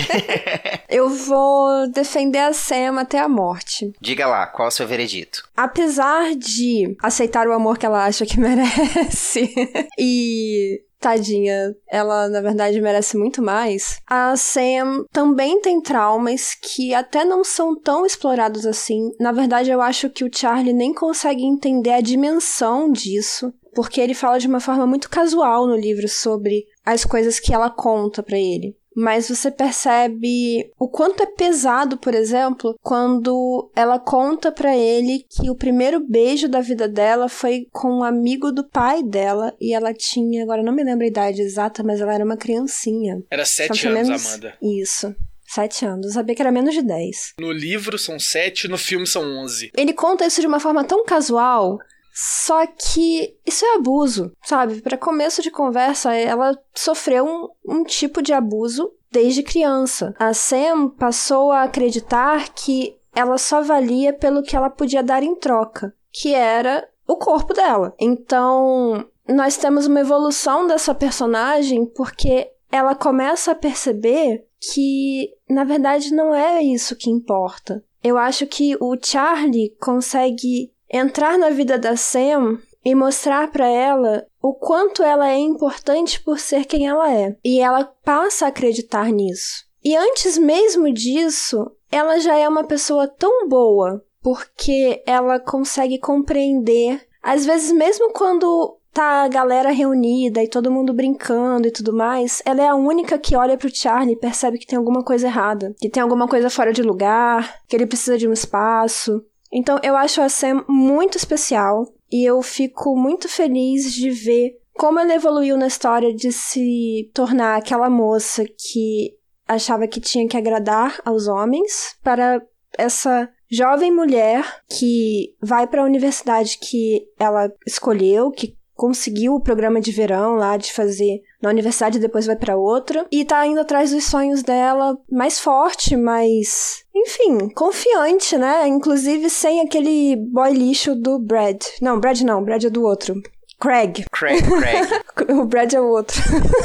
Eu 0.90 1.08
vou 1.08 1.88
defender 1.90 2.38
a 2.38 2.52
Sam 2.52 2.98
até 2.98 3.20
a 3.20 3.28
morte. 3.28 3.92
Diga 4.00 4.26
lá, 4.26 4.46
qual 4.46 4.66
é 4.66 4.68
o 4.68 4.72
seu 4.72 4.86
veredito? 4.86 5.48
Apesar 5.56 6.34
de 6.34 6.96
aceitar 7.00 7.46
o 7.46 7.52
amor 7.52 7.78
que 7.78 7.86
ela 7.86 8.04
acha 8.04 8.26
que 8.26 8.38
merece 8.40 9.52
e 9.98 10.82
tadinha, 11.04 11.76
ela 11.86 12.28
na 12.30 12.40
verdade 12.40 12.80
merece 12.80 13.16
muito 13.18 13.42
mais. 13.42 14.00
A 14.06 14.34
Sam 14.36 15.04
também 15.12 15.60
tem 15.60 15.82
traumas 15.82 16.54
que 16.54 16.94
até 16.94 17.26
não 17.26 17.44
são 17.44 17.78
tão 17.78 18.06
explorados 18.06 18.64
assim. 18.64 19.12
Na 19.20 19.30
verdade, 19.30 19.70
eu 19.70 19.82
acho 19.82 20.08
que 20.08 20.24
o 20.24 20.30
Charlie 20.34 20.72
nem 20.72 20.94
consegue 20.94 21.44
entender 21.44 21.92
a 21.92 22.00
dimensão 22.00 22.90
disso, 22.90 23.52
porque 23.74 24.00
ele 24.00 24.14
fala 24.14 24.38
de 24.38 24.48
uma 24.48 24.60
forma 24.60 24.86
muito 24.86 25.10
casual 25.10 25.66
no 25.66 25.76
livro 25.76 26.08
sobre 26.08 26.64
as 26.84 27.04
coisas 27.04 27.38
que 27.38 27.52
ela 27.52 27.68
conta 27.68 28.22
para 28.22 28.38
ele. 28.38 28.74
Mas 28.94 29.28
você 29.28 29.50
percebe 29.50 30.70
o 30.78 30.88
quanto 30.88 31.22
é 31.22 31.26
pesado, 31.26 31.96
por 31.96 32.14
exemplo, 32.14 32.78
quando 32.82 33.70
ela 33.74 33.98
conta 33.98 34.52
para 34.52 34.76
ele 34.76 35.24
que 35.28 35.50
o 35.50 35.56
primeiro 35.56 36.00
beijo 36.00 36.48
da 36.48 36.60
vida 36.60 36.88
dela 36.88 37.28
foi 37.28 37.66
com 37.72 37.98
um 37.98 38.04
amigo 38.04 38.52
do 38.52 38.64
pai 38.64 39.02
dela 39.02 39.54
e 39.60 39.74
ela 39.74 39.92
tinha, 39.92 40.42
agora 40.42 40.62
não 40.62 40.72
me 40.72 40.84
lembro 40.84 41.04
a 41.04 41.08
idade 41.08 41.42
exata, 41.42 41.82
mas 41.82 42.00
ela 42.00 42.14
era 42.14 42.24
uma 42.24 42.36
criancinha. 42.36 43.22
Era 43.30 43.44
sete 43.44 43.88
anos, 43.88 44.08
menos... 44.08 44.26
Amanda. 44.26 44.54
Isso. 44.62 45.14
Sete 45.46 45.84
anos. 45.84 46.06
Eu 46.06 46.12
sabia 46.12 46.34
que 46.34 46.42
era 46.42 46.50
menos 46.50 46.74
de 46.74 46.82
dez. 46.82 47.34
No 47.38 47.52
livro 47.52 47.98
são 47.98 48.18
sete, 48.18 48.66
no 48.66 48.78
filme 48.78 49.06
são 49.06 49.22
onze. 49.38 49.70
Ele 49.76 49.92
conta 49.92 50.26
isso 50.26 50.40
de 50.40 50.46
uma 50.46 50.58
forma 50.58 50.82
tão 50.84 51.04
casual 51.04 51.78
só 52.14 52.64
que 52.64 53.36
isso 53.44 53.64
é 53.64 53.74
abuso, 53.74 54.30
sabe? 54.44 54.80
Para 54.80 54.96
começo 54.96 55.42
de 55.42 55.50
conversa, 55.50 56.14
ela 56.14 56.56
sofreu 56.72 57.26
um, 57.26 57.48
um 57.80 57.82
tipo 57.82 58.22
de 58.22 58.32
abuso 58.32 58.92
desde 59.10 59.42
criança. 59.42 60.14
A 60.16 60.32
Sam 60.32 60.88
passou 60.90 61.50
a 61.50 61.64
acreditar 61.64 62.50
que 62.50 62.96
ela 63.12 63.36
só 63.36 63.62
valia 63.62 64.12
pelo 64.12 64.44
que 64.44 64.54
ela 64.54 64.70
podia 64.70 65.02
dar 65.02 65.24
em 65.24 65.34
troca, 65.34 65.92
que 66.12 66.32
era 66.32 66.88
o 67.06 67.16
corpo 67.16 67.52
dela. 67.52 67.92
Então, 67.98 69.04
nós 69.28 69.56
temos 69.56 69.86
uma 69.86 70.00
evolução 70.00 70.68
dessa 70.68 70.94
personagem 70.94 71.84
porque 71.84 72.48
ela 72.70 72.94
começa 72.94 73.52
a 73.52 73.56
perceber 73.56 74.46
que, 74.72 75.30
na 75.48 75.64
verdade, 75.64 76.14
não 76.14 76.34
é 76.34 76.62
isso 76.62 76.96
que 76.96 77.10
importa. 77.10 77.84
Eu 78.02 78.18
acho 78.18 78.46
que 78.46 78.76
o 78.80 78.96
Charlie 79.02 79.74
consegue 79.80 80.73
entrar 80.96 81.38
na 81.38 81.50
vida 81.50 81.78
da 81.78 81.96
Sam 81.96 82.58
e 82.84 82.94
mostrar 82.94 83.50
para 83.50 83.66
ela 83.66 84.26
o 84.40 84.54
quanto 84.54 85.02
ela 85.02 85.30
é 85.30 85.38
importante 85.38 86.22
por 86.22 86.38
ser 86.38 86.66
quem 86.66 86.86
ela 86.86 87.12
é. 87.12 87.36
E 87.44 87.60
ela 87.60 87.84
passa 88.04 88.44
a 88.44 88.48
acreditar 88.48 89.10
nisso. 89.10 89.64
E 89.82 89.96
antes 89.96 90.38
mesmo 90.38 90.92
disso, 90.92 91.70
ela 91.90 92.18
já 92.18 92.36
é 92.36 92.48
uma 92.48 92.64
pessoa 92.64 93.08
tão 93.08 93.48
boa, 93.48 94.04
porque 94.22 95.02
ela 95.06 95.38
consegue 95.38 95.98
compreender, 95.98 97.06
às 97.22 97.44
vezes 97.44 97.72
mesmo 97.72 98.12
quando 98.12 98.78
tá 98.92 99.24
a 99.24 99.28
galera 99.28 99.70
reunida 99.72 100.42
e 100.42 100.48
todo 100.48 100.70
mundo 100.70 100.94
brincando 100.94 101.66
e 101.66 101.70
tudo 101.70 101.92
mais, 101.92 102.40
ela 102.46 102.62
é 102.62 102.68
a 102.68 102.76
única 102.76 103.18
que 103.18 103.34
olha 103.34 103.58
pro 103.58 103.74
Charlie 103.74 104.14
e 104.14 104.18
percebe 104.18 104.56
que 104.56 104.66
tem 104.66 104.78
alguma 104.78 105.02
coisa 105.02 105.26
errada, 105.26 105.74
que 105.80 105.90
tem 105.90 106.02
alguma 106.02 106.28
coisa 106.28 106.48
fora 106.48 106.72
de 106.72 106.80
lugar, 106.80 107.60
que 107.68 107.74
ele 107.74 107.86
precisa 107.86 108.16
de 108.16 108.28
um 108.28 108.32
espaço. 108.32 109.22
Então 109.54 109.78
eu 109.84 109.96
acho 109.96 110.20
a 110.20 110.28
Sam 110.28 110.64
muito 110.68 111.16
especial 111.16 111.86
e 112.10 112.28
eu 112.28 112.42
fico 112.42 112.96
muito 112.96 113.28
feliz 113.28 113.92
de 113.92 114.10
ver 114.10 114.58
como 114.74 114.98
ela 114.98 115.14
evoluiu 115.14 115.56
na 115.56 115.68
história 115.68 116.12
de 116.12 116.32
se 116.32 117.08
tornar 117.14 117.56
aquela 117.56 117.88
moça 117.88 118.44
que 118.44 119.14
achava 119.46 119.86
que 119.86 120.00
tinha 120.00 120.26
que 120.26 120.36
agradar 120.36 121.00
aos 121.04 121.28
homens 121.28 121.96
para 122.02 122.42
essa 122.76 123.30
jovem 123.48 123.92
mulher 123.92 124.44
que 124.68 125.36
vai 125.40 125.68
para 125.68 125.82
a 125.82 125.86
universidade 125.86 126.58
que 126.58 127.06
ela 127.16 127.48
escolheu, 127.64 128.32
que 128.32 128.56
conseguiu 128.74 129.34
o 129.34 129.40
programa 129.40 129.80
de 129.80 129.92
verão 129.92 130.34
lá 130.34 130.56
de 130.56 130.72
fazer 130.72 131.20
na 131.44 131.50
universidade 131.50 131.98
depois 131.98 132.26
vai 132.26 132.36
para 132.36 132.56
outra 132.56 133.06
e 133.12 133.24
tá 133.24 133.46
indo 133.46 133.60
atrás 133.60 133.90
dos 133.90 134.04
sonhos 134.04 134.42
dela 134.42 134.96
mais 135.10 135.38
forte, 135.38 135.94
mais 135.94 136.84
enfim, 136.94 137.50
confiante, 137.50 138.36
né? 138.38 138.66
Inclusive 138.66 139.28
sem 139.28 139.60
aquele 139.60 140.16
boy 140.16 140.52
lixo 140.52 140.94
do 140.94 141.18
Brad. 141.18 141.62
Não, 141.82 142.00
Brad 142.00 142.20
não, 142.22 142.42
Brad 142.42 142.64
é 142.64 142.70
do 142.70 142.82
outro. 142.82 143.20
Craig. 143.60 144.04
Craig, 144.10 144.42
Craig. 144.42 144.88
o 145.30 145.44
Brad 145.44 145.72
é 145.72 145.80
o 145.80 145.88
outro. 145.88 146.16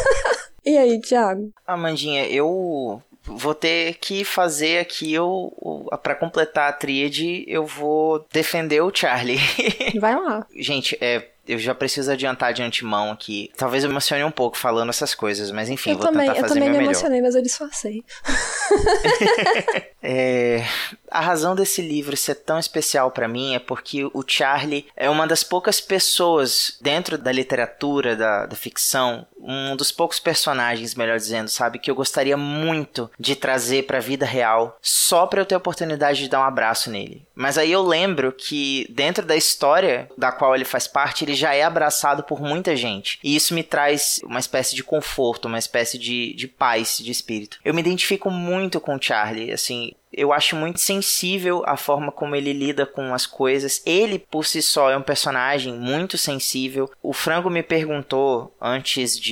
e 0.65 0.77
aí, 0.77 0.99
Thiago? 1.01 1.51
Amandinha, 1.67 2.25
eu 2.27 3.01
vou 3.23 3.53
ter 3.53 3.95
que 3.95 4.23
fazer 4.23 4.79
aqui 4.79 5.17
o 5.19 5.87
para 6.01 6.15
completar 6.15 6.69
a 6.69 6.73
tríade, 6.73 7.43
eu 7.47 7.65
vou 7.65 8.25
defender 8.31 8.81
o 8.81 8.91
Charlie. 8.93 9.39
Vai 9.99 10.15
lá. 10.15 10.45
Gente, 10.55 10.97
é 11.01 11.27
eu 11.49 11.57
já 11.57 11.73
preciso 11.73 12.11
adiantar 12.11 12.53
de 12.53 12.61
antemão 12.61 13.11
aqui. 13.11 13.51
Talvez 13.57 13.83
eu 13.83 13.89
emocione 13.89 14.23
um 14.23 14.29
pouco 14.29 14.55
falando 14.55 14.89
essas 14.89 15.15
coisas, 15.15 15.49
mas 15.49 15.67
enfim, 15.67 15.91
eu 15.91 15.97
vou 15.97 16.05
também, 16.05 16.27
tentar 16.27 16.41
fazer 16.41 16.59
Eu 16.59 16.63
também 16.63 16.69
me 16.69 16.85
emocionei, 16.85 17.21
mas 17.21 17.33
eu 17.33 17.41
disfarcei. 17.41 18.03
é, 20.03 20.63
a 21.09 21.19
razão 21.19 21.55
desse 21.55 21.81
livro 21.81 22.15
ser 22.15 22.35
tão 22.35 22.59
especial 22.59 23.09
para 23.09 23.27
mim 23.27 23.55
é 23.55 23.59
porque 23.59 24.05
o 24.05 24.23
Charlie 24.25 24.85
é 24.95 25.09
uma 25.09 25.25
das 25.25 25.43
poucas 25.43 25.81
pessoas 25.81 26.77
dentro 26.81 27.17
da 27.17 27.31
literatura, 27.31 28.15
da, 28.15 28.45
da 28.45 28.55
ficção, 28.55 29.25
um 29.41 29.75
dos 29.75 29.91
poucos 29.91 30.19
personagens, 30.19 30.95
melhor 30.95 31.17
dizendo, 31.17 31.49
sabe, 31.49 31.79
que 31.79 31.89
eu 31.89 31.95
gostaria 31.95 32.37
muito 32.37 33.09
de 33.19 33.35
trazer 33.35 33.83
para 33.83 33.97
a 33.97 34.01
vida 34.01 34.25
real, 34.25 34.77
só 34.81 35.25
para 35.25 35.41
eu 35.41 35.45
ter 35.45 35.55
a 35.55 35.59
oportunidade 35.59 36.21
de 36.21 36.29
dar 36.29 36.41
um 36.41 36.43
abraço 36.43 36.89
nele. 36.89 37.25
Mas 37.35 37.57
aí 37.57 37.71
eu 37.71 37.81
lembro 37.81 38.31
que 38.31 38.85
dentro 38.89 39.25
da 39.25 39.35
história 39.35 40.09
da 40.17 40.31
qual 40.31 40.55
ele 40.55 40.65
faz 40.65 40.87
parte, 40.87 41.23
ele 41.23 41.33
já 41.33 41.53
é 41.53 41.63
abraçado 41.63 42.23
por 42.23 42.41
muita 42.41 42.75
gente. 42.75 43.19
E 43.23 43.35
isso 43.35 43.53
me 43.53 43.63
traz 43.63 44.19
uma 44.23 44.39
espécie 44.39 44.75
de 44.75 44.83
conforto, 44.83 45.47
uma 45.47 45.59
espécie 45.59 45.97
de, 45.97 46.33
de 46.33 46.47
paz 46.47 46.97
de 46.97 47.11
espírito. 47.11 47.59
Eu 47.63 47.73
me 47.73 47.81
identifico 47.81 48.29
muito 48.29 48.79
com 48.79 48.95
o 48.95 49.01
Charlie, 49.01 49.51
assim, 49.51 49.93
eu 50.11 50.33
acho 50.33 50.55
muito 50.55 50.79
sensível 50.79 51.63
a 51.65 51.77
forma 51.77 52.11
como 52.11 52.35
ele 52.35 52.51
lida 52.51 52.85
com 52.85 53.13
as 53.13 53.25
coisas. 53.25 53.81
Ele, 53.85 54.17
por 54.17 54.45
si 54.45 54.61
só, 54.61 54.89
é 54.89 54.97
um 54.97 55.03
personagem 55.03 55.73
muito 55.73 56.17
sensível. 56.17 56.89
O 57.01 57.13
Frango 57.13 57.49
me 57.49 57.61
perguntou, 57.61 58.55
antes 58.59 59.19
de 59.19 59.28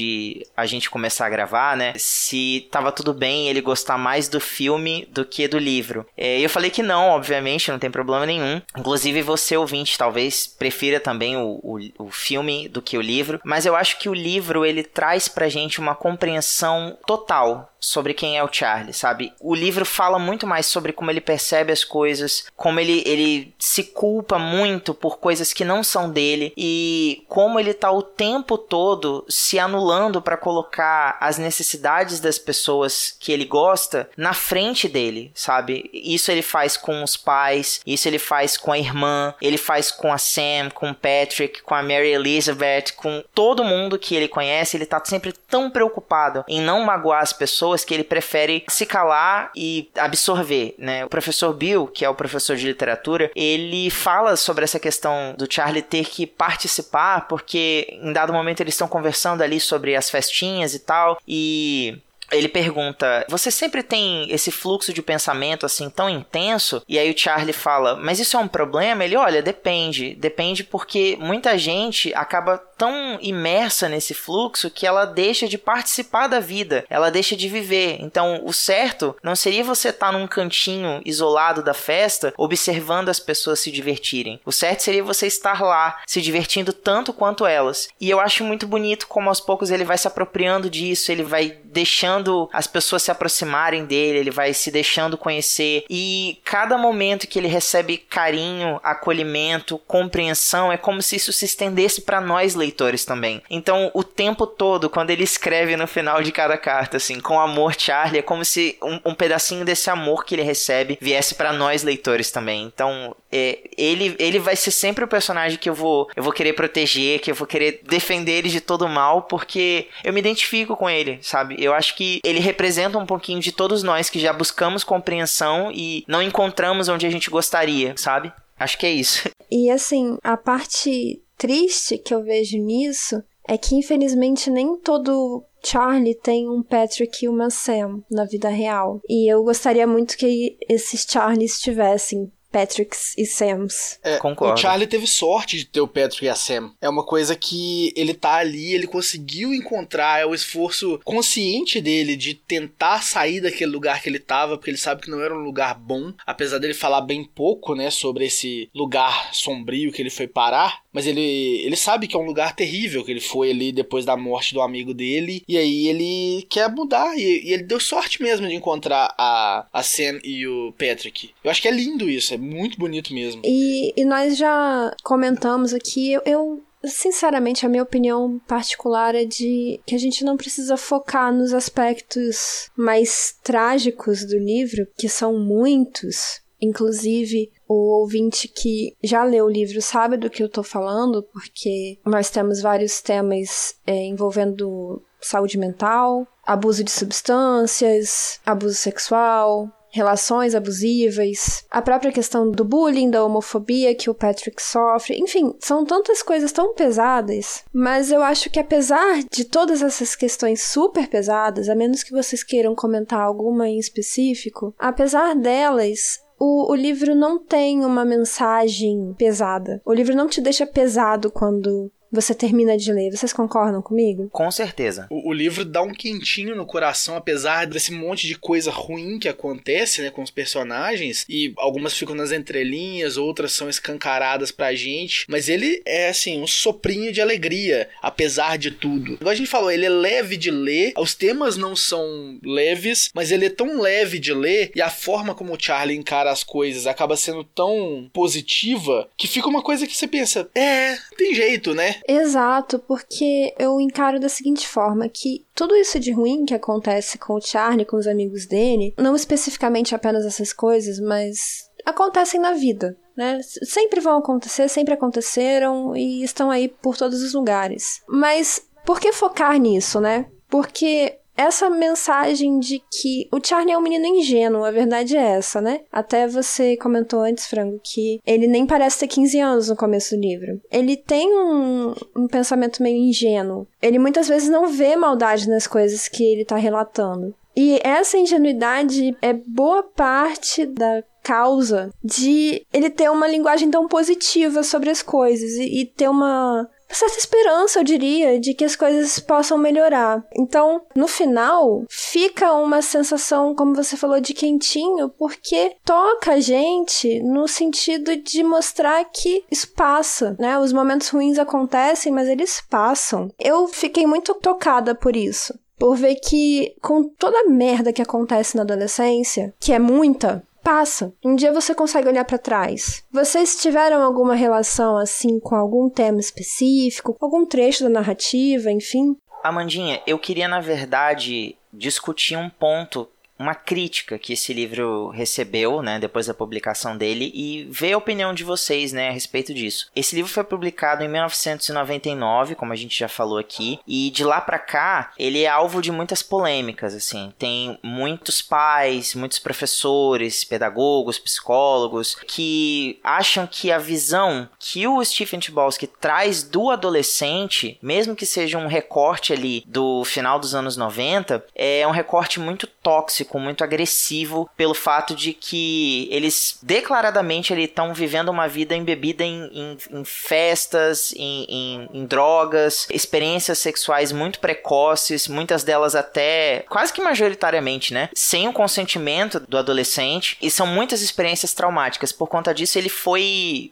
a 0.55 0.65
gente 0.65 0.89
começar 0.89 1.25
a 1.25 1.29
gravar, 1.29 1.77
né, 1.77 1.93
se 1.97 2.67
tava 2.71 2.91
tudo 2.91 3.13
bem 3.13 3.47
ele 3.47 3.61
gostar 3.61 3.97
mais 3.97 4.27
do 4.27 4.39
filme 4.39 5.07
do 5.11 5.25
que 5.25 5.47
do 5.47 5.57
livro. 5.57 6.05
É, 6.17 6.39
eu 6.39 6.49
falei 6.49 6.69
que 6.69 6.83
não, 6.83 7.09
obviamente, 7.09 7.71
não 7.71 7.79
tem 7.79 7.91
problema 7.91 8.25
nenhum. 8.25 8.61
Inclusive, 8.77 9.21
você, 9.21 9.57
ouvinte, 9.57 9.97
talvez 9.97 10.47
prefira 10.47 10.99
também 10.99 11.37
o, 11.37 11.59
o, 11.63 11.79
o 11.99 12.11
filme 12.11 12.67
do 12.67 12.81
que 12.81 12.97
o 12.97 13.01
livro. 13.01 13.39
Mas 13.43 13.65
eu 13.65 13.75
acho 13.75 13.99
que 13.99 14.09
o 14.09 14.13
livro, 14.13 14.65
ele 14.65 14.83
traz 14.83 15.27
pra 15.27 15.49
gente 15.49 15.79
uma 15.79 15.95
compreensão 15.95 16.97
total 17.05 17.73
sobre 17.80 18.13
quem 18.13 18.38
é 18.38 18.43
o 18.43 18.51
Charlie, 18.51 18.93
sabe? 18.93 19.34
O 19.39 19.53
livro 19.53 19.86
fala 19.86 20.17
muito 20.19 20.47
mais 20.47 20.65
sobre 20.65 20.91
como 20.91 21.11
ele 21.11 21.21
percebe 21.21 21.71
as 21.71 21.84
coisas, 21.84 22.45
como 22.55 22.80
ele, 22.80 23.03
ele 23.05 23.53
se 23.59 23.84
culpa 23.84 24.39
muito 24.39 24.93
por 24.93 25.17
coisas 25.19 25.53
que 25.53 25.63
não 25.63 25.84
são 25.84 26.09
dele 26.09 26.53
e 26.57 27.23
como 27.28 27.59
ele 27.59 27.73
tá 27.73 27.91
o 27.91 28.01
tempo 28.01 28.57
todo 28.57 29.25
se 29.30 29.59
anulando 29.59 30.21
para 30.21 30.38
colocar 30.38 31.17
as 31.19 31.38
necessidades 31.38 32.19
das 32.19 32.38
pessoas 32.38 33.15
que 33.19 33.32
ele 33.32 33.45
gosta 33.45 34.09
na 34.17 34.34
frente 34.34 34.88
dele, 34.88 35.32
sabe? 35.34 35.89
Isso 35.93 36.32
ele 36.32 36.41
faz 36.41 36.78
com 36.78 37.03
os 37.03 37.15
pais, 37.15 37.82
isso 37.86 38.07
ele 38.07 38.19
faz 38.19 38.57
com 38.57 38.71
a 38.71 38.80
irmã, 38.80 39.34
ele 39.41 39.57
faz 39.57 39.91
com 39.91 40.11
a 40.11 40.17
Sam, 40.17 40.69
com 40.73 40.89
o 40.89 40.95
Patrick, 40.95 41.61
com 41.61 41.75
a 41.75 41.82
Mary 41.82 42.13
Elizabeth, 42.13 42.93
com 42.95 43.23
todo 43.34 43.63
mundo 43.63 43.99
que 43.99 44.15
ele 44.15 44.28
conhece, 44.28 44.78
ele 44.78 44.86
tá 44.86 45.01
sempre 45.03 45.32
tão 45.32 45.69
preocupado 45.69 46.43
em 46.47 46.61
não 46.61 46.84
magoar 46.84 47.21
as 47.21 47.34
pessoas 47.34 47.66
que 47.84 47.93
ele 47.93 48.03
prefere 48.03 48.63
se 48.70 48.86
calar 48.86 49.51
e 49.55 49.89
absorver, 49.97 50.76
né? 50.78 51.05
O 51.05 51.09
professor 51.09 51.53
Bill, 51.53 51.88
que 51.88 52.05
é 52.05 52.09
o 52.09 52.15
professor 52.15 52.55
de 52.55 52.65
literatura, 52.65 53.32
ele 53.36 53.89
fala 53.89 54.36
sobre 54.36 54.63
essa 54.63 54.80
questão 54.80 55.36
do 55.38 55.51
Charlie 55.51 55.82
ter 55.82 56.05
que 56.05 56.26
participar, 56.26 57.28
porque 57.28 57.88
em 58.01 58.13
dado 58.13 58.34
momento 58.34 58.61
eles 58.61 58.74
estão 58.74 58.88
conversando 58.88 59.41
ali 59.41 59.59
sobre 59.59 59.95
as 59.95 60.09
festinhas 60.09 60.74
e 60.74 60.80
tal, 60.80 61.20
e 61.28 62.01
ele 62.32 62.49
pergunta: 62.49 63.26
Você 63.30 63.49
sempre 63.49 63.82
tem 63.82 64.28
esse 64.32 64.51
fluxo 64.51 64.93
de 64.93 65.01
pensamento 65.01 65.65
assim 65.65 65.89
tão 65.89 66.09
intenso? 66.09 66.82
E 66.88 66.99
aí 66.99 67.09
o 67.11 67.18
Charlie 67.18 67.53
fala: 67.53 67.95
Mas 67.95 68.20
isso 68.20 68.36
é 68.36 68.39
um 68.39 68.47
problema? 68.47 69.03
Ele: 69.03 69.15
Olha, 69.15 69.41
depende. 69.41 70.15
Depende 70.15 70.63
porque 70.63 71.18
muita 71.20 71.57
gente 71.57 72.13
acaba 72.13 72.61
tão 72.78 73.17
imersa 73.21 73.89
nesse 73.89 74.13
fluxo 74.13 74.69
que 74.69 74.86
ela 74.86 75.05
deixa 75.05 75.47
de 75.47 75.57
participar 75.57 76.28
da 76.28 76.39
vida, 76.39 76.86
ela 76.89 77.09
deixa 77.09 77.36
de 77.36 77.49
viver. 77.49 77.97
Então, 77.99 78.41
o 78.43 78.53
certo 78.53 79.15
não 79.23 79.36
seria 79.36 79.63
você 79.63 79.89
estar 79.89 80.11
tá 80.11 80.17
num 80.17 80.28
cantinho 80.28 81.01
isolado 81.03 81.63
da 81.63 81.73
festa, 81.73 82.34
observando 82.38 83.09
as 83.09 83.19
pessoas 83.19 83.59
se 83.59 83.71
divertirem. 83.71 84.39
O 84.45 84.51
certo 84.51 84.82
seria 84.82 85.03
você 85.03 85.25
estar 85.28 85.61
lá, 85.61 85.99
se 86.05 86.21
divertindo 86.21 86.71
tanto 86.71 87.11
quanto 87.11 87.45
elas. 87.45 87.89
E 87.99 88.09
eu 88.09 88.19
acho 88.19 88.43
muito 88.43 88.67
bonito 88.67 89.07
como 89.07 89.30
aos 89.30 89.41
poucos 89.41 89.71
ele 89.71 89.84
vai 89.84 89.97
se 89.97 90.07
apropriando 90.07 90.69
disso, 90.69 91.11
ele 91.11 91.23
vai 91.23 91.57
deixando 91.65 92.49
as 92.53 92.67
pessoas 92.67 93.03
se 93.03 93.11
aproximarem 93.11 93.86
dele, 93.86 94.19
ele 94.19 94.32
vai 94.32 94.53
se 94.53 94.69
deixando 94.69 95.17
conhecer. 95.17 95.84
E 95.89 96.39
cada 96.43 96.78
momento 96.78 97.28
que 97.28 97.39
ele 97.39 97.47
recebe 97.47 97.97
carinho, 97.97 98.80
acolhimento, 98.84 99.80
compreensão, 99.88 100.71
é 100.71 100.78
como 100.78 101.01
se 101.01 101.15
isso 101.15 101.34
se 101.34 101.45
estendesse 101.45 102.01
para 102.01 102.21
nós 102.21 102.53
leitores 102.53 102.66
também. 103.05 103.41
Então, 103.49 103.91
o 103.93 104.03
tempo 104.03 104.47
todo, 104.47 104.89
quando 104.89 105.09
ele 105.09 105.24
escreve 105.24 105.76
no 105.76 105.88
final 105.88 106.22
de 106.22 106.32
cada 106.32 106.57
carta, 106.57 106.97
assim, 106.97 107.20
com 107.20 107.39
amor, 107.39 107.76
Charlie, 107.78 108.20
é 108.20 108.24
como 108.24 108.43
se 108.43 108.78
um, 108.82 109.11
um 109.11 109.13
pedacinho 109.13 109.65
desse 109.65 109.89
amor 109.89 110.26
que 110.26 110.36
ele 110.36 110.43
recebe 110.43 110.97
viesse 111.01 111.36
para 111.36 111.53
nós 111.53 111.84
leitores 111.84 112.32
também. 112.32 112.63
Então, 112.63 113.15
É, 113.30 113.59
ele, 113.78 114.15
ele 114.20 114.39
vai 114.39 114.55
ser 114.55 114.72
sempre 114.72 115.03
o 115.03 115.07
personagem 115.07 115.59
que 115.59 115.70
eu 115.70 115.74
vou, 115.74 116.07
eu 116.15 116.24
vou 116.24 116.32
querer 116.32 116.53
proteger, 116.53 117.20
que 117.20 117.30
eu 117.30 117.36
vou 117.36 117.45
querer 117.45 117.82
defender 117.84 118.32
ele 118.32 118.49
de 118.49 118.61
todo 118.61 118.88
mal, 118.88 119.24
porque 119.24 119.89
eu 120.01 120.13
me 120.13 120.20
identifico 120.22 120.78
com 120.78 120.89
ele, 120.89 121.20
sabe? 121.22 121.57
Eu 121.59 121.74
acho 121.74 121.93
que 121.95 122.22
ele 122.24 122.39
representa 122.39 122.97
um 122.97 123.05
pouquinho 123.05 123.41
de 123.41 123.51
todos 123.51 123.84
nós 123.84 124.09
que 124.09 124.18
já 124.18 124.32
buscamos 124.32 124.82
compreensão 124.82 125.70
e 125.74 126.05
não 126.07 126.22
encontramos 126.22 126.88
onde 126.88 127.05
a 127.05 127.09
gente 127.09 127.30
gostaria, 127.30 127.93
sabe? 127.97 128.32
Acho 128.60 128.78
que 128.78 128.86
é 128.86 128.91
isso. 128.91 129.30
E 129.49 129.72
assim, 129.72 130.18
a 130.26 130.36
parte 130.36 131.24
triste 131.38 131.97
que 131.97 132.14
eu 132.14 132.22
vejo 132.22 132.58
nisso 132.58 133.24
é 133.47 133.58
que 133.58 133.76
infelizmente 133.76 134.49
nem 134.49 134.76
todo 134.76 135.45
Charlie 135.64 136.16
tem 136.16 136.49
um 136.49 136.62
Patrick 136.62 137.24
e 137.24 137.30
uma 137.30 137.49
Sam 137.49 138.03
na 138.12 138.26
vida 138.26 138.49
real. 138.49 138.99
E 139.08 139.32
eu 139.32 139.43
gostaria 139.43 139.88
muito 139.88 140.18
que 140.18 140.58
esses 140.68 141.05
Charlies 141.10 141.60
tivessem 141.60 142.30
Patricks 142.58 143.14
e 143.16 143.24
Sams. 143.24 143.99
É, 144.03 144.18
Concordo. 144.18 144.55
O 144.55 144.58
Charlie 144.58 144.88
teve 144.88 145.05
sorte 145.05 145.58
de 145.58 145.66
ter 145.66 145.80
o 145.80 145.88
Patrick 145.88 146.26
e 146.26 146.30
a 146.30 146.34
Sam. 146.34 146.74
É 146.82 146.89
uma 146.89 147.05
coisa 147.05 147.36
que 147.36 147.93
ele 147.95 148.16
tá 148.16 148.34
ali, 148.34 148.74
ele 148.74 148.88
conseguiu 148.88 149.53
encontrar, 149.53 150.20
é 150.20 150.26
o 150.26 150.34
esforço 150.34 150.99
consciente 151.03 151.80
dele 151.80 152.16
de 152.16 152.34
tentar 152.34 153.03
sair 153.03 153.41
daquele 153.41 153.70
lugar 153.70 154.01
que 154.01 154.10
ele 154.10 154.18
tava, 154.18 154.58
porque 154.58 154.72
ele 154.72 154.78
sabe 154.78 155.03
que 155.03 155.12
não 155.12 155.22
era 155.22 155.36
um 155.38 155.43
lugar 155.43 155.76
bom, 155.76 156.12
apesar 156.26 156.58
dele 156.58 156.74
falar 156.74 157.01
bem 157.01 157.24
pouco, 157.24 157.76
né, 157.76 157.91
sobre 157.91 158.26
esse 158.26 158.68
lugar 158.74 159.30
sombrio 159.34 159.91
que 159.91 160.01
ele 160.01 160.10
foi 160.10 160.26
parar, 160.26 160.82
mas 160.97 161.05
ele, 161.05 161.61
ele 161.63 161.75
sabe 161.75 162.07
que 162.07 162.15
é 162.15 162.19
um 162.19 162.25
lugar 162.25 162.55
terrível 162.55 163.05
que 163.05 163.11
ele 163.11 163.19
foi 163.19 163.51
ali 163.51 163.71
depois 163.71 164.03
da 164.03 164.17
morte 164.17 164.55
do 164.55 164.61
amigo 164.61 164.95
dele, 164.95 165.43
e 165.47 165.55
aí 165.55 165.87
ele 165.87 166.43
quer 166.49 166.71
mudar, 166.71 167.15
e, 167.15 167.21
e 167.21 167.53
ele 167.53 167.61
deu 167.61 167.79
sorte 167.79 168.19
mesmo 168.19 168.47
de 168.47 168.55
encontrar 168.55 169.13
a, 169.15 169.67
a 169.71 169.83
Sam 169.83 170.19
e 170.23 170.47
o 170.47 170.71
Patrick. 170.71 171.29
Eu 171.43 171.51
acho 171.51 171.61
que 171.61 171.67
é 171.67 171.71
lindo 171.71 172.09
isso, 172.09 172.33
é 172.33 172.37
muito 172.37 172.79
bonito 172.79 173.13
mesmo. 173.13 173.43
E, 173.45 173.93
e 173.95 174.03
nós 174.05 174.35
já 174.35 174.91
comentamos 175.03 175.71
aqui, 175.71 176.13
eu, 176.13 176.21
eu 176.25 176.63
Sinceramente, 176.83 177.65
a 177.65 177.69
minha 177.69 177.83
opinião 177.83 178.39
particular 178.47 179.13
é 179.13 179.25
de 179.25 179.79
que 179.85 179.93
a 179.93 179.99
gente 179.99 180.23
não 180.23 180.37
precisa 180.37 180.77
focar 180.77 181.33
nos 181.33 181.53
aspectos 181.53 182.69
mais 182.75 183.35
trágicos 183.43 184.25
do 184.25 184.37
livro, 184.37 184.87
que 184.97 185.09
são 185.09 185.37
muitos. 185.37 186.39
Inclusive, 186.61 187.51
o 187.68 187.99
ouvinte 187.99 188.47
que 188.47 188.95
já 189.03 189.24
leu 189.24 189.45
o 189.45 189.49
livro 189.49 189.82
sabe 189.82 190.18
do 190.18 190.30
que 190.30 190.41
eu 190.41 190.49
tô 190.49 190.63
falando, 190.63 191.24
porque 191.24 191.99
nós 192.05 192.30
temos 192.30 192.61
vários 192.61 193.01
temas 193.01 193.76
é, 193.86 194.05
envolvendo 194.05 195.01
saúde 195.20 195.57
mental, 195.57 196.28
abuso 196.45 196.84
de 196.84 196.91
substâncias, 196.91 198.39
abuso 198.45 198.76
sexual, 198.76 199.70
relações 199.89 200.53
abusivas, 200.53 201.65
a 201.72 201.82
própria 201.82 202.11
questão 202.11 202.51
do 202.51 202.63
bullying, 202.63 203.09
da 203.09 203.24
homofobia 203.24 203.95
que 203.95 204.09
o 204.09 204.13
Patrick 204.13 204.61
sofre, 204.61 205.18
enfim, 205.18 205.55
são 205.59 205.86
tantas 205.86 206.22
coisas 206.22 206.51
tão 206.51 206.74
pesadas, 206.74 207.63
mas 207.74 208.11
eu 208.11 208.22
acho 208.22 208.49
que 208.49 208.59
apesar 208.59 209.24
de 209.32 209.45
todas 209.45 209.82
essas 209.82 210.15
questões 210.15 210.61
super 210.61 211.07
pesadas, 211.07 211.70
a 211.70 211.76
menos 211.76 212.03
que 212.03 212.11
vocês 212.11 212.43
queiram 212.43 212.76
comentar 212.76 213.20
alguma 213.20 213.68
em 213.68 213.80
específico, 213.80 214.74
apesar 214.78 215.36
delas, 215.36 216.20
o, 216.39 216.71
o, 216.71 216.75
livro 216.75 217.15
não 217.15 217.39
tem 217.39 217.83
uma 217.83 218.05
mensagem 218.05 219.15
pesada. 219.17 219.81
O 219.85 219.93
livro 219.93 220.15
não 220.15 220.27
te 220.27 220.39
deixa 220.39 220.65
pesado 220.65 221.31
quando 221.31 221.91
você 222.12 222.34
termina 222.34 222.78
de 222.78 222.91
ler. 222.91 223.12
Vocês 223.12 223.34
concordam 223.34 223.82
comigo? 223.82 224.30
Com 224.32 224.49
certeza. 224.51 225.08
O, 225.10 225.30
o, 225.30 225.34
livro 225.34 225.66
dá 225.66 225.82
um 225.82 225.93
quentinho 225.93 226.55
no 226.55 226.66
coração, 226.66 227.16
apesar 227.16 227.66
desse 227.66 227.91
monte 227.91 228.28
de 228.28 228.38
coisa 228.38 228.72
ruim 228.72 229.20
que 229.20 229.30
acontece, 229.30 230.01
né, 230.01 230.10
com 230.10 230.24
os 230.24 230.32
personagens, 230.32 231.26
e 231.30 231.53
algumas 231.58 231.93
ficam 231.93 232.16
nas 232.16 232.32
entrelinhas, 232.32 233.18
outras 233.18 233.51
são 233.51 233.70
escancaradas 233.70 234.51
pra 234.51 234.74
gente, 234.74 235.26
mas 235.28 235.49
ele 235.49 235.82
é, 235.86 236.10
assim, 236.10 236.41
um 236.41 236.47
soprinho 236.47 237.12
de 237.12 237.22
alegria, 237.22 237.89
apesar 238.01 238.58
de 238.58 238.72
tudo. 238.72 239.14
Igual 239.14 239.32
a 239.32 239.36
gente 239.36 239.49
falou, 239.49 239.72
ele 239.72 239.86
é 239.86 239.89
leve 239.89 240.38
de 240.38 240.51
ler, 240.51 240.93
os 240.97 241.14
temas 241.14 241.58
não 241.58 241.76
são 241.76 242.39
leves, 242.43 243.10
mas 243.14 243.32
ele 243.32 243.45
é 243.45 243.49
tão 243.49 243.80
leve 243.80 244.20
de 244.20 244.34
ler, 244.34 244.72
e 244.76 244.82
a 244.82 244.89
forma 244.89 245.36
como 245.36 245.53
o 245.53 245.60
Charlie 245.60 245.97
encara 245.97 246.32
as 246.32 246.43
coisas 246.43 246.88
acaba 246.88 247.16
sendo 247.18 247.43
tão 247.43 248.10
positiva, 248.14 249.10
que 249.18 249.28
fica 249.28 249.47
uma 249.47 249.62
coisa 249.62 249.86
que 249.86 249.95
você 249.95 250.08
pensa, 250.08 250.49
é, 250.55 250.97
tem 251.18 251.34
jeito, 251.34 251.74
né? 251.74 251.97
Exato, 252.08 252.80
porque 252.80 253.53
eu 253.60 253.82
encaro 253.82 254.20
da 254.20 254.30
seguinte 254.30 254.66
forma 254.68 255.10
que 255.10 255.45
tudo 255.53 255.76
isso 255.76 255.99
de 255.99 256.12
ruim 256.12 256.45
que 256.45 256.53
acontece 256.53 257.18
com 257.18 257.34
o 257.34 257.41
Charlie, 257.41 257.86
com 257.86 257.97
os 257.97 258.08
amigos 258.08 258.45
dele, 258.45 258.93
não 258.97 259.16
especificamente 259.16 259.93
apenas 259.93 260.26
essas 260.26 260.53
coisas, 260.53 260.99
mas 260.99 261.70
acontecem 261.86 262.39
na 262.39 262.53
vida, 262.53 262.97
né? 263.16 263.41
Sempre 263.64 263.99
vão 263.99 264.20
acontecer, 264.20 264.70
sempre 264.70 264.93
aconteceram 264.93 265.95
e 265.95 266.24
estão 266.24 266.49
aí 266.49 266.70
por 266.70 266.95
todos 266.95 267.22
os 267.22 267.34
lugares. 267.34 268.01
Mas 268.08 268.66
por 268.86 269.01
que 269.01 269.12
focar 269.12 269.58
nisso, 269.60 269.99
né? 269.99 270.28
Porque 270.47 271.20
essa 271.38 271.69
mensagem 271.69 272.59
de 272.59 272.81
que 272.91 273.27
o 273.31 273.39
Charlie 273.41 273.73
é 273.73 273.77
um 273.77 273.81
menino 273.81 274.05
ingênuo, 274.05 274.63
a 274.63 274.71
verdade 274.71 275.15
é 275.15 275.21
essa, 275.21 275.61
né? 275.61 275.81
Até 275.91 276.27
você 276.27 276.75
comentou 276.75 277.21
antes, 277.21 277.45
Frango, 277.45 277.79
que 277.83 278.19
ele 278.25 278.47
nem 278.47 278.65
parece 278.65 278.99
ter 278.99 279.07
15 279.07 279.39
anos 279.39 279.69
no 279.69 279.75
começo 279.75 280.15
do 280.15 280.21
livro. 280.21 280.59
Ele 280.71 280.97
tem 280.97 281.29
um, 281.31 281.93
um 282.15 282.27
pensamento 282.27 282.81
meio 282.81 282.97
ingênuo. 282.97 283.67
Ele 283.81 283.99
muitas 283.99 284.27
vezes 284.27 284.49
não 284.49 284.67
vê 284.67 284.95
maldade 284.95 285.47
nas 285.47 285.67
coisas 285.67 286.07
que 286.07 286.23
ele 286.23 286.43
tá 286.43 286.55
relatando. 286.55 287.35
E 287.55 287.79
essa 287.83 288.17
ingenuidade 288.17 289.17
é 289.21 289.33
boa 289.33 289.81
parte 289.81 290.65
da 290.65 291.03
causa 291.23 291.91
de 292.03 292.65
ele 292.71 292.89
ter 292.89 293.09
uma 293.09 293.27
linguagem 293.27 293.69
tão 293.69 293.88
positiva 293.88 294.63
sobre 294.63 294.89
as 294.89 295.01
coisas 295.01 295.53
e, 295.53 295.81
e 295.81 295.85
ter 295.85 296.07
uma 296.07 296.69
certa 296.95 297.17
esperança, 297.17 297.79
eu 297.79 297.83
diria, 297.83 298.39
de 298.39 298.53
que 298.53 298.65
as 298.65 298.75
coisas 298.75 299.19
possam 299.19 299.57
melhorar. 299.57 300.23
Então, 300.35 300.81
no 300.95 301.07
final, 301.07 301.83
fica 301.89 302.53
uma 302.53 302.81
sensação, 302.81 303.53
como 303.55 303.75
você 303.75 303.95
falou, 303.95 304.19
de 304.19 304.33
quentinho, 304.33 305.09
porque 305.09 305.75
toca 305.83 306.33
a 306.33 306.39
gente 306.39 307.21
no 307.23 307.47
sentido 307.47 308.15
de 308.15 308.43
mostrar 308.43 309.03
que 309.05 309.43
isso 309.51 309.71
passa, 309.73 310.35
né? 310.39 310.57
Os 310.57 310.73
momentos 310.73 311.09
ruins 311.09 311.38
acontecem, 311.38 312.11
mas 312.11 312.27
eles 312.27 312.61
passam. 312.69 313.29
Eu 313.39 313.67
fiquei 313.67 314.05
muito 314.07 314.33
tocada 314.33 314.95
por 314.95 315.15
isso 315.15 315.53
por 315.77 315.95
ver 315.95 316.15
que 316.15 316.75
com 316.81 317.03
toda 317.03 317.38
a 317.39 317.49
merda 317.49 317.93
que 317.93 318.01
acontece 318.01 318.55
na 318.55 318.63
adolescência, 318.63 319.53
que 319.59 319.71
é 319.71 319.79
muita, 319.79 320.43
passa. 320.68 321.13
Um 321.24 321.34
dia 321.34 321.53
você 321.53 321.74
consegue 321.74 322.09
olhar 322.09 322.26
para 322.26 322.38
trás. 322.38 323.01
Vocês 323.09 323.55
tiveram 323.55 324.03
alguma 324.03 324.36
relação 324.36 324.97
assim 324.97 325.39
com 325.39 325.55
algum 325.55 325.89
tema 325.89 326.20
específico, 326.20 327.15
algum 327.22 327.45
trecho 327.45 327.86
da 327.86 327.89
narrativa, 327.89 328.70
enfim? 328.70 329.15
Amandinha, 329.41 330.01
eu 330.05 330.20
queria 330.20 330.45
na 330.45 330.59
verdade 330.59 331.55
discutir 331.72 332.36
um 332.36 332.49
ponto 332.49 333.07
uma 333.39 333.55
crítica 333.55 334.17
que 334.17 334.33
esse 334.33 334.53
livro 334.53 335.09
recebeu, 335.09 335.81
né, 335.81 335.99
depois 335.99 336.27
da 336.27 336.33
publicação 336.33 336.97
dele 336.97 337.31
e 337.33 337.67
ver 337.69 337.93
a 337.93 337.97
opinião 337.97 338.33
de 338.33 338.43
vocês, 338.43 338.91
né, 338.91 339.09
a 339.09 339.11
respeito 339.11 339.53
disso. 339.53 339.89
Esse 339.95 340.15
livro 340.15 340.31
foi 340.31 340.43
publicado 340.43 341.03
em 341.03 341.07
1999, 341.07 342.55
como 342.55 342.73
a 342.73 342.75
gente 342.75 342.97
já 342.97 343.07
falou 343.07 343.38
aqui, 343.38 343.79
e 343.88 344.09
de 344.09 344.23
lá 344.23 344.41
para 344.41 344.59
cá 344.59 345.11
ele 345.17 345.43
é 345.43 345.47
alvo 345.47 345.81
de 345.81 345.91
muitas 345.91 346.23
polêmicas, 346.23 346.95
assim. 346.95 347.33
Tem 347.38 347.77
muitos 347.83 348.41
pais, 348.41 349.13
muitos 349.13 349.39
professores, 349.39 350.43
pedagogos, 350.43 351.19
psicólogos 351.19 352.15
que 352.27 352.99
acham 353.03 353.47
que 353.47 353.71
a 353.71 353.77
visão 353.77 354.49
que 354.59 354.88
o 354.88 355.03
Stephen 355.03 355.41
Chbosky 355.41 355.88
traz 355.88 356.43
do 356.43 356.69
adolescente, 356.69 357.77
mesmo 357.81 358.15
que 358.15 358.25
seja 358.25 358.57
um 358.57 358.67
recorte 358.67 359.33
ali 359.33 359.63
do 359.65 360.03
final 360.03 360.39
dos 360.39 360.55
anos 360.55 360.77
90, 360.77 361.45
é 361.55 361.85
um 361.88 361.91
recorte 361.91 362.39
muito 362.39 362.67
tóxico 362.67 363.26
muito 363.34 363.63
agressivo 363.63 364.49
pelo 364.55 364.73
fato 364.73 365.15
de 365.15 365.34
que 365.34 366.07
eles 366.11 366.57
declaradamente 366.61 367.53
estão 367.53 367.93
vivendo 367.93 368.30
uma 368.30 368.47
vida 368.47 368.75
embebida 368.75 369.23
em, 369.23 369.49
em, 369.53 369.78
em 369.91 370.05
festas, 370.05 371.13
em, 371.15 371.89
em, 371.93 372.05
drogas, 372.05 372.88
experiências 372.89 373.59
sexuais 373.59 374.11
muito 374.11 374.39
precoces, 374.39 375.28
muitas 375.28 375.63
delas 375.63 375.95
até 375.95 376.65
quase 376.69 376.93
que 376.93 377.01
majoritariamente, 377.01 377.93
né? 377.93 378.09
Sem 378.13 378.47
o 378.47 378.53
consentimento 378.53 379.39
do 379.39 379.57
adolescente, 379.57 380.38
e 380.41 380.49
são 380.49 380.67
muitas 380.67 381.01
experiências 381.01 381.53
traumáticas. 381.53 382.11
Por 382.11 382.28
conta 382.28 382.53
disso, 382.53 382.78
ele 382.78 382.89
foi 382.89 383.71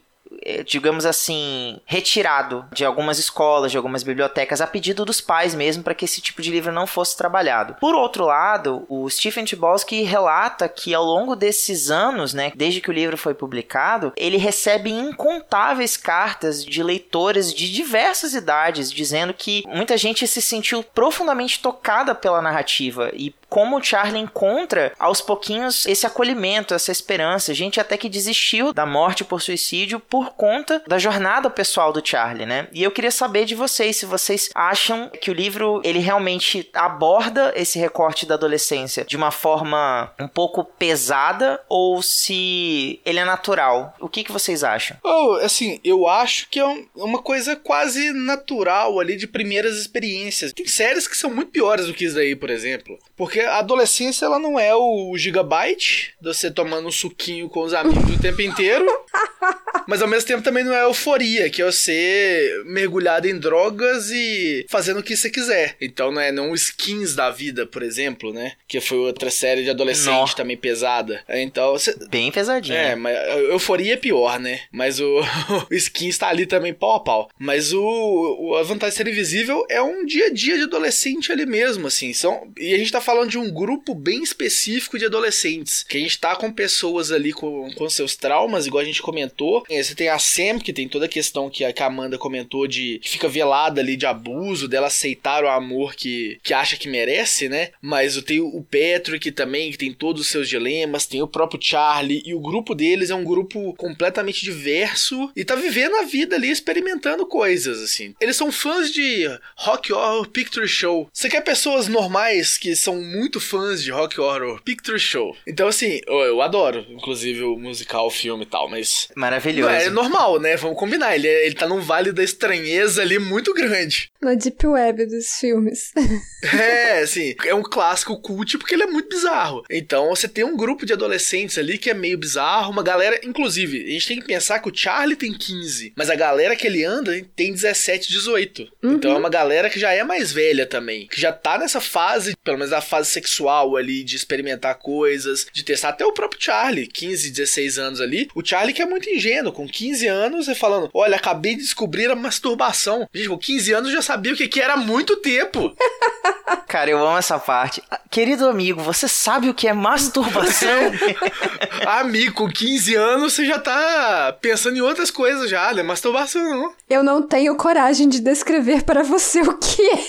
digamos 0.66 1.04
assim, 1.04 1.80
retirado 1.84 2.64
de 2.72 2.84
algumas 2.84 3.18
escolas, 3.18 3.70
de 3.70 3.76
algumas 3.76 4.02
bibliotecas, 4.02 4.60
a 4.60 4.66
pedido 4.66 5.04
dos 5.04 5.20
pais 5.20 5.54
mesmo, 5.54 5.82
para 5.82 5.94
que 5.94 6.04
esse 6.04 6.20
tipo 6.20 6.42
de 6.42 6.50
livro 6.50 6.72
não 6.72 6.86
fosse 6.86 7.16
trabalhado. 7.16 7.74
Por 7.80 7.94
outro 7.94 8.26
lado, 8.26 8.84
o 8.88 9.08
Stephen 9.08 9.46
Chbosky 9.46 10.02
relata 10.02 10.68
que 10.68 10.94
ao 10.94 11.04
longo 11.04 11.34
desses 11.34 11.90
anos, 11.90 12.32
né, 12.32 12.52
desde 12.54 12.80
que 12.80 12.90
o 12.90 12.92
livro 12.92 13.16
foi 13.16 13.34
publicado, 13.34 14.12
ele 14.16 14.36
recebe 14.36 14.90
incontáveis 14.90 15.96
cartas 15.96 16.64
de 16.64 16.82
leitores 16.82 17.52
de 17.52 17.72
diversas 17.72 18.34
idades, 18.34 18.90
dizendo 18.90 19.34
que 19.34 19.64
muita 19.66 19.96
gente 19.96 20.26
se 20.26 20.40
sentiu 20.40 20.82
profundamente 20.82 21.60
tocada 21.60 22.14
pela 22.14 22.42
narrativa 22.42 23.10
e 23.14 23.34
como 23.48 23.78
o 23.78 23.82
Charlie 23.82 24.22
encontra 24.22 24.92
aos 24.98 25.20
pouquinhos 25.20 25.86
esse 25.86 26.06
acolhimento, 26.06 26.74
essa 26.74 26.92
esperança. 26.92 27.54
Gente 27.54 27.80
até 27.80 27.96
que 27.96 28.08
desistiu 28.08 28.72
da 28.72 28.86
morte 28.86 29.24
por 29.24 29.40
suicídio 29.40 30.00
por 30.00 30.30
conta 30.30 30.82
da 30.86 30.98
jornada 30.98 31.48
pessoal 31.50 31.92
do 31.92 32.06
Charlie, 32.06 32.46
né? 32.46 32.68
E 32.72 32.82
eu 32.82 32.90
queria 32.90 33.10
saber 33.10 33.44
de 33.44 33.54
vocês 33.54 33.96
se 33.96 34.06
vocês 34.06 34.50
acham 34.54 35.10
que 35.20 35.30
o 35.30 35.34
livro 35.34 35.80
ele 35.84 35.98
realmente 35.98 36.68
aborda 36.74 37.52
esse 37.56 37.78
recorte 37.78 38.26
da 38.26 38.34
adolescência 38.34 39.04
de 39.04 39.16
uma 39.16 39.30
forma 39.30 40.12
um 40.20 40.28
pouco 40.28 40.64
pesada 40.64 41.60
ou 41.68 42.02
se 42.02 43.00
ele 43.04 43.18
é 43.18 43.24
natural. 43.24 43.94
O 44.00 44.08
que, 44.08 44.24
que 44.24 44.32
vocês 44.32 44.64
acham? 44.64 44.96
Oh, 45.02 45.38
assim, 45.42 45.80
eu 45.84 46.06
acho 46.06 46.48
que 46.48 46.58
é 46.58 46.66
um, 46.66 46.86
uma 46.94 47.22
coisa 47.22 47.56
quase 47.56 48.12
natural 48.12 48.98
ali 49.00 49.16
de 49.16 49.26
primeiras 49.26 49.76
experiências. 49.76 50.52
Tem 50.52 50.66
séries 50.66 51.06
que 51.08 51.16
são 51.16 51.32
muito 51.32 51.50
piores 51.50 51.86
do 51.86 51.94
que 51.94 52.04
isso 52.04 52.14
daí, 52.14 52.34
por 52.34 52.50
exemplo. 52.50 52.98
Porque 53.16 53.35
a 53.40 53.58
adolescência 53.58 54.24
ela 54.26 54.38
não 54.38 54.58
é 54.58 54.74
o 54.74 55.16
gigabyte, 55.16 56.14
de 56.20 56.28
você 56.28 56.50
tomando 56.50 56.88
um 56.88 56.92
suquinho 56.92 57.48
com 57.48 57.60
os 57.60 57.74
amigos 57.74 58.14
o 58.14 58.20
tempo 58.20 58.42
inteiro. 58.42 58.86
Mas 59.86 60.02
ao 60.02 60.08
mesmo 60.08 60.26
tempo 60.26 60.42
também 60.42 60.64
não 60.64 60.74
é 60.74 60.82
euforia, 60.82 61.48
que 61.48 61.62
é 61.62 61.64
você 61.64 62.62
mergulhado 62.66 63.28
em 63.28 63.38
drogas 63.38 64.10
e 64.10 64.66
fazendo 64.68 64.98
o 64.98 65.02
que 65.02 65.16
você 65.16 65.30
quiser. 65.30 65.76
Então 65.80 66.10
não 66.10 66.20
é 66.20 66.32
não 66.32 66.54
skins 66.54 67.14
da 67.14 67.30
vida, 67.30 67.66
por 67.66 67.82
exemplo, 67.82 68.32
né? 68.32 68.52
Que 68.66 68.80
foi 68.80 68.98
outra 68.98 69.30
série 69.30 69.62
de 69.62 69.70
adolescente 69.70 70.06
Nossa. 70.06 70.36
também 70.36 70.56
pesada. 70.56 71.22
Então 71.28 71.72
você... 71.72 71.94
Bem 72.08 72.32
pesadinha. 72.32 72.76
É, 72.76 72.96
mas 72.96 73.16
euforia 73.50 73.94
é 73.94 73.96
pior, 73.96 74.40
né? 74.40 74.60
Mas 74.72 74.98
o, 74.98 75.20
o 75.70 75.74
skins 75.74 76.18
tá 76.18 76.28
ali 76.28 76.46
também 76.46 76.74
pau 76.74 76.96
a 76.96 77.00
pau. 77.00 77.30
Mas 77.38 77.72
o, 77.72 78.36
o 78.40 78.56
a 78.56 78.62
vantagem 78.64 78.90
de 78.90 78.96
ser 78.96 79.08
invisível 79.08 79.64
é 79.70 79.80
um 79.80 80.04
dia 80.04 80.26
a 80.26 80.32
dia 80.32 80.56
de 80.56 80.64
adolescente 80.64 81.30
ali 81.30 81.46
mesmo, 81.46 81.86
assim. 81.86 82.12
São, 82.12 82.52
e 82.58 82.74
a 82.74 82.78
gente 82.78 82.90
tá 82.90 83.00
falando 83.00 83.25
de 83.26 83.38
um 83.38 83.50
grupo 83.50 83.94
bem 83.94 84.22
específico 84.22 84.98
de 84.98 85.06
adolescentes. 85.06 85.82
Que 85.82 85.98
a 85.98 86.00
gente 86.00 86.18
tá 86.18 86.36
com 86.36 86.52
pessoas 86.52 87.10
ali 87.10 87.32
com, 87.32 87.70
com 87.74 87.88
seus 87.88 88.16
traumas, 88.16 88.66
igual 88.66 88.82
a 88.82 88.86
gente 88.86 89.02
comentou. 89.02 89.64
É, 89.68 89.82
você 89.82 89.94
tem 89.94 90.08
a 90.08 90.18
Sam, 90.18 90.58
que 90.58 90.72
tem 90.72 90.88
toda 90.88 91.06
a 91.06 91.08
questão 91.08 91.50
que 91.50 91.64
a, 91.64 91.72
que 91.72 91.82
a 91.82 91.86
Amanda 91.86 92.18
comentou 92.18 92.66
de 92.66 92.98
que 93.00 93.08
fica 93.08 93.28
velada 93.28 93.80
ali 93.80 93.96
de 93.96 94.06
abuso, 94.06 94.68
dela 94.68 94.86
aceitar 94.86 95.44
o 95.44 95.48
amor 95.48 95.94
que, 95.94 96.38
que 96.42 96.54
acha 96.54 96.76
que 96.76 96.88
merece, 96.88 97.48
né? 97.48 97.70
Mas 97.80 98.16
eu 98.16 98.22
tenho 98.22 98.46
o 98.46 98.62
Patrick 98.62 99.30
também, 99.32 99.70
que 99.70 99.78
tem 99.78 99.92
todos 99.92 100.22
os 100.22 100.28
seus 100.28 100.48
dilemas, 100.48 101.06
tem 101.06 101.22
o 101.22 101.28
próprio 101.28 101.60
Charlie, 101.62 102.22
e 102.24 102.34
o 102.34 102.40
grupo 102.40 102.74
deles 102.74 103.10
é 103.10 103.14
um 103.14 103.24
grupo 103.24 103.74
completamente 103.74 104.44
diverso 104.44 105.30
e 105.34 105.44
tá 105.44 105.54
vivendo 105.54 105.96
a 105.96 106.02
vida 106.02 106.36
ali, 106.36 106.50
experimentando 106.50 107.26
coisas, 107.26 107.80
assim. 107.80 108.14
Eles 108.20 108.36
são 108.36 108.52
fãs 108.52 108.90
de 108.90 109.26
Rock 109.56 109.92
Horror 109.92 110.28
Picture 110.28 110.68
Show. 110.68 111.08
Você 111.12 111.28
quer 111.28 111.42
pessoas 111.42 111.88
normais 111.88 112.56
que 112.58 112.74
são 112.74 113.00
muito 113.16 113.40
fãs 113.40 113.82
de 113.82 113.90
Rock 113.90 114.20
Horror 114.20 114.60
Picture 114.62 114.98
Show. 114.98 115.36
Então, 115.46 115.68
assim, 115.68 116.00
eu, 116.06 116.18
eu 116.18 116.42
adoro, 116.42 116.86
inclusive, 116.90 117.42
o 117.42 117.56
musical, 117.56 118.06
o 118.06 118.10
filme 118.10 118.44
e 118.44 118.46
tal, 118.46 118.68
mas. 118.68 119.08
Maravilhoso. 119.14 119.70
é 119.70 119.90
normal, 119.90 120.38
né? 120.38 120.56
Vamos 120.56 120.78
combinar. 120.78 121.14
Ele, 121.14 121.28
é, 121.28 121.46
ele 121.46 121.54
tá 121.54 121.66
num 121.66 121.80
vale 121.80 122.12
da 122.12 122.22
estranheza 122.22 123.02
ali 123.02 123.18
muito 123.18 123.54
grande. 123.54 124.10
Na 124.20 124.34
Deep 124.34 124.66
Web 124.66 125.06
dos 125.06 125.26
filmes. 125.40 125.92
é, 126.52 127.00
assim, 127.00 127.34
é 127.44 127.54
um 127.54 127.62
clássico 127.62 128.20
cult 128.20 128.58
porque 128.58 128.74
ele 128.74 128.84
é 128.84 128.86
muito 128.86 129.08
bizarro. 129.08 129.64
Então, 129.70 130.10
você 130.10 130.28
tem 130.28 130.44
um 130.44 130.56
grupo 130.56 130.84
de 130.84 130.92
adolescentes 130.92 131.58
ali 131.58 131.78
que 131.78 131.90
é 131.90 131.94
meio 131.94 132.18
bizarro, 132.18 132.72
uma 132.72 132.82
galera, 132.82 133.20
inclusive, 133.24 133.84
a 133.84 133.90
gente 133.90 134.08
tem 134.08 134.20
que 134.20 134.26
pensar 134.26 134.58
que 134.58 134.68
o 134.68 134.74
Charlie 134.74 135.16
tem 135.16 135.32
15, 135.32 135.92
mas 135.96 136.10
a 136.10 136.14
galera 136.14 136.56
que 136.56 136.66
ele 136.66 136.84
anda 136.84 137.16
tem 137.34 137.52
17, 137.52 138.08
18. 138.08 138.68
Uhum. 138.82 138.92
Então 138.94 139.12
é 139.12 139.16
uma 139.16 139.30
galera 139.30 139.70
que 139.70 139.78
já 139.78 139.92
é 139.92 140.04
mais 140.04 140.32
velha 140.32 140.66
também, 140.66 141.06
que 141.06 141.20
já 141.20 141.32
tá 141.32 141.58
nessa 141.58 141.80
fase, 141.80 142.36
pelo 142.44 142.58
menos 142.58 142.72
a 142.72 142.80
fase 142.80 143.05
sexual 143.06 143.76
ali, 143.76 144.04
de 144.04 144.16
experimentar 144.16 144.74
coisas, 144.76 145.46
de 145.52 145.62
testar 145.62 145.90
até 145.90 146.04
o 146.04 146.12
próprio 146.12 146.42
Charlie, 146.42 146.86
15, 146.86 147.30
16 147.30 147.78
anos 147.78 148.00
ali. 148.00 148.28
O 148.34 148.44
Charlie 148.44 148.74
que 148.74 148.82
é 148.82 148.86
muito 148.86 149.08
ingênuo, 149.08 149.52
com 149.52 149.66
15 149.66 150.06
anos, 150.06 150.48
e 150.48 150.54
falando: 150.54 150.90
Olha, 150.92 151.16
acabei 151.16 151.54
de 151.54 151.62
descobrir 151.62 152.10
a 152.10 152.16
masturbação. 152.16 153.08
Gente, 153.14 153.28
com 153.28 153.38
15 153.38 153.72
anos 153.72 153.88
eu 153.88 153.96
já 153.96 154.02
sabia 154.02 154.32
o 154.32 154.36
que, 154.36 154.48
que 154.48 154.60
era 154.60 154.74
há 154.74 154.76
muito 154.76 155.16
tempo. 155.16 155.74
Cara, 156.68 156.90
eu 156.90 157.04
amo 157.04 157.18
essa 157.18 157.38
parte. 157.38 157.82
Querido 158.10 158.48
amigo, 158.48 158.80
você 158.80 159.08
sabe 159.08 159.48
o 159.48 159.54
que 159.54 159.66
é 159.66 159.72
masturbação? 159.72 160.92
amigo, 161.86 162.34
com 162.34 162.48
15 162.48 162.94
anos 162.94 163.32
você 163.32 163.46
já 163.46 163.58
tá 163.58 164.36
pensando 164.40 164.76
em 164.76 164.80
outras 164.80 165.10
coisas 165.10 165.48
já, 165.48 165.72
não 165.72 165.80
é 165.80 165.82
masturbação 165.82 166.42
não. 166.42 166.74
Eu 166.88 167.02
não 167.02 167.22
tenho 167.22 167.56
coragem 167.56 168.08
de 168.08 168.20
descrever 168.20 168.84
para 168.84 169.02
você 169.02 169.40
o 169.40 169.58
que 169.58 169.82
é. 169.82 170.04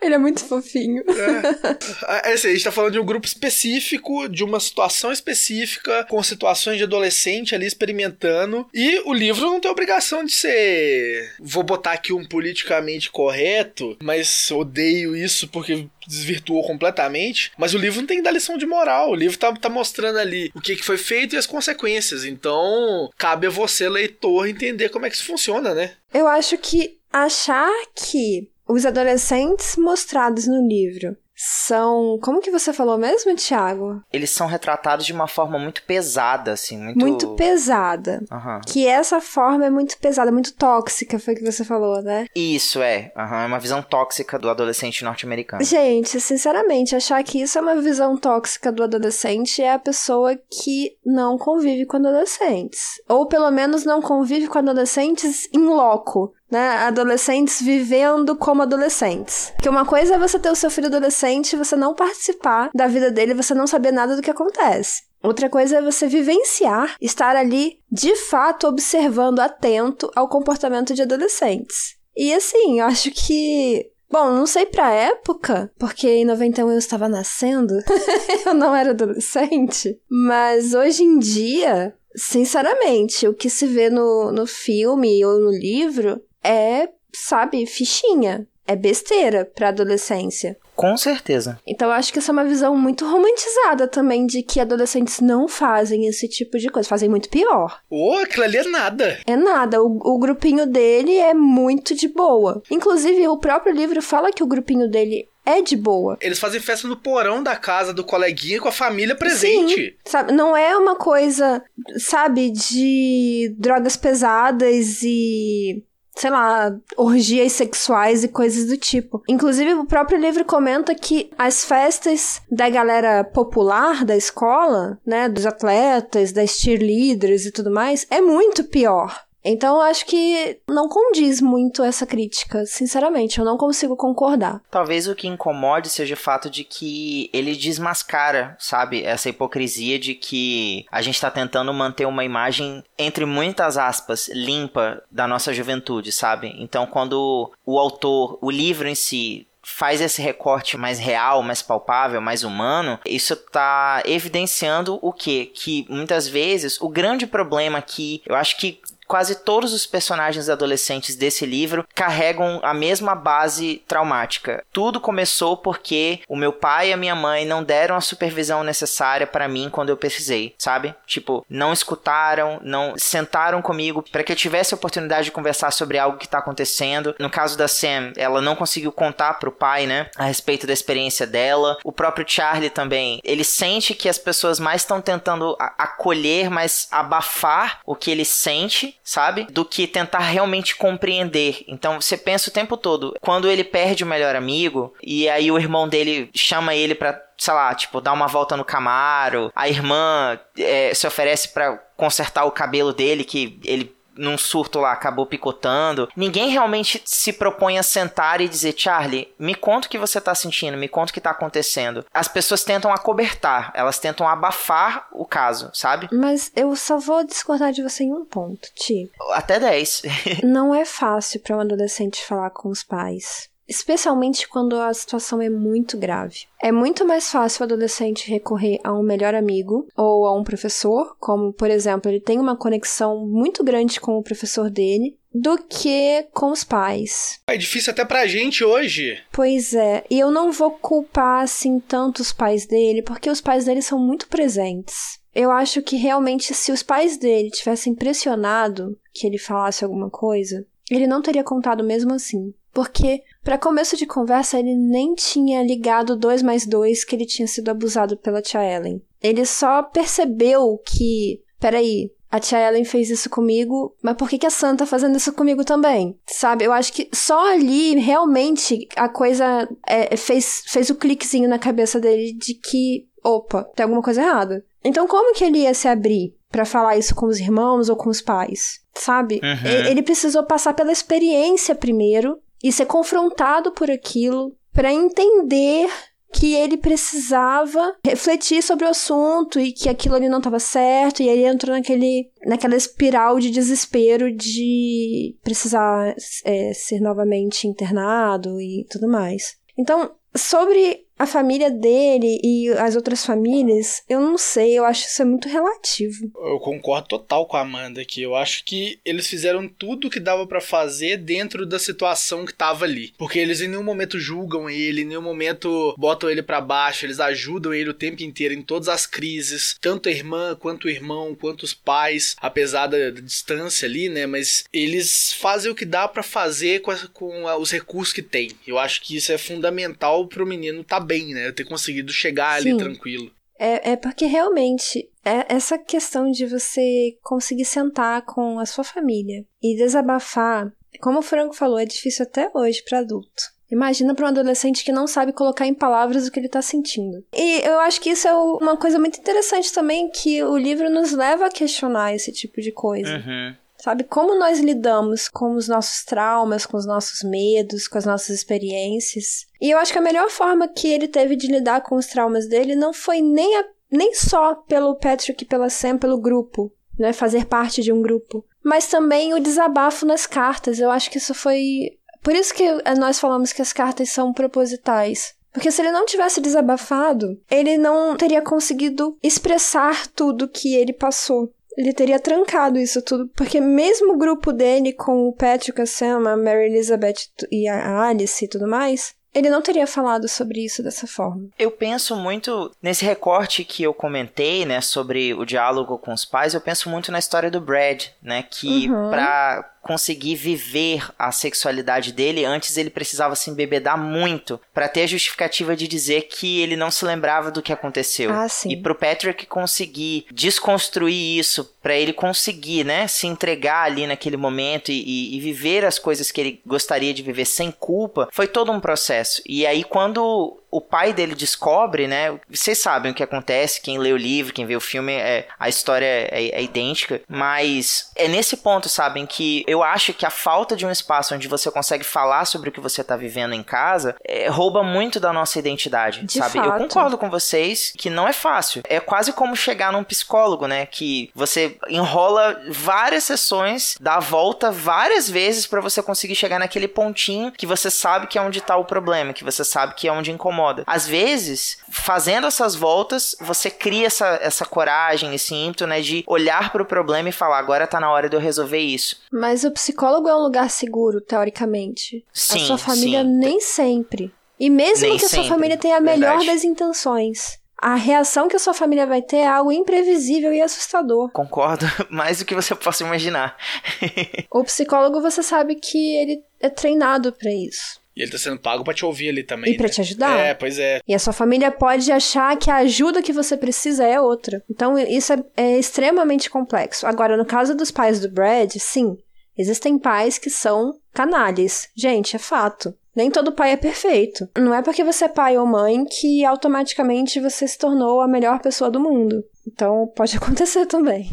Ele 0.00 0.14
é 0.14 0.18
muito 0.18 0.44
fofinho. 0.44 1.02
É. 1.08 2.30
é 2.30 2.32
assim, 2.32 2.48
a 2.48 2.52
gente 2.52 2.64
tá 2.64 2.72
falando 2.72 2.92
de 2.92 2.98
um 2.98 3.04
grupo 3.04 3.26
específico, 3.26 4.28
de 4.28 4.42
uma 4.42 4.58
situação 4.58 5.12
específica, 5.12 6.04
com 6.08 6.22
situações 6.22 6.78
de 6.78 6.84
adolescente 6.84 7.54
ali 7.54 7.66
experimentando. 7.66 8.66
E 8.72 9.00
o 9.04 9.12
livro 9.12 9.46
não 9.46 9.60
tem 9.60 9.70
obrigação 9.70 10.24
de 10.24 10.32
ser. 10.32 11.34
Vou 11.38 11.62
botar 11.62 11.92
aqui 11.92 12.12
um 12.12 12.24
politicamente 12.24 13.10
correto, 13.10 13.96
mas 14.02 14.50
odeio 14.50 15.14
isso 15.14 15.48
porque 15.48 15.86
desvirtuou 16.06 16.62
completamente. 16.64 17.52
Mas 17.58 17.74
o 17.74 17.78
livro 17.78 18.00
não 18.00 18.06
tem 18.06 18.18
que 18.18 18.22
dar 18.22 18.30
lição 18.30 18.56
de 18.56 18.66
moral. 18.66 19.10
O 19.10 19.14
livro 19.14 19.38
tá, 19.38 19.52
tá 19.52 19.68
mostrando 19.68 20.18
ali 20.18 20.50
o 20.54 20.60
que, 20.60 20.76
que 20.76 20.84
foi 20.84 20.96
feito 20.96 21.34
e 21.34 21.38
as 21.38 21.46
consequências. 21.46 22.24
Então, 22.24 23.10
cabe 23.16 23.46
a 23.46 23.50
você, 23.50 23.88
leitor, 23.88 24.48
entender 24.48 24.88
como 24.88 25.06
é 25.06 25.10
que 25.10 25.16
isso 25.16 25.24
funciona, 25.24 25.74
né? 25.74 25.92
Eu 26.12 26.26
acho 26.26 26.56
que 26.58 26.98
achar 27.12 27.70
que 27.94 28.48
os 28.70 28.86
adolescentes 28.86 29.76
mostrados 29.76 30.46
no 30.46 30.66
livro 30.66 31.16
são. 31.42 32.18
Como 32.20 32.40
que 32.40 32.50
você 32.50 32.70
falou 32.70 32.98
mesmo, 32.98 33.34
Thiago? 33.34 34.02
Eles 34.12 34.28
são 34.30 34.46
retratados 34.46 35.06
de 35.06 35.12
uma 35.12 35.26
forma 35.26 35.58
muito 35.58 35.82
pesada, 35.84 36.52
assim. 36.52 36.76
Muito, 36.76 36.98
muito 36.98 37.34
pesada. 37.34 38.22
Uhum. 38.30 38.60
Que 38.66 38.86
essa 38.86 39.22
forma 39.22 39.64
é 39.64 39.70
muito 39.70 39.96
pesada, 39.98 40.30
muito 40.30 40.52
tóxica, 40.52 41.18
foi 41.18 41.32
o 41.32 41.36
que 41.38 41.50
você 41.50 41.64
falou, 41.64 42.02
né? 42.02 42.26
Isso, 42.36 42.82
é. 42.82 43.10
Uhum. 43.16 43.36
É 43.36 43.46
uma 43.46 43.58
visão 43.58 43.82
tóxica 43.82 44.38
do 44.38 44.50
adolescente 44.50 45.02
norte-americano. 45.02 45.64
Gente, 45.64 46.20
sinceramente, 46.20 46.94
achar 46.94 47.22
que 47.24 47.40
isso 47.40 47.56
é 47.56 47.62
uma 47.62 47.80
visão 47.80 48.18
tóxica 48.18 48.70
do 48.70 48.84
adolescente 48.84 49.62
é 49.62 49.72
a 49.72 49.78
pessoa 49.78 50.36
que 50.36 50.98
não 51.06 51.38
convive 51.38 51.86
com 51.86 51.96
adolescentes. 51.96 53.00
Ou 53.08 53.26
pelo 53.26 53.50
menos 53.50 53.84
não 53.84 54.02
convive 54.02 54.46
com 54.46 54.58
adolescentes 54.58 55.48
em 55.54 55.64
loco 55.64 56.34
né, 56.50 56.70
adolescentes 56.78 57.60
vivendo 57.60 58.36
como 58.36 58.62
adolescentes. 58.62 59.52
Que 59.62 59.68
uma 59.68 59.84
coisa 59.84 60.14
é 60.14 60.18
você 60.18 60.38
ter 60.38 60.50
o 60.50 60.56
seu 60.56 60.70
filho 60.70 60.88
adolescente 60.88 61.52
e 61.52 61.56
você 61.56 61.76
não 61.76 61.94
participar 61.94 62.70
da 62.74 62.86
vida 62.86 63.10
dele, 63.10 63.34
você 63.34 63.54
não 63.54 63.66
saber 63.66 63.92
nada 63.92 64.16
do 64.16 64.22
que 64.22 64.30
acontece. 64.30 65.02
Outra 65.22 65.50
coisa 65.50 65.78
é 65.78 65.82
você 65.82 66.06
vivenciar, 66.06 66.96
estar 67.00 67.36
ali 67.36 67.78
de 67.90 68.16
fato 68.16 68.66
observando 68.66 69.40
atento 69.40 70.10
ao 70.16 70.28
comportamento 70.28 70.94
de 70.94 71.02
adolescentes. 71.02 71.96
E 72.16 72.32
assim, 72.32 72.80
eu 72.80 72.86
acho 72.86 73.10
que 73.10 73.90
Bom, 74.10 74.32
não 74.32 74.44
sei 74.44 74.66
pra 74.66 74.92
época, 74.92 75.70
porque 75.78 76.08
em 76.08 76.24
91 76.24 76.72
eu 76.72 76.78
estava 76.78 77.08
nascendo, 77.08 77.74
eu 78.44 78.52
não 78.52 78.74
era 78.74 78.90
adolescente, 78.90 80.00
mas 80.10 80.74
hoje 80.74 81.04
em 81.04 81.16
dia, 81.20 81.94
sinceramente, 82.16 83.28
o 83.28 83.34
que 83.34 83.48
se 83.48 83.68
vê 83.68 83.88
no, 83.88 84.32
no 84.32 84.48
filme 84.48 85.24
ou 85.24 85.38
no 85.38 85.52
livro 85.52 86.20
é, 86.42 86.88
sabe, 87.12 87.66
fichinha. 87.66 88.46
É 88.66 88.76
besteira 88.76 89.44
pra 89.44 89.70
adolescência. 89.70 90.56
Com 90.76 90.96
certeza. 90.96 91.58
Então 91.66 91.88
eu 91.88 91.94
acho 91.94 92.12
que 92.12 92.20
essa 92.20 92.30
é 92.30 92.32
uma 92.32 92.44
visão 92.44 92.76
muito 92.76 93.04
romantizada 93.04 93.88
também 93.88 94.24
de 94.26 94.42
que 94.42 94.60
adolescentes 94.60 95.18
não 95.18 95.48
fazem 95.48 96.06
esse 96.06 96.28
tipo 96.28 96.56
de 96.56 96.68
coisa, 96.68 96.88
fazem 96.88 97.08
muito 97.08 97.28
pior. 97.28 97.80
Ô, 97.90 98.12
oh, 98.12 98.18
aquilo 98.18 98.44
ali 98.44 98.58
é 98.58 98.64
nada. 98.68 99.18
É 99.26 99.36
nada. 99.36 99.82
O, 99.82 99.98
o 100.14 100.18
grupinho 100.20 100.66
dele 100.66 101.16
é 101.16 101.34
muito 101.34 101.96
de 101.96 102.06
boa. 102.06 102.62
Inclusive, 102.70 103.26
o 103.26 103.38
próprio 103.38 103.74
livro 103.74 104.00
fala 104.00 104.32
que 104.32 104.42
o 104.42 104.46
grupinho 104.46 104.88
dele 104.88 105.28
é 105.44 105.60
de 105.60 105.76
boa. 105.76 106.16
Eles 106.20 106.38
fazem 106.38 106.60
festa 106.60 106.86
no 106.86 106.96
porão 106.96 107.42
da 107.42 107.56
casa 107.56 107.92
do 107.92 108.04
coleguinha 108.04 108.60
com 108.60 108.68
a 108.68 108.72
família 108.72 109.16
presente. 109.16 109.74
Sim, 109.74 109.92
sabe? 110.04 110.32
Não 110.32 110.56
é 110.56 110.76
uma 110.76 110.94
coisa, 110.94 111.62
sabe, 111.98 112.50
de 112.50 113.54
drogas 113.58 113.96
pesadas 113.96 115.02
e 115.02 115.82
sei 116.20 116.28
lá, 116.28 116.76
orgias 116.98 117.52
sexuais 117.52 118.22
e 118.22 118.28
coisas 118.28 118.66
do 118.66 118.76
tipo. 118.76 119.22
Inclusive, 119.26 119.72
o 119.72 119.86
próprio 119.86 120.18
livro 120.18 120.44
comenta 120.44 120.94
que 120.94 121.30
as 121.38 121.64
festas 121.64 122.42
da 122.50 122.68
galera 122.68 123.24
popular 123.24 124.04
da 124.04 124.14
escola, 124.14 124.98
né, 125.06 125.30
dos 125.30 125.46
atletas, 125.46 126.30
das 126.30 126.58
cheerleaders 126.58 127.46
e 127.46 127.50
tudo 127.50 127.70
mais, 127.70 128.06
é 128.10 128.20
muito 128.20 128.64
pior. 128.64 129.18
Então 129.44 129.76
eu 129.76 129.82
acho 129.82 130.06
que 130.06 130.58
não 130.68 130.88
condiz 130.88 131.40
muito 131.40 131.82
essa 131.82 132.06
crítica, 132.06 132.64
sinceramente, 132.66 133.38
eu 133.38 133.44
não 133.44 133.56
consigo 133.56 133.96
concordar. 133.96 134.60
Talvez 134.70 135.08
o 135.08 135.14
que 135.14 135.26
incomode 135.28 135.88
seja 135.88 136.14
o 136.14 136.18
fato 136.18 136.50
de 136.50 136.64
que 136.64 137.30
ele 137.32 137.54
desmascara, 137.54 138.56
sabe, 138.58 139.02
essa 139.02 139.28
hipocrisia 139.28 139.98
de 139.98 140.14
que 140.14 140.84
a 140.90 141.00
gente 141.02 141.14
está 141.14 141.30
tentando 141.30 141.72
manter 141.72 142.06
uma 142.06 142.24
imagem, 142.24 142.84
entre 142.98 143.24
muitas 143.24 143.78
aspas, 143.78 144.28
limpa 144.28 145.02
da 145.10 145.26
nossa 145.26 145.52
juventude, 145.54 146.12
sabe? 146.12 146.54
Então 146.58 146.86
quando 146.86 147.50
o 147.64 147.78
autor, 147.78 148.38
o 148.40 148.50
livro 148.50 148.88
em 148.88 148.94
si, 148.94 149.46
faz 149.62 150.00
esse 150.00 150.20
recorte 150.20 150.76
mais 150.76 150.98
real, 150.98 151.42
mais 151.42 151.62
palpável, 151.62 152.20
mais 152.20 152.44
humano, 152.44 152.98
isso 153.04 153.36
tá 153.36 154.02
evidenciando 154.06 154.98
o 155.02 155.12
quê? 155.12 155.50
Que 155.54 155.86
muitas 155.88 156.26
vezes 156.26 156.80
o 156.80 156.88
grande 156.88 157.26
problema 157.26 157.80
que 157.80 158.22
eu 158.26 158.34
acho 158.34 158.56
que 158.58 158.80
quase 159.10 159.34
todos 159.34 159.72
os 159.72 159.86
personagens 159.86 160.48
adolescentes 160.48 161.16
desse 161.16 161.44
livro 161.44 161.84
carregam 161.96 162.60
a 162.62 162.72
mesma 162.72 163.12
base 163.12 163.82
traumática. 163.88 164.62
Tudo 164.72 165.00
começou 165.00 165.56
porque 165.56 166.20
o 166.28 166.36
meu 166.36 166.52
pai 166.52 166.90
e 166.90 166.92
a 166.92 166.96
minha 166.96 167.16
mãe 167.16 167.44
não 167.44 167.60
deram 167.60 167.96
a 167.96 168.00
supervisão 168.00 168.62
necessária 168.62 169.26
para 169.26 169.48
mim 169.48 169.68
quando 169.68 169.88
eu 169.88 169.96
precisei, 169.96 170.54
sabe? 170.56 170.94
Tipo, 171.08 171.44
não 171.50 171.72
escutaram, 171.72 172.60
não 172.62 172.94
sentaram 172.96 173.60
comigo 173.60 174.04
para 174.12 174.22
que 174.22 174.30
eu 174.30 174.36
tivesse 174.36 174.74
a 174.74 174.76
oportunidade 174.76 175.24
de 175.24 175.32
conversar 175.32 175.72
sobre 175.72 175.98
algo 175.98 176.16
que 176.16 176.28
tá 176.28 176.38
acontecendo. 176.38 177.12
No 177.18 177.28
caso 177.28 177.58
da 177.58 177.66
Sam, 177.66 178.12
ela 178.16 178.40
não 178.40 178.54
conseguiu 178.54 178.92
contar 178.92 179.34
pro 179.40 179.50
pai, 179.50 179.86
né, 179.88 180.08
a 180.14 180.26
respeito 180.26 180.68
da 180.68 180.72
experiência 180.72 181.26
dela. 181.26 181.78
O 181.82 181.90
próprio 181.90 182.24
Charlie 182.28 182.70
também, 182.70 183.20
ele 183.24 183.42
sente 183.42 183.92
que 183.92 184.08
as 184.08 184.18
pessoas 184.18 184.60
mais 184.60 184.82
estão 184.82 185.00
tentando 185.00 185.56
acolher, 185.58 186.48
mas 186.48 186.86
abafar 186.92 187.80
o 187.84 187.96
que 187.96 188.08
ele 188.08 188.24
sente 188.24 188.99
sabe? 189.10 189.48
Do 189.50 189.64
que 189.64 189.88
tentar 189.88 190.20
realmente 190.20 190.76
compreender. 190.76 191.64
Então 191.66 192.00
você 192.00 192.16
pensa 192.16 192.48
o 192.48 192.52
tempo 192.52 192.76
todo, 192.76 193.16
quando 193.20 193.50
ele 193.50 193.64
perde 193.64 194.04
o 194.04 194.06
melhor 194.06 194.36
amigo 194.36 194.94
e 195.02 195.28
aí 195.28 195.50
o 195.50 195.58
irmão 195.58 195.88
dele 195.88 196.30
chama 196.32 196.76
ele 196.76 196.94
para 196.94 197.20
sei 197.36 197.54
lá, 197.54 197.74
tipo, 197.74 198.02
dar 198.02 198.12
uma 198.12 198.26
volta 198.26 198.54
no 198.54 198.66
Camaro. 198.66 199.50
A 199.56 199.66
irmã 199.66 200.38
é, 200.58 200.92
se 200.92 201.06
oferece 201.06 201.48
para 201.48 201.74
consertar 201.96 202.44
o 202.44 202.50
cabelo 202.50 202.92
dele, 202.92 203.24
que 203.24 203.58
ele 203.64 203.96
num 204.20 204.36
surto 204.36 204.78
lá 204.78 204.92
acabou 204.92 205.26
picotando. 205.26 206.08
Ninguém 206.14 206.50
realmente 206.50 207.02
se 207.04 207.32
propõe 207.32 207.78
a 207.78 207.82
sentar 207.82 208.40
e 208.40 208.48
dizer, 208.48 208.74
Charlie, 208.76 209.32
me 209.38 209.54
conta 209.54 209.86
o 209.86 209.90
que 209.90 209.98
você 209.98 210.20
tá 210.20 210.34
sentindo, 210.34 210.76
me 210.76 210.88
conta 210.88 211.10
o 211.10 211.14
que 211.14 211.20
tá 211.20 211.30
acontecendo. 211.30 212.04
As 212.12 212.28
pessoas 212.28 212.62
tentam 212.62 212.92
acobertar, 212.92 213.72
elas 213.74 213.98
tentam 213.98 214.28
abafar 214.28 215.08
o 215.12 215.24
caso, 215.24 215.70
sabe? 215.72 216.08
Mas 216.12 216.52
eu 216.54 216.76
só 216.76 216.98
vou 216.98 217.24
discordar 217.24 217.72
de 217.72 217.82
você 217.82 218.04
em 218.04 218.12
um 218.12 218.24
ponto, 218.24 218.68
Ti. 218.74 219.10
Até 219.32 219.58
10. 219.58 220.02
Não 220.44 220.74
é 220.74 220.84
fácil 220.84 221.40
para 221.40 221.56
um 221.56 221.60
adolescente 221.60 222.24
falar 222.24 222.50
com 222.50 222.68
os 222.68 222.82
pais 222.82 223.49
especialmente 223.70 224.48
quando 224.48 224.74
a 224.74 224.92
situação 224.92 225.40
é 225.40 225.48
muito 225.48 225.96
grave. 225.96 226.40
É 226.60 226.72
muito 226.72 227.06
mais 227.06 227.30
fácil 227.30 227.62
o 227.62 227.64
adolescente 227.64 228.28
recorrer 228.28 228.80
a 228.82 228.92
um 228.92 229.02
melhor 229.02 229.34
amigo 229.34 229.86
ou 229.96 230.26
a 230.26 230.36
um 230.36 230.42
professor, 230.42 231.16
como 231.18 231.52
por 231.52 231.70
exemplo, 231.70 232.10
ele 232.10 232.20
tem 232.20 232.38
uma 232.38 232.56
conexão 232.56 233.24
muito 233.24 233.62
grande 233.62 234.00
com 234.00 234.18
o 234.18 234.22
professor 234.22 234.68
dele, 234.68 235.16
do 235.32 235.56
que 235.56 236.26
com 236.32 236.50
os 236.50 236.64
pais. 236.64 237.38
É 237.46 237.56
difícil 237.56 237.92
até 237.92 238.04
pra 238.04 238.26
gente 238.26 238.64
hoje. 238.64 239.16
Pois 239.30 239.72
é, 239.72 240.04
e 240.10 240.18
eu 240.18 240.30
não 240.30 240.50
vou 240.50 240.72
culpar 240.72 241.44
assim 241.44 241.78
tanto 241.78 242.20
os 242.20 242.32
pais 242.32 242.66
dele, 242.66 243.02
porque 243.02 243.30
os 243.30 243.40
pais 243.40 243.64
dele 243.64 243.80
são 243.80 243.98
muito 243.98 244.26
presentes. 244.26 245.20
Eu 245.32 245.52
acho 245.52 245.80
que 245.82 245.96
realmente 245.96 246.52
se 246.52 246.72
os 246.72 246.82
pais 246.82 247.16
dele 247.16 247.50
tivessem 247.50 247.94
pressionado 247.94 248.98
que 249.14 249.26
ele 249.26 249.38
falasse 249.38 249.84
alguma 249.84 250.10
coisa, 250.10 250.66
ele 250.94 251.06
não 251.06 251.22
teria 251.22 251.44
contado 251.44 251.84
mesmo 251.84 252.12
assim. 252.14 252.52
Porque, 252.72 253.22
para 253.42 253.58
começo 253.58 253.96
de 253.96 254.06
conversa, 254.06 254.58
ele 254.58 254.74
nem 254.74 255.14
tinha 255.14 255.62
ligado 255.62 256.16
dois 256.16 256.42
mais 256.42 256.66
dois 256.66 257.04
que 257.04 257.16
ele 257.16 257.26
tinha 257.26 257.48
sido 257.48 257.68
abusado 257.68 258.16
pela 258.16 258.42
tia 258.42 258.62
Ellen. 258.62 259.02
Ele 259.20 259.44
só 259.44 259.82
percebeu 259.82 260.78
que, 260.84 261.42
peraí, 261.58 262.10
a 262.30 262.38
tia 262.38 262.60
Ellen 262.60 262.84
fez 262.84 263.10
isso 263.10 263.28
comigo, 263.28 263.94
mas 264.00 264.16
por 264.16 264.28
que, 264.28 264.38
que 264.38 264.46
a 264.46 264.50
Santa 264.50 264.84
tá 264.84 264.86
fazendo 264.86 265.16
isso 265.16 265.32
comigo 265.32 265.64
também? 265.64 266.16
Sabe? 266.26 266.64
Eu 266.64 266.72
acho 266.72 266.92
que 266.92 267.08
só 267.12 267.52
ali 267.52 267.96
realmente 267.96 268.88
a 268.94 269.08
coisa 269.08 269.68
é, 269.86 270.16
fez, 270.16 270.62
fez 270.66 270.90
o 270.90 270.94
cliquezinho 270.94 271.48
na 271.48 271.58
cabeça 271.58 271.98
dele 271.98 272.32
de 272.32 272.54
que, 272.54 273.08
opa, 273.24 273.64
tem 273.74 273.82
alguma 273.82 274.02
coisa 274.02 274.22
errada. 274.22 274.64
Então, 274.84 275.08
como 275.08 275.34
que 275.34 275.44
ele 275.44 275.58
ia 275.58 275.74
se 275.74 275.88
abrir 275.88 276.34
para 276.50 276.64
falar 276.64 276.96
isso 276.96 277.14
com 277.14 277.26
os 277.26 277.38
irmãos 277.38 277.88
ou 277.88 277.96
com 277.96 278.10
os 278.10 278.20
pais? 278.20 278.80
Sabe? 278.94 279.40
Uhum. 279.42 279.88
Ele 279.88 280.02
precisou 280.02 280.44
passar 280.44 280.74
pela 280.74 280.92
experiência 280.92 281.74
primeiro 281.74 282.38
e 282.62 282.70
ser 282.72 282.86
confrontado 282.86 283.72
por 283.72 283.90
aquilo 283.90 284.54
para 284.72 284.92
entender 284.92 285.88
que 286.32 286.54
ele 286.54 286.76
precisava 286.76 287.96
refletir 288.04 288.62
sobre 288.62 288.84
o 288.84 288.90
assunto 288.90 289.58
e 289.58 289.72
que 289.72 289.88
aquilo 289.88 290.14
ali 290.14 290.28
não 290.28 290.38
estava 290.38 290.60
certo, 290.60 291.22
e 291.22 291.28
ele 291.28 291.44
entrou 291.44 291.74
naquele, 291.74 292.30
naquela 292.46 292.76
espiral 292.76 293.40
de 293.40 293.50
desespero 293.50 294.32
de 294.32 295.36
precisar 295.42 296.14
é, 296.44 296.72
ser 296.72 297.00
novamente 297.00 297.66
internado 297.66 298.60
e 298.60 298.86
tudo 298.88 299.08
mais. 299.08 299.56
Então, 299.76 300.12
sobre 300.36 301.04
a 301.20 301.26
família 301.26 301.70
dele 301.70 302.40
e 302.42 302.70
as 302.70 302.96
outras 302.96 303.26
famílias, 303.26 304.02
eu 304.08 304.22
não 304.22 304.38
sei, 304.38 304.78
eu 304.78 304.86
acho 304.86 305.06
isso 305.06 305.20
é 305.20 305.24
muito 305.26 305.50
relativo. 305.50 306.32
Eu 306.34 306.58
concordo 306.58 307.08
total 307.08 307.44
com 307.44 307.58
a 307.58 307.60
Amanda 307.60 308.00
aqui. 308.00 308.22
Eu 308.22 308.34
acho 308.34 308.64
que 308.64 308.98
eles 309.04 309.26
fizeram 309.26 309.68
tudo 309.68 310.06
o 310.06 310.10
que 310.10 310.18
dava 310.18 310.46
para 310.46 310.62
fazer 310.62 311.18
dentro 311.18 311.66
da 311.66 311.78
situação 311.78 312.46
que 312.46 312.54
tava 312.54 312.86
ali. 312.86 313.12
Porque 313.18 313.38
eles 313.38 313.60
em 313.60 313.68
nenhum 313.68 313.82
momento 313.82 314.18
julgam 314.18 314.70
ele, 314.70 315.02
em 315.02 315.04
nenhum 315.04 315.20
momento 315.20 315.94
botam 315.98 316.30
ele 316.30 316.42
para 316.42 316.58
baixo, 316.58 317.04
eles 317.04 317.20
ajudam 317.20 317.74
ele 317.74 317.90
o 317.90 317.94
tempo 317.94 318.22
inteiro 318.22 318.54
em 318.54 318.62
todas 318.62 318.88
as 318.88 319.04
crises, 319.04 319.76
tanto 319.78 320.08
a 320.08 320.12
irmã 320.12 320.56
quanto 320.58 320.86
o 320.86 320.90
irmão, 320.90 321.36
quanto 321.38 321.64
os 321.64 321.74
pais, 321.74 322.34
apesar 322.40 322.86
da, 322.86 323.10
da 323.10 323.20
distância 323.20 323.86
ali, 323.86 324.08
né? 324.08 324.24
Mas 324.24 324.64
eles 324.72 325.34
fazem 325.34 325.70
o 325.70 325.74
que 325.74 325.84
dá 325.84 326.08
para 326.08 326.22
fazer 326.22 326.80
com, 326.80 326.90
a, 326.90 326.96
com 327.12 327.46
a, 327.46 327.58
os 327.58 327.70
recursos 327.70 328.14
que 328.14 328.22
tem. 328.22 328.52
Eu 328.66 328.78
acho 328.78 329.02
que 329.02 329.14
isso 329.14 329.30
é 329.30 329.36
fundamental 329.36 330.26
pro 330.26 330.46
menino 330.46 330.82
tá 330.82 331.09
bem, 331.10 331.34
né? 331.34 331.50
Ter 331.50 331.64
conseguido 331.64 332.12
chegar 332.12 332.60
Sim. 332.60 332.70
ali 332.70 332.78
tranquilo. 332.78 333.30
É, 333.58 333.92
é 333.92 333.96
porque 333.96 334.24
realmente 334.24 335.10
é 335.24 335.54
essa 335.54 335.76
questão 335.76 336.30
de 336.30 336.46
você 336.46 337.18
conseguir 337.22 337.66
sentar 337.66 338.22
com 338.22 338.58
a 338.58 338.64
sua 338.64 338.84
família 338.84 339.44
e 339.62 339.76
desabafar, 339.76 340.72
como 341.00 341.18
o 341.18 341.22
Franco 341.22 341.54
falou, 341.54 341.78
é 341.78 341.84
difícil 341.84 342.24
até 342.24 342.50
hoje 342.54 342.82
para 342.82 343.00
adulto. 343.00 343.42
Imagina 343.70 344.14
para 344.14 344.24
um 344.24 344.28
adolescente 344.28 344.84
que 344.84 344.90
não 344.90 345.06
sabe 345.06 345.32
colocar 345.32 345.66
em 345.66 345.74
palavras 345.74 346.26
o 346.26 346.32
que 346.32 346.40
ele 346.40 346.46
está 346.46 346.60
sentindo. 346.60 347.24
E 347.32 347.60
eu 347.60 347.78
acho 347.80 348.00
que 348.00 348.10
isso 348.10 348.26
é 348.26 348.34
uma 348.34 348.76
coisa 348.76 348.98
muito 348.98 349.20
interessante 349.20 349.72
também, 349.72 350.10
que 350.10 350.42
o 350.42 350.56
livro 350.56 350.90
nos 350.90 351.12
leva 351.12 351.46
a 351.46 351.50
questionar 351.50 352.14
esse 352.14 352.32
tipo 352.32 352.60
de 352.60 352.72
coisa. 352.72 353.16
Uhum. 353.16 353.54
Sabe 353.82 354.04
como 354.04 354.38
nós 354.38 354.60
lidamos 354.60 355.28
com 355.28 355.54
os 355.54 355.66
nossos 355.66 356.04
traumas, 356.04 356.66
com 356.66 356.76
os 356.76 356.86
nossos 356.86 357.22
medos, 357.22 357.88
com 357.88 357.96
as 357.96 358.04
nossas 358.04 358.30
experiências. 358.30 359.46
E 359.60 359.70
eu 359.70 359.78
acho 359.78 359.92
que 359.92 359.98
a 359.98 360.02
melhor 360.02 360.28
forma 360.30 360.68
que 360.68 360.88
ele 360.88 361.08
teve 361.08 361.34
de 361.34 361.46
lidar 361.46 361.80
com 361.82 361.96
os 361.96 362.06
traumas 362.06 362.46
dele 362.46 362.76
não 362.76 362.92
foi 362.92 363.22
nem, 363.22 363.56
a, 363.56 363.64
nem 363.90 364.14
só 364.14 364.54
pelo 364.54 364.96
Patrick 364.96 365.44
pela 365.44 365.70
Sam, 365.70 365.96
pelo 365.96 366.20
grupo, 366.20 366.70
né, 366.98 367.12
fazer 367.12 367.46
parte 367.46 367.82
de 367.82 367.92
um 367.92 368.02
grupo, 368.02 368.44
mas 368.62 368.86
também 368.86 369.32
o 369.32 369.40
desabafo 369.40 370.04
nas 370.04 370.26
cartas. 370.26 370.78
Eu 370.78 370.90
acho 370.90 371.10
que 371.10 371.18
isso 371.18 371.32
foi 371.32 371.96
por 372.22 372.34
isso 372.34 372.52
que 372.54 372.64
nós 372.98 373.18
falamos 373.18 373.52
que 373.52 373.62
as 373.62 373.72
cartas 373.72 374.10
são 374.10 374.32
propositais. 374.32 375.34
Porque 375.52 375.70
se 375.70 375.82
ele 375.82 375.90
não 375.90 376.06
tivesse 376.06 376.40
desabafado, 376.40 377.40
ele 377.50 377.76
não 377.76 378.16
teria 378.16 378.40
conseguido 378.40 379.16
expressar 379.22 380.06
tudo 380.08 380.48
que 380.48 380.74
ele 380.74 380.92
passou 380.92 381.52
ele 381.76 381.92
teria 381.92 382.18
trancado 382.18 382.78
isso 382.78 383.02
tudo, 383.02 383.28
porque 383.34 383.60
mesmo 383.60 384.14
o 384.14 384.18
grupo 384.18 384.52
dele 384.52 384.92
com 384.92 385.28
o 385.28 385.32
Patrick, 385.32 385.80
a 385.80 385.86
Sam, 385.86 386.28
a 386.28 386.36
Mary 386.36 386.66
Elizabeth 386.66 387.28
e 387.50 387.68
a 387.68 388.02
Alice 388.02 388.44
e 388.44 388.48
tudo 388.48 388.66
mais, 388.66 389.14
ele 389.32 389.48
não 389.48 389.62
teria 389.62 389.86
falado 389.86 390.28
sobre 390.28 390.64
isso 390.64 390.82
dessa 390.82 391.06
forma. 391.06 391.48
Eu 391.58 391.70
penso 391.70 392.16
muito 392.16 392.70
nesse 392.82 393.04
recorte 393.04 393.64
que 393.64 393.82
eu 393.82 393.94
comentei, 393.94 394.66
né, 394.66 394.80
sobre 394.80 395.32
o 395.34 395.44
diálogo 395.44 395.98
com 395.98 396.12
os 396.12 396.24
pais, 396.24 396.54
eu 396.54 396.60
penso 396.60 396.88
muito 396.88 397.12
na 397.12 397.18
história 397.18 397.50
do 397.50 397.60
Brad, 397.60 398.06
né, 398.20 398.44
que 398.48 398.90
uhum. 398.90 399.10
pra 399.10 399.69
conseguir 399.82 400.34
viver 400.34 401.08
a 401.18 401.32
sexualidade 401.32 402.12
dele, 402.12 402.44
antes 402.44 402.76
ele 402.76 402.90
precisava 402.90 403.34
se 403.34 403.50
embebedar 403.50 403.98
muito 403.98 404.60
para 404.74 404.88
ter 404.88 405.04
a 405.04 405.06
justificativa 405.06 405.74
de 405.74 405.88
dizer 405.88 406.22
que 406.22 406.60
ele 406.60 406.76
não 406.76 406.90
se 406.90 407.04
lembrava 407.04 407.50
do 407.50 407.62
que 407.62 407.72
aconteceu. 407.72 408.32
Ah, 408.32 408.48
sim. 408.48 408.70
E 408.70 408.76
pro 408.76 408.94
Patrick 408.94 409.46
conseguir 409.46 410.26
desconstruir 410.30 411.38
isso, 411.38 411.74
para 411.82 411.94
ele 411.94 412.12
conseguir, 412.12 412.84
né, 412.84 413.06
se 413.08 413.26
entregar 413.26 413.84
ali 413.84 414.06
naquele 414.06 414.36
momento 414.36 414.90
e, 414.90 415.02
e, 415.02 415.36
e 415.36 415.40
viver 415.40 415.84
as 415.84 415.98
coisas 415.98 416.30
que 416.30 416.40
ele 416.40 416.62
gostaria 416.66 417.14
de 417.14 417.22
viver 417.22 417.46
sem 417.46 417.70
culpa, 417.70 418.28
foi 418.32 418.46
todo 418.46 418.70
um 418.70 418.80
processo. 418.80 419.42
E 419.46 419.66
aí 419.66 419.82
quando 419.82 420.59
o 420.70 420.80
pai 420.80 421.12
dele 421.12 421.34
descobre, 421.34 422.06
né? 422.06 422.38
Vocês 422.48 422.78
sabem 422.78 423.12
o 423.12 423.14
que 423.14 423.22
acontece, 423.22 423.80
quem 423.80 423.98
lê 423.98 424.12
o 424.12 424.16
livro, 424.16 424.52
quem 424.52 424.66
vê 424.66 424.76
o 424.76 424.80
filme, 424.80 425.12
é, 425.12 425.46
a 425.58 425.68
história 425.68 426.06
é, 426.06 426.50
é 426.52 426.62
idêntica, 426.62 427.20
mas 427.28 428.10
é 428.14 428.28
nesse 428.28 428.58
ponto, 428.58 428.88
sabem, 428.88 429.26
que 429.26 429.64
eu 429.66 429.82
acho 429.82 430.12
que 430.12 430.24
a 430.24 430.30
falta 430.30 430.76
de 430.76 430.86
um 430.86 430.90
espaço 430.90 431.34
onde 431.34 431.48
você 431.48 431.70
consegue 431.70 432.04
falar 432.04 432.44
sobre 432.44 432.68
o 432.68 432.72
que 432.72 432.80
você 432.80 433.02
tá 433.02 433.16
vivendo 433.16 433.54
em 433.54 433.62
casa 433.62 434.14
é, 434.24 434.48
rouba 434.48 434.82
muito 434.82 435.18
da 435.18 435.32
nossa 435.32 435.58
identidade, 435.58 436.24
De 436.24 436.34
sabe? 436.34 436.54
fato. 436.54 436.66
Eu 436.66 436.88
concordo 436.88 437.18
com 437.18 437.28
vocês 437.28 437.92
que 437.96 438.08
não 438.08 438.28
é 438.28 438.32
fácil. 438.32 438.82
É 438.88 439.00
quase 439.00 439.32
como 439.32 439.56
chegar 439.56 439.92
num 439.92 440.04
psicólogo, 440.04 440.66
né? 440.66 440.86
Que 440.86 441.30
você 441.34 441.76
enrola 441.88 442.60
várias 442.68 443.24
sessões, 443.24 443.96
dá 444.00 444.16
a 444.16 444.20
volta 444.20 444.70
várias 444.70 445.28
vezes 445.28 445.66
para 445.66 445.80
você 445.80 446.02
conseguir 446.02 446.34
chegar 446.34 446.58
naquele 446.58 446.86
pontinho 446.86 447.52
que 447.52 447.66
você 447.66 447.90
sabe 447.90 448.26
que 448.26 448.38
é 448.38 448.42
onde 448.42 448.60
tá 448.60 448.76
o 448.76 448.84
problema, 448.84 449.32
que 449.32 449.44
você 449.44 449.64
sabe 449.64 449.94
que 449.94 450.06
é 450.06 450.12
onde 450.12 450.30
incomoda. 450.30 450.59
Às 450.86 451.06
vezes, 451.06 451.78
fazendo 451.90 452.46
essas 452.46 452.74
voltas, 452.74 453.36
você 453.40 453.70
cria 453.70 454.06
essa, 454.06 454.38
essa 454.42 454.64
coragem, 454.64 455.34
esse 455.34 455.54
ímpeto, 455.54 455.86
né? 455.86 456.00
De 456.00 456.24
olhar 456.26 456.72
para 456.72 456.82
o 456.82 456.86
problema 456.86 457.28
e 457.28 457.32
falar, 457.32 457.58
agora 457.58 457.86
tá 457.86 458.00
na 458.00 458.10
hora 458.10 458.28
de 458.28 458.36
eu 458.36 458.40
resolver 458.40 458.78
isso. 458.78 459.20
Mas 459.32 459.64
o 459.64 459.70
psicólogo 459.70 460.28
é 460.28 460.34
um 460.34 460.42
lugar 460.42 460.70
seguro, 460.70 461.20
teoricamente. 461.20 462.24
Sim, 462.32 462.62
a 462.62 462.66
sua 462.66 462.78
família 462.78 463.22
sim. 463.22 463.28
nem 463.28 463.60
sempre. 463.60 464.32
E 464.58 464.68
mesmo 464.68 465.08
Nem 465.08 465.16
que 465.16 465.24
a 465.24 465.28
sua 465.28 465.38
sempre, 465.38 465.48
família 465.48 465.76
tenha 465.76 465.96
a 465.96 466.00
melhor 466.00 466.36
verdade. 466.38 466.46
das 466.46 466.64
intenções, 466.64 467.58
a 467.80 467.94
reação 467.94 468.46
que 468.46 468.56
a 468.56 468.58
sua 468.58 468.74
família 468.74 469.06
vai 469.06 469.22
ter 469.22 469.38
é 469.38 469.46
algo 469.46 469.72
imprevisível 469.72 470.52
e 470.52 470.60
assustador. 470.60 471.30
Concordo 471.30 471.86
mais 472.10 472.38
do 472.38 472.44
que 472.44 472.54
você 472.54 472.74
possa 472.74 473.02
imaginar. 473.02 473.56
O 474.50 474.64
psicólogo, 474.64 475.20
você 475.22 475.42
sabe 475.42 475.76
que 475.76 476.16
ele 476.16 476.42
é 476.60 476.68
treinado 476.68 477.32
pra 477.32 477.50
isso. 477.50 478.00
E 478.20 478.22
ele 478.22 478.32
tá 478.32 478.36
sendo 478.36 478.58
pago 478.58 478.84
pra 478.84 478.92
te 478.92 479.02
ouvir 479.02 479.30
ali 479.30 479.42
também. 479.42 479.72
E 479.72 479.76
pra 479.78 479.86
né? 479.86 479.92
te 479.94 480.02
ajudar. 480.02 480.38
É, 480.38 480.52
pois 480.52 480.78
é. 480.78 481.00
E 481.08 481.14
a 481.14 481.18
sua 481.18 481.32
família 481.32 481.70
pode 481.70 482.12
achar 482.12 482.54
que 482.58 482.70
a 482.70 482.76
ajuda 482.76 483.22
que 483.22 483.32
você 483.32 483.56
precisa 483.56 484.04
é 484.04 484.20
outra. 484.20 484.62
Então, 484.68 484.98
isso 484.98 485.32
é, 485.32 485.42
é 485.56 485.78
extremamente 485.78 486.50
complexo. 486.50 487.06
Agora, 487.06 487.34
no 487.34 487.46
caso 487.46 487.74
dos 487.74 487.90
pais 487.90 488.20
do 488.20 488.30
Brad, 488.30 488.74
sim, 488.76 489.16
existem 489.56 489.98
pais 489.98 490.36
que 490.36 490.50
são 490.50 490.92
canalhas. 491.14 491.88
Gente, 491.96 492.36
é 492.36 492.38
fato. 492.38 492.94
Nem 493.16 493.30
todo 493.30 493.52
pai 493.52 493.72
é 493.72 493.76
perfeito. 493.78 494.46
Não 494.54 494.74
é 494.74 494.82
porque 494.82 495.02
você 495.02 495.24
é 495.24 495.28
pai 495.28 495.56
ou 495.56 495.64
mãe 495.64 496.04
que 496.04 496.44
automaticamente 496.44 497.40
você 497.40 497.66
se 497.66 497.78
tornou 497.78 498.20
a 498.20 498.28
melhor 498.28 498.60
pessoa 498.60 498.90
do 498.90 499.00
mundo. 499.00 499.42
Então, 499.66 500.12
pode 500.14 500.36
acontecer 500.36 500.84
também. 500.84 501.30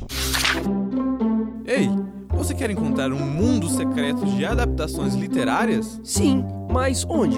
Ei, 1.65 1.89
você 2.37 2.53
quer 2.53 2.69
encontrar 2.69 3.11
um 3.11 3.19
mundo 3.19 3.67
secreto 3.67 4.23
de 4.25 4.45
adaptações 4.45 5.15
literárias? 5.15 5.99
Sim, 6.03 6.45
mas 6.71 7.03
onde? 7.09 7.37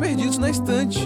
Perdidos 0.00 0.36
na 0.36 0.50
Estante. 0.50 0.98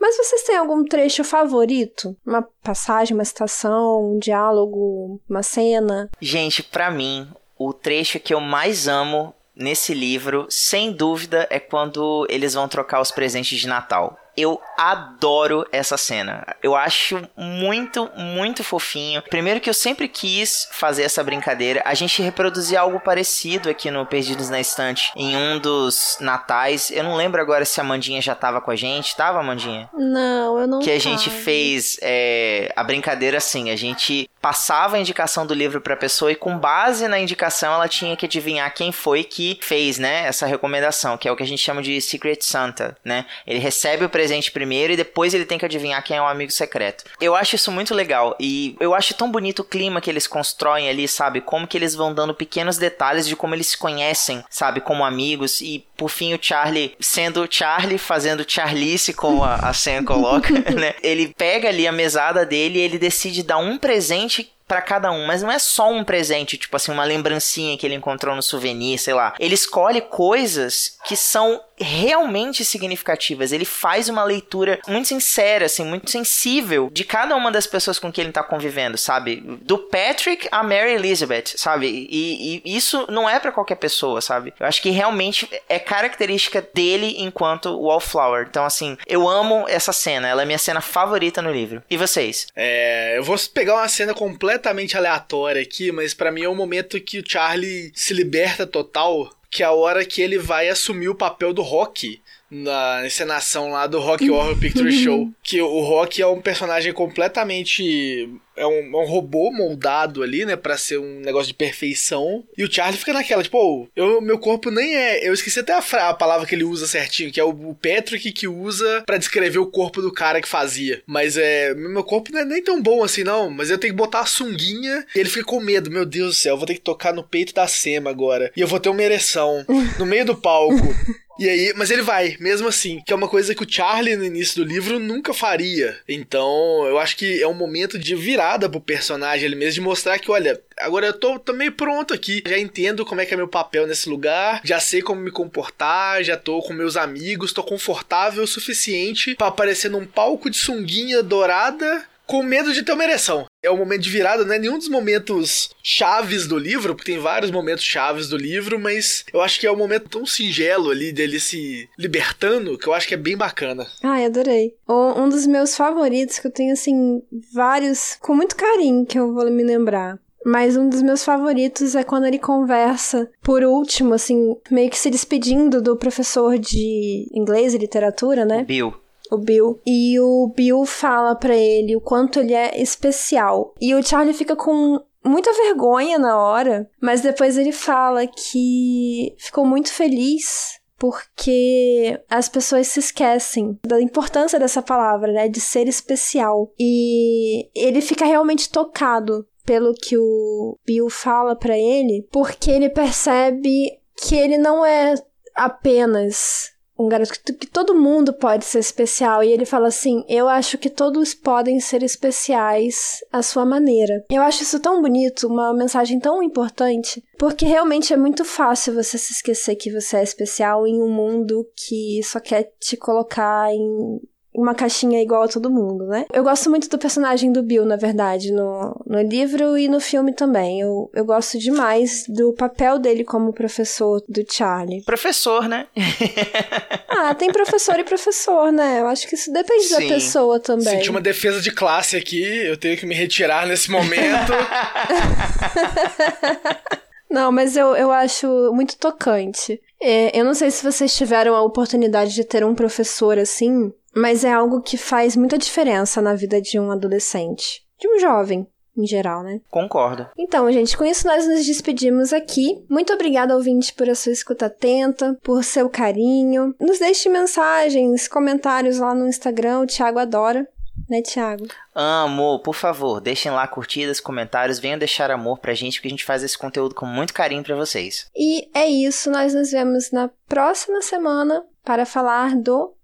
Mas 0.00 0.16
vocês 0.16 0.42
têm 0.42 0.56
algum 0.56 0.84
trecho 0.84 1.22
favorito? 1.22 2.16
Uma 2.26 2.42
passagem, 2.62 3.14
uma 3.14 3.24
citação, 3.24 4.14
um 4.14 4.18
diálogo, 4.18 5.20
uma 5.28 5.42
cena? 5.42 6.10
Gente, 6.20 6.62
pra 6.62 6.90
mim, 6.90 7.28
o 7.58 7.72
trecho 7.72 8.18
que 8.18 8.32
eu 8.32 8.40
mais 8.40 8.88
amo 8.88 9.34
nesse 9.54 9.92
livro, 9.92 10.46
sem 10.48 10.92
dúvida, 10.92 11.46
é 11.50 11.60
quando 11.60 12.26
eles 12.30 12.54
vão 12.54 12.66
trocar 12.66 13.00
os 13.00 13.10
presentes 13.10 13.60
de 13.60 13.68
Natal. 13.68 14.18
Eu 14.36 14.60
adoro 14.76 15.66
essa 15.70 15.96
cena. 15.96 16.46
Eu 16.62 16.74
acho 16.74 17.22
muito, 17.36 18.10
muito 18.16 18.64
fofinho. 18.64 19.22
Primeiro 19.22 19.60
que 19.60 19.68
eu 19.68 19.74
sempre 19.74 20.08
quis 20.08 20.68
fazer 20.72 21.02
essa 21.02 21.22
brincadeira. 21.22 21.82
A 21.84 21.94
gente 21.94 22.22
reproduzir 22.22 22.78
algo 22.78 23.00
parecido 23.00 23.68
aqui 23.68 23.90
no 23.90 24.06
Perdidos 24.06 24.48
na 24.48 24.60
Estante 24.60 25.12
em 25.16 25.36
um 25.36 25.58
dos 25.58 26.16
natais. 26.20 26.90
Eu 26.90 27.04
não 27.04 27.16
lembro 27.16 27.40
agora 27.40 27.64
se 27.64 27.80
a 27.80 27.84
Mandinha 27.84 28.22
já 28.22 28.34
tava 28.34 28.60
com 28.60 28.70
a 28.70 28.76
gente. 28.76 29.16
Tava, 29.16 29.42
Mandinha? 29.42 29.88
Não, 29.92 30.58
eu 30.58 30.66
não 30.66 30.78
que 30.80 30.90
a 30.90 30.98
gente 30.98 31.28
tava. 31.28 31.42
fez 31.42 31.98
é, 32.02 32.72
a 32.74 32.82
brincadeira 32.82 33.38
assim, 33.38 33.70
a 33.70 33.76
gente 33.76 34.28
passava 34.40 34.96
a 34.96 34.98
indicação 34.98 35.46
do 35.46 35.54
livro 35.54 35.80
pra 35.80 35.96
pessoa 35.96 36.32
e 36.32 36.34
com 36.34 36.58
base 36.58 37.06
na 37.06 37.18
indicação 37.18 37.72
ela 37.72 37.86
tinha 37.86 38.16
que 38.16 38.26
adivinhar 38.26 38.74
quem 38.74 38.90
foi 38.90 39.22
que 39.22 39.56
fez, 39.62 39.98
né, 39.98 40.26
essa 40.26 40.46
recomendação, 40.46 41.16
que 41.16 41.28
é 41.28 41.32
o 41.32 41.36
que 41.36 41.44
a 41.44 41.46
gente 41.46 41.62
chama 41.62 41.80
de 41.80 42.00
Secret 42.00 42.38
Santa, 42.40 42.96
né? 43.04 43.24
Ele 43.46 43.60
recebe 43.60 44.04
o 44.04 44.08
presente 44.08 44.21
primeiro 44.50 44.92
e 44.92 44.96
depois 44.96 45.34
ele 45.34 45.44
tem 45.44 45.58
que 45.58 45.64
adivinhar 45.64 46.02
quem 46.02 46.16
é 46.16 46.22
o 46.22 46.26
amigo 46.26 46.52
secreto. 46.52 47.04
Eu 47.20 47.34
acho 47.34 47.56
isso 47.56 47.70
muito 47.70 47.94
legal 47.94 48.36
e 48.38 48.76
eu 48.80 48.94
acho 48.94 49.14
tão 49.14 49.30
bonito 49.30 49.60
o 49.60 49.64
clima 49.64 50.00
que 50.00 50.10
eles 50.10 50.26
constroem 50.26 50.88
ali, 50.88 51.08
sabe? 51.08 51.40
Como 51.40 51.66
que 51.66 51.76
eles 51.76 51.94
vão 51.94 52.12
dando 52.12 52.34
pequenos 52.34 52.78
detalhes 52.78 53.26
de 53.26 53.36
como 53.36 53.54
eles 53.54 53.68
se 53.68 53.78
conhecem, 53.78 54.42
sabe, 54.50 54.80
como 54.80 55.04
amigos 55.04 55.60
e 55.60 55.84
por 55.96 56.08
fim 56.08 56.34
o 56.34 56.38
Charlie 56.40 56.94
sendo 57.00 57.46
Charlie 57.50 57.98
fazendo 57.98 58.44
Charlice 58.46 59.12
como 59.12 59.44
a, 59.44 59.56
a 59.56 59.72
Sam 59.72 60.04
coloca, 60.04 60.52
né? 60.72 60.94
Ele 61.02 61.34
pega 61.36 61.68
ali 61.68 61.86
a 61.86 61.92
mesada 61.92 62.44
dele 62.44 62.78
e 62.78 62.82
ele 62.82 62.98
decide 62.98 63.42
dar 63.42 63.58
um 63.58 63.78
presente 63.78 64.52
pra 64.72 64.80
cada 64.80 65.12
um, 65.12 65.26
mas 65.26 65.42
não 65.42 65.52
é 65.52 65.58
só 65.58 65.92
um 65.92 66.02
presente, 66.02 66.56
tipo 66.56 66.74
assim, 66.74 66.90
uma 66.90 67.04
lembrancinha 67.04 67.76
que 67.76 67.84
ele 67.84 67.94
encontrou 67.94 68.34
no 68.34 68.42
souvenir, 68.42 68.98
sei 68.98 69.12
lá. 69.12 69.34
Ele 69.38 69.54
escolhe 69.54 70.00
coisas 70.00 70.96
que 71.04 71.14
são 71.14 71.60
realmente 71.82 72.64
significativas. 72.64 73.52
Ele 73.52 73.64
faz 73.64 74.08
uma 74.08 74.24
leitura 74.24 74.80
muito 74.88 75.08
sincera, 75.08 75.66
assim, 75.66 75.84
muito 75.84 76.10
sensível 76.10 76.88
de 76.92 77.04
cada 77.04 77.36
uma 77.36 77.50
das 77.50 77.66
pessoas 77.66 77.98
com 77.98 78.10
quem 78.10 78.24
ele 78.24 78.32
tá 78.32 78.42
convivendo, 78.42 78.96
sabe? 78.96 79.36
Do 79.62 79.78
Patrick 79.78 80.48
a 80.50 80.62
Mary 80.62 80.92
Elizabeth, 80.92 81.54
sabe? 81.56 81.86
E, 82.10 82.62
e 82.64 82.76
isso 82.76 83.06
não 83.10 83.28
é 83.28 83.38
pra 83.38 83.52
qualquer 83.52 83.76
pessoa, 83.76 84.20
sabe? 84.20 84.54
Eu 84.58 84.66
acho 84.66 84.80
que 84.80 84.90
realmente 84.90 85.48
é 85.68 85.78
característica 85.78 86.66
dele 86.74 87.16
enquanto 87.18 87.78
Wallflower. 87.78 88.46
Então, 88.48 88.64
assim, 88.64 88.96
eu 89.06 89.28
amo 89.28 89.64
essa 89.68 89.92
cena. 89.92 90.28
Ela 90.28 90.42
é 90.42 90.44
minha 90.44 90.58
cena 90.58 90.80
favorita 90.80 91.42
no 91.42 91.50
livro. 91.52 91.82
E 91.90 91.96
vocês? 91.96 92.46
É, 92.54 93.18
eu 93.18 93.24
vou 93.24 93.36
pegar 93.52 93.74
uma 93.74 93.88
cena 93.88 94.14
completamente 94.14 94.96
aleatória 94.96 95.62
aqui, 95.62 95.90
mas 95.90 96.14
pra 96.14 96.30
mim 96.30 96.42
é 96.42 96.48
o 96.48 96.54
momento 96.54 97.00
que 97.00 97.18
o 97.18 97.24
Charlie 97.26 97.92
se 97.94 98.14
liberta 98.14 98.66
total, 98.66 99.30
que 99.52 99.62
é 99.62 99.66
a 99.66 99.72
hora 99.72 100.02
que 100.02 100.22
ele 100.22 100.38
vai 100.38 100.70
assumir 100.70 101.10
o 101.10 101.14
papel 101.14 101.52
do 101.52 101.60
Rock 101.60 102.22
na 102.52 103.06
encenação 103.06 103.70
lá 103.70 103.86
do 103.86 103.98
Rock 103.98 104.28
Horror 104.30 104.58
Picture 104.58 104.92
Show. 104.92 105.30
Que 105.42 105.60
o 105.60 105.80
Rock 105.80 106.22
é 106.22 106.26
um 106.26 106.40
personagem 106.40 106.92
completamente. 106.92 108.28
É 108.56 108.66
um, 108.66 108.72
é 108.72 109.02
um 109.02 109.06
robô 109.06 109.50
moldado 109.50 110.22
ali, 110.22 110.44
né? 110.44 110.56
Pra 110.56 110.76
ser 110.76 110.98
um 110.98 111.20
negócio 111.20 111.48
de 111.48 111.54
perfeição. 111.54 112.44
E 112.56 112.62
o 112.62 112.72
Charlie 112.72 112.98
fica 112.98 113.12
naquela, 113.12 113.42
tipo, 113.42 113.58
"Ô, 113.58 113.88
eu, 113.96 114.20
meu 114.20 114.38
corpo 114.38 114.70
nem 114.70 114.94
é. 114.94 115.26
Eu 115.26 115.32
esqueci 115.34 115.58
até 115.60 115.72
a, 115.72 116.08
a 116.08 116.14
palavra 116.14 116.46
que 116.46 116.54
ele 116.54 116.64
usa 116.64 116.86
certinho, 116.86 117.32
que 117.32 117.40
é 117.40 117.44
o, 117.44 117.48
o 117.48 117.74
Patrick 117.74 118.30
que 118.32 118.46
usa 118.46 119.02
pra 119.04 119.16
descrever 119.18 119.58
o 119.58 119.66
corpo 119.66 120.00
do 120.00 120.12
cara 120.12 120.40
que 120.40 120.48
fazia. 120.48 121.02
Mas 121.06 121.36
é. 121.36 121.74
Meu 121.74 122.04
corpo 122.04 122.30
não 122.32 122.40
é 122.40 122.44
nem 122.44 122.62
tão 122.62 122.80
bom 122.80 123.02
assim, 123.02 123.24
não. 123.24 123.50
Mas 123.50 123.68
eu 123.70 123.78
tenho 123.78 123.92
que 123.92 123.98
botar 123.98 124.20
a 124.20 124.26
sunguinha. 124.26 125.04
E 125.14 125.18
ele 125.18 125.28
fica 125.28 125.46
com 125.46 125.60
medo. 125.60 125.90
Meu 125.90 126.06
Deus 126.06 126.28
do 126.28 126.34
céu, 126.38 126.54
eu 126.54 126.58
vou 126.58 126.66
ter 126.66 126.74
que 126.74 126.80
tocar 126.80 127.12
no 127.12 127.24
peito 127.24 127.52
da 127.54 127.66
Sema 127.66 128.10
agora. 128.10 128.52
E 128.56 128.60
eu 128.60 128.68
vou 128.68 128.78
ter 128.78 128.90
uma 128.90 129.02
ereção 129.02 129.64
no 129.98 130.06
meio 130.06 130.24
do 130.24 130.36
palco. 130.36 130.76
E 131.38 131.48
aí, 131.48 131.72
mas 131.76 131.90
ele 131.90 132.02
vai, 132.02 132.36
mesmo 132.38 132.68
assim, 132.68 133.02
que 133.04 133.12
é 133.12 133.16
uma 133.16 133.28
coisa 133.28 133.54
que 133.54 133.62
o 133.62 133.68
Charlie 133.68 134.16
no 134.16 134.24
início 134.24 134.62
do 134.62 134.68
livro 134.68 134.98
nunca 134.98 135.32
faria. 135.32 135.98
Então, 136.06 136.84
eu 136.86 136.98
acho 136.98 137.16
que 137.16 137.42
é 137.42 137.48
um 137.48 137.54
momento 137.54 137.98
de 137.98 138.14
virada 138.14 138.68
pro 138.68 138.80
personagem 138.80 139.46
ele 139.46 139.56
mesmo, 139.56 139.74
de 139.74 139.80
mostrar 139.80 140.18
que, 140.18 140.30
olha, 140.30 140.60
agora 140.78 141.06
eu 141.06 141.12
tô, 141.12 141.38
tô 141.38 141.52
meio 141.52 141.72
pronto 141.72 142.12
aqui, 142.12 142.42
já 142.46 142.58
entendo 142.58 143.04
como 143.04 143.20
é 143.20 143.26
que 143.26 143.32
é 143.32 143.36
meu 143.36 143.48
papel 143.48 143.86
nesse 143.86 144.08
lugar, 144.08 144.60
já 144.62 144.78
sei 144.78 145.00
como 145.00 145.20
me 145.20 145.30
comportar, 145.30 146.22
já 146.22 146.36
tô 146.36 146.60
com 146.60 146.72
meus 146.72 146.96
amigos, 146.96 147.52
tô 147.52 147.62
confortável 147.62 148.44
o 148.44 148.46
suficiente 148.46 149.34
pra 149.34 149.46
aparecer 149.46 149.90
num 149.90 150.06
palco 150.06 150.50
de 150.50 150.56
sunguinha 150.56 151.22
dourada 151.22 152.06
com 152.26 152.42
medo 152.42 152.72
de 152.72 152.82
ter 152.82 152.92
uma 152.92 153.04
ereção. 153.04 153.46
É 153.62 153.70
o 153.70 153.76
momento 153.76 154.02
de 154.02 154.10
virada, 154.10 154.44
não 154.44 154.54
é 154.54 154.58
nenhum 154.58 154.78
dos 154.78 154.88
momentos 154.88 155.70
chaves 155.82 156.46
do 156.46 156.58
livro, 156.58 156.94
porque 156.94 157.12
tem 157.12 157.20
vários 157.20 157.50
momentos 157.50 157.84
chaves 157.84 158.28
do 158.28 158.36
livro, 158.36 158.78
mas 158.78 159.24
eu 159.32 159.40
acho 159.40 159.60
que 159.60 159.66
é 159.66 159.72
um 159.72 159.76
momento 159.76 160.08
tão 160.08 160.26
singelo 160.26 160.90
ali 160.90 161.12
dele 161.12 161.38
se 161.38 161.88
libertando 161.98 162.76
que 162.78 162.86
eu 162.88 162.92
acho 162.94 163.06
que 163.08 163.14
é 163.14 163.18
bem 163.18 163.36
bacana. 163.36 163.86
Ai, 164.02 164.24
adorei. 164.24 164.74
O- 164.88 165.12
Um 165.22 165.28
dos 165.28 165.46
meus 165.46 165.76
favoritos, 165.76 166.38
que 166.38 166.46
eu 166.46 166.50
tenho, 166.50 166.72
assim, 166.72 167.22
vários 167.52 168.16
com 168.20 168.34
muito 168.34 168.56
carinho, 168.56 169.04
que 169.06 169.18
eu 169.18 169.32
vou 169.32 169.48
me 169.50 169.62
lembrar. 169.62 170.18
Mas 170.44 170.76
um 170.76 170.88
dos 170.88 171.02
meus 171.02 171.22
favoritos 171.24 171.94
é 171.94 172.02
quando 172.02 172.26
ele 172.26 172.38
conversa, 172.38 173.30
por 173.42 173.62
último, 173.62 174.12
assim, 174.14 174.56
meio 174.70 174.90
que 174.90 174.98
se 174.98 175.08
despedindo 175.08 175.80
do 175.80 175.96
professor 175.96 176.58
de 176.58 177.28
inglês 177.32 177.74
e 177.74 177.78
literatura, 177.78 178.44
né? 178.44 178.64
Bill. 178.64 178.92
O 179.34 179.38
Bill. 179.38 179.80
E 179.86 180.18
o 180.20 180.52
Bill 180.54 180.84
fala 180.84 181.34
pra 181.34 181.56
ele 181.56 181.96
o 181.96 182.00
quanto 182.00 182.40
ele 182.40 182.54
é 182.54 182.80
especial. 182.80 183.74
E 183.80 183.94
o 183.94 184.02
Charlie 184.02 184.34
fica 184.34 184.56
com 184.56 185.00
muita 185.24 185.52
vergonha 185.52 186.18
na 186.18 186.38
hora, 186.38 186.88
mas 187.00 187.20
depois 187.20 187.56
ele 187.56 187.72
fala 187.72 188.26
que 188.26 189.34
ficou 189.38 189.64
muito 189.64 189.92
feliz 189.92 190.80
porque 190.98 192.20
as 192.30 192.48
pessoas 192.48 192.86
se 192.86 193.00
esquecem 193.00 193.76
da 193.84 194.00
importância 194.00 194.56
dessa 194.56 194.80
palavra, 194.80 195.32
né, 195.32 195.48
de 195.48 195.58
ser 195.58 195.88
especial. 195.88 196.72
E 196.78 197.68
ele 197.74 198.00
fica 198.00 198.24
realmente 198.24 198.70
tocado 198.70 199.44
pelo 199.64 199.94
que 199.94 200.16
o 200.16 200.78
Bill 200.86 201.10
fala 201.10 201.56
pra 201.56 201.76
ele, 201.76 202.26
porque 202.30 202.70
ele 202.70 202.88
percebe 202.88 203.98
que 204.16 204.36
ele 204.36 204.56
não 204.56 204.86
é 204.86 205.14
apenas 205.56 206.71
um 207.04 207.08
garoto 207.08 207.32
que, 207.32 207.52
que 207.52 207.66
todo 207.66 207.94
mundo 207.94 208.32
pode 208.32 208.64
ser 208.64 208.78
especial. 208.78 209.42
E 209.42 209.50
ele 209.50 209.64
fala 209.64 209.88
assim: 209.88 210.24
Eu 210.28 210.48
acho 210.48 210.78
que 210.78 210.90
todos 210.90 211.34
podem 211.34 211.80
ser 211.80 212.02
especiais 212.02 213.18
à 213.32 213.42
sua 213.42 213.64
maneira. 213.64 214.24
Eu 214.30 214.42
acho 214.42 214.62
isso 214.62 214.80
tão 214.80 215.00
bonito, 215.00 215.46
uma 215.46 215.74
mensagem 215.74 216.18
tão 216.18 216.42
importante, 216.42 217.22
porque 217.38 217.64
realmente 217.64 218.12
é 218.12 218.16
muito 218.16 218.44
fácil 218.44 218.94
você 218.94 219.18
se 219.18 219.32
esquecer 219.32 219.76
que 219.76 219.92
você 219.92 220.18
é 220.18 220.22
especial 220.22 220.86
em 220.86 221.02
um 221.02 221.10
mundo 221.10 221.66
que 221.76 222.20
só 222.22 222.40
quer 222.40 222.70
te 222.78 222.96
colocar 222.96 223.72
em 223.72 224.20
uma 224.54 224.74
caixinha 224.74 225.22
igual 225.22 225.42
a 225.42 225.48
todo 225.48 225.70
mundo, 225.70 226.06
né? 226.06 226.26
Eu 226.32 226.42
gosto 226.42 226.68
muito 226.68 226.88
do 226.88 226.98
personagem 226.98 227.52
do 227.52 227.62
Bill, 227.62 227.84
na 227.84 227.96
verdade, 227.96 228.52
no, 228.52 229.00
no 229.06 229.22
livro 229.22 229.78
e 229.78 229.88
no 229.88 230.00
filme 230.00 230.32
também. 230.32 230.80
Eu, 230.80 231.10
eu 231.14 231.24
gosto 231.24 231.58
demais 231.58 232.24
do 232.28 232.52
papel 232.52 232.98
dele 232.98 233.24
como 233.24 233.52
professor 233.52 234.22
do 234.28 234.44
Charlie. 234.48 235.02
Professor, 235.02 235.68
né? 235.68 235.86
ah, 237.08 237.34
tem 237.34 237.50
professor 237.50 237.98
e 237.98 238.04
professor, 238.04 238.70
né? 238.70 239.00
Eu 239.00 239.06
acho 239.06 239.26
que 239.26 239.34
isso 239.34 239.52
depende 239.52 239.84
Sim. 239.84 239.94
da 239.94 240.14
pessoa 240.14 240.60
também. 240.60 240.96
Senti 240.96 241.10
uma 241.10 241.20
defesa 241.20 241.60
de 241.60 241.70
classe 241.70 242.16
aqui, 242.16 242.42
eu 242.42 242.76
tenho 242.76 242.96
que 242.96 243.06
me 243.06 243.14
retirar 243.14 243.66
nesse 243.66 243.90
momento. 243.90 244.52
Não, 247.32 247.50
mas 247.50 247.76
eu, 247.76 247.96
eu 247.96 248.12
acho 248.12 248.46
muito 248.74 248.98
tocante. 248.98 249.80
É, 249.98 250.38
eu 250.38 250.44
não 250.44 250.52
sei 250.52 250.70
se 250.70 250.84
vocês 250.84 251.16
tiveram 251.16 251.54
a 251.54 251.62
oportunidade 251.62 252.34
de 252.34 252.44
ter 252.44 252.62
um 252.62 252.74
professor 252.74 253.38
assim, 253.38 253.90
mas 254.14 254.44
é 254.44 254.52
algo 254.52 254.82
que 254.82 254.98
faz 254.98 255.34
muita 255.34 255.56
diferença 255.56 256.20
na 256.20 256.34
vida 256.34 256.60
de 256.60 256.78
um 256.78 256.90
adolescente, 256.90 257.82
de 257.98 258.06
um 258.06 258.18
jovem. 258.18 258.66
Em 258.94 259.06
geral, 259.06 259.42
né? 259.42 259.62
Concordo. 259.70 260.28
Então, 260.36 260.70
gente, 260.70 260.98
com 260.98 261.04
isso 261.06 261.26
nós 261.26 261.48
nos 261.48 261.64
despedimos 261.64 262.30
aqui. 262.30 262.84
Muito 262.90 263.10
obrigada, 263.10 263.56
ouvinte, 263.56 263.94
por 263.94 264.10
a 264.10 264.14
sua 264.14 264.32
escuta 264.32 264.66
atenta, 264.66 265.34
por 265.42 265.64
seu 265.64 265.88
carinho. 265.88 266.74
Nos 266.78 266.98
deixe 266.98 267.30
mensagens, 267.30 268.28
comentários 268.28 268.98
lá 268.98 269.14
no 269.14 269.26
Instagram, 269.26 269.80
o 269.80 269.86
Thiago 269.86 270.18
adora 270.18 270.68
né, 271.12 271.20
Thiago? 271.20 271.66
Amo, 271.94 272.58
por 272.60 272.74
favor, 272.74 273.20
deixem 273.20 273.52
lá 273.52 273.68
curtidas, 273.68 274.18
comentários, 274.18 274.78
venham 274.78 274.98
deixar 274.98 275.30
amor 275.30 275.58
pra 275.58 275.74
gente, 275.74 275.98
porque 275.98 276.08
a 276.08 276.10
gente 276.10 276.24
faz 276.24 276.42
esse 276.42 276.56
conteúdo 276.56 276.94
com 276.94 277.04
muito 277.04 277.34
carinho 277.34 277.62
para 277.62 277.76
vocês. 277.76 278.30
E 278.34 278.68
é 278.74 278.86
isso, 278.86 279.30
nós 279.30 279.54
nos 279.54 279.70
vemos 279.70 280.10
na 280.10 280.30
próxima 280.48 281.02
semana 281.02 281.62
para 281.84 282.06
falar 282.06 282.56
do 282.56 282.94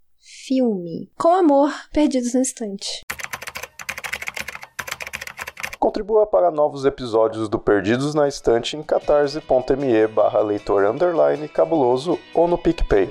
filme. 0.46 1.11
Com 1.18 1.34
amor, 1.34 1.70
Perdidos 1.92 2.32
no 2.32 2.40
Instante. 2.40 3.04
Contribua 5.78 6.26
para 6.26 6.50
novos 6.50 6.84
episódios 6.84 7.48
do 7.48 7.59
Perdidos 7.59 8.14
na 8.14 8.26
Estante 8.26 8.76
em 8.76 8.82
catarse.me 8.82 10.06
barra 10.09 10.40
leitor 10.40 10.84
underline 10.84 11.46
cabuloso 11.48 12.18
ou 12.34 12.48
no 12.48 12.59
PicPay. 12.59 13.09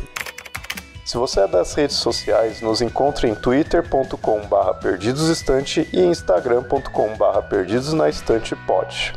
Se 1.07 1.15
você 1.15 1.39
é 1.39 1.47
das 1.47 1.73
redes 1.73 1.95
sociais, 1.95 2.59
nos 2.59 2.81
encontre 2.81 3.29
em 3.29 3.33
twitter.com 3.33 4.45
barra 4.47 4.73
perdidosestante 4.73 5.87
e 5.93 6.01
instagram.com 6.01 7.15
barra 7.15 7.41
perdidosnaestantepod. 7.41 9.13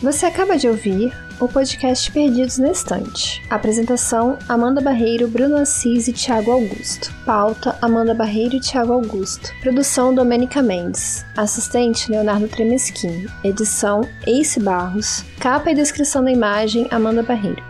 Você 0.00 0.24
acaba 0.24 0.56
de 0.56 0.66
ouvir 0.66 1.12
o 1.38 1.46
podcast 1.46 2.10
Perdidos 2.10 2.56
na 2.56 2.70
Estante. 2.70 3.42
Apresentação: 3.50 4.38
Amanda 4.48 4.80
Barreiro, 4.80 5.28
Bruno 5.28 5.58
Assis 5.58 6.08
e 6.08 6.12
Thiago 6.14 6.50
Augusto. 6.50 7.12
Pauta: 7.26 7.76
Amanda 7.82 8.14
Barreiro 8.14 8.56
e 8.56 8.60
Thiago 8.60 8.94
Augusto. 8.94 9.52
Produção: 9.60 10.14
Domênica 10.14 10.62
Mendes. 10.62 11.22
Assistente: 11.36 12.10
Leonardo 12.10 12.48
Tremesquim. 12.48 13.26
Edição: 13.44 14.00
Ace 14.26 14.58
Barros. 14.58 15.22
Capa 15.38 15.70
e 15.70 15.74
descrição 15.74 16.24
da 16.24 16.30
imagem: 16.30 16.88
Amanda 16.90 17.22
Barreiro. 17.22 17.67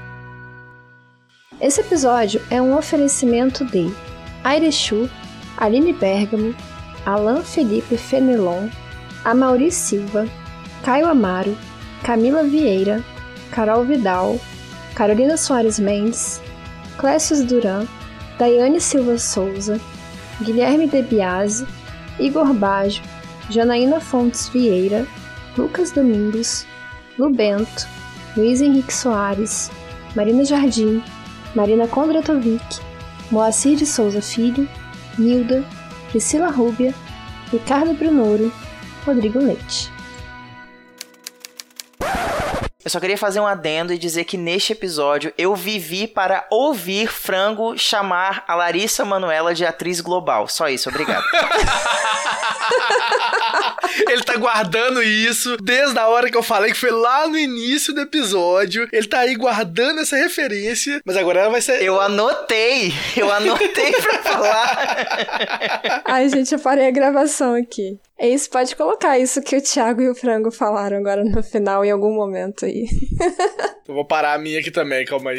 Esse 1.61 1.81
episódio 1.81 2.41
é 2.51 2.63
um 2.63 2.77
oferecimento 2.77 3.65
de 3.65 3.93
Airechu, 4.45 5.11
Aline 5.57 5.93
Bergamo, 5.93 6.55
Alain 7.05 7.43
Felipe 7.43 7.97
Fenelon, 7.97 8.69
Amaury 9.25 9.73
Silva, 9.73 10.29
Caio 10.85 11.09
Amaro, 11.09 11.59
Camila 12.05 12.45
Vieira, 12.45 13.05
Carol 13.51 13.85
Vidal, 13.85 14.39
Carolina 14.95 15.37
Soares 15.37 15.81
Mendes, 15.81 16.41
Clécius 16.97 17.43
Duran, 17.43 17.89
Daiane 18.39 18.81
Silva 18.81 19.19
Souza, 19.19 19.81
Guilherme 20.41 20.87
Debiase, 20.87 21.67
Igor 22.21 22.55
Baggio, 22.55 23.03
Janaína 23.51 23.99
Fontes 23.99 24.49
Vieira, 24.49 25.05
Lucas 25.57 25.91
Domingos, 25.91 26.65
Lu 27.19 27.31
Bento, 27.31 27.89
Luiz 28.37 28.61
Henrique 28.61 28.95
Soares, 28.95 29.73
Marina 30.15 30.45
Jardim, 30.45 31.03
Marina 31.55 31.87
Kondratovic, 31.89 32.81
Moacir 33.31 33.77
de 33.77 33.87
Souza 33.87 34.23
Filho, 34.23 34.69
Nilda, 35.19 35.65
Priscila 36.11 36.49
Rúbia, 36.49 36.95
Ricardo 37.53 37.95
Brunoro, 37.95 38.53
Rodrigo 39.05 39.39
Leite. 39.39 39.91
Eu 42.85 42.91
só 42.91 43.01
queria 43.01 43.19
fazer 43.19 43.39
um 43.39 43.47
adendo 43.47 43.93
e 43.93 43.99
dizer 43.99 44.25
que 44.25 44.39
neste 44.39 44.73
episódio 44.73 45.31
eu 45.37 45.55
vivi 45.55 46.07
para 46.07 46.47
ouvir 46.51 47.07
Frango 47.09 47.77
chamar 47.77 48.45
a 48.49 48.55
Larissa 48.55 49.05
Manuela 49.05 49.55
de 49.55 49.67
atriz 49.67 50.01
global. 50.01 50.49
Só 50.49 50.71
isso, 50.71 50.89
obrigado. 50.89 51.23
ele 54.09 54.23
tá 54.23 54.37
guardando 54.37 55.03
isso 55.03 55.57
desde 55.59 55.99
a 55.99 56.09
hora 56.09 56.31
que 56.31 56.37
eu 56.37 56.43
falei 56.43 56.73
que 56.73 56.79
foi 56.79 56.91
lá 56.91 57.27
no 57.27 57.39
início 57.39 57.95
do 57.95 58.01
episódio. 58.01 58.89
Ele 58.93 59.07
tá 59.07 59.21
aí 59.21 59.35
guardando 59.35 60.01
essa 60.01 60.17
referência, 60.17 61.01
mas 61.05 61.17
agora 61.17 61.41
ela 61.41 61.51
vai 61.51 61.61
ser. 61.61 61.83
Eu 61.83 62.01
anotei! 62.01 62.93
Eu 63.17 63.31
anotei 63.33 63.93
pra 63.93 64.19
falar. 64.23 66.03
Ai, 66.05 66.29
gente, 66.29 66.53
eu 66.53 66.59
parei 66.59 66.87
a 66.87 66.91
gravação 66.91 67.55
aqui. 67.55 67.99
É 68.19 68.29
isso, 68.29 68.51
pode 68.51 68.75
colocar 68.75 69.19
isso 69.19 69.41
que 69.41 69.57
o 69.57 69.63
Thiago 69.63 70.03
e 70.03 70.09
o 70.09 70.15
Frango 70.15 70.51
falaram 70.51 70.97
agora 70.97 71.23
no 71.25 71.41
final, 71.43 71.85
em 71.85 71.91
algum 71.91 72.13
momento 72.13 72.65
aí. 72.65 72.87
Eu 73.87 73.95
vou 73.95 74.05
parar 74.05 74.35
a 74.35 74.39
minha 74.39 74.59
aqui 74.59 74.73
também, 74.73 75.05
calma 75.05 75.31
aí. 75.31 75.39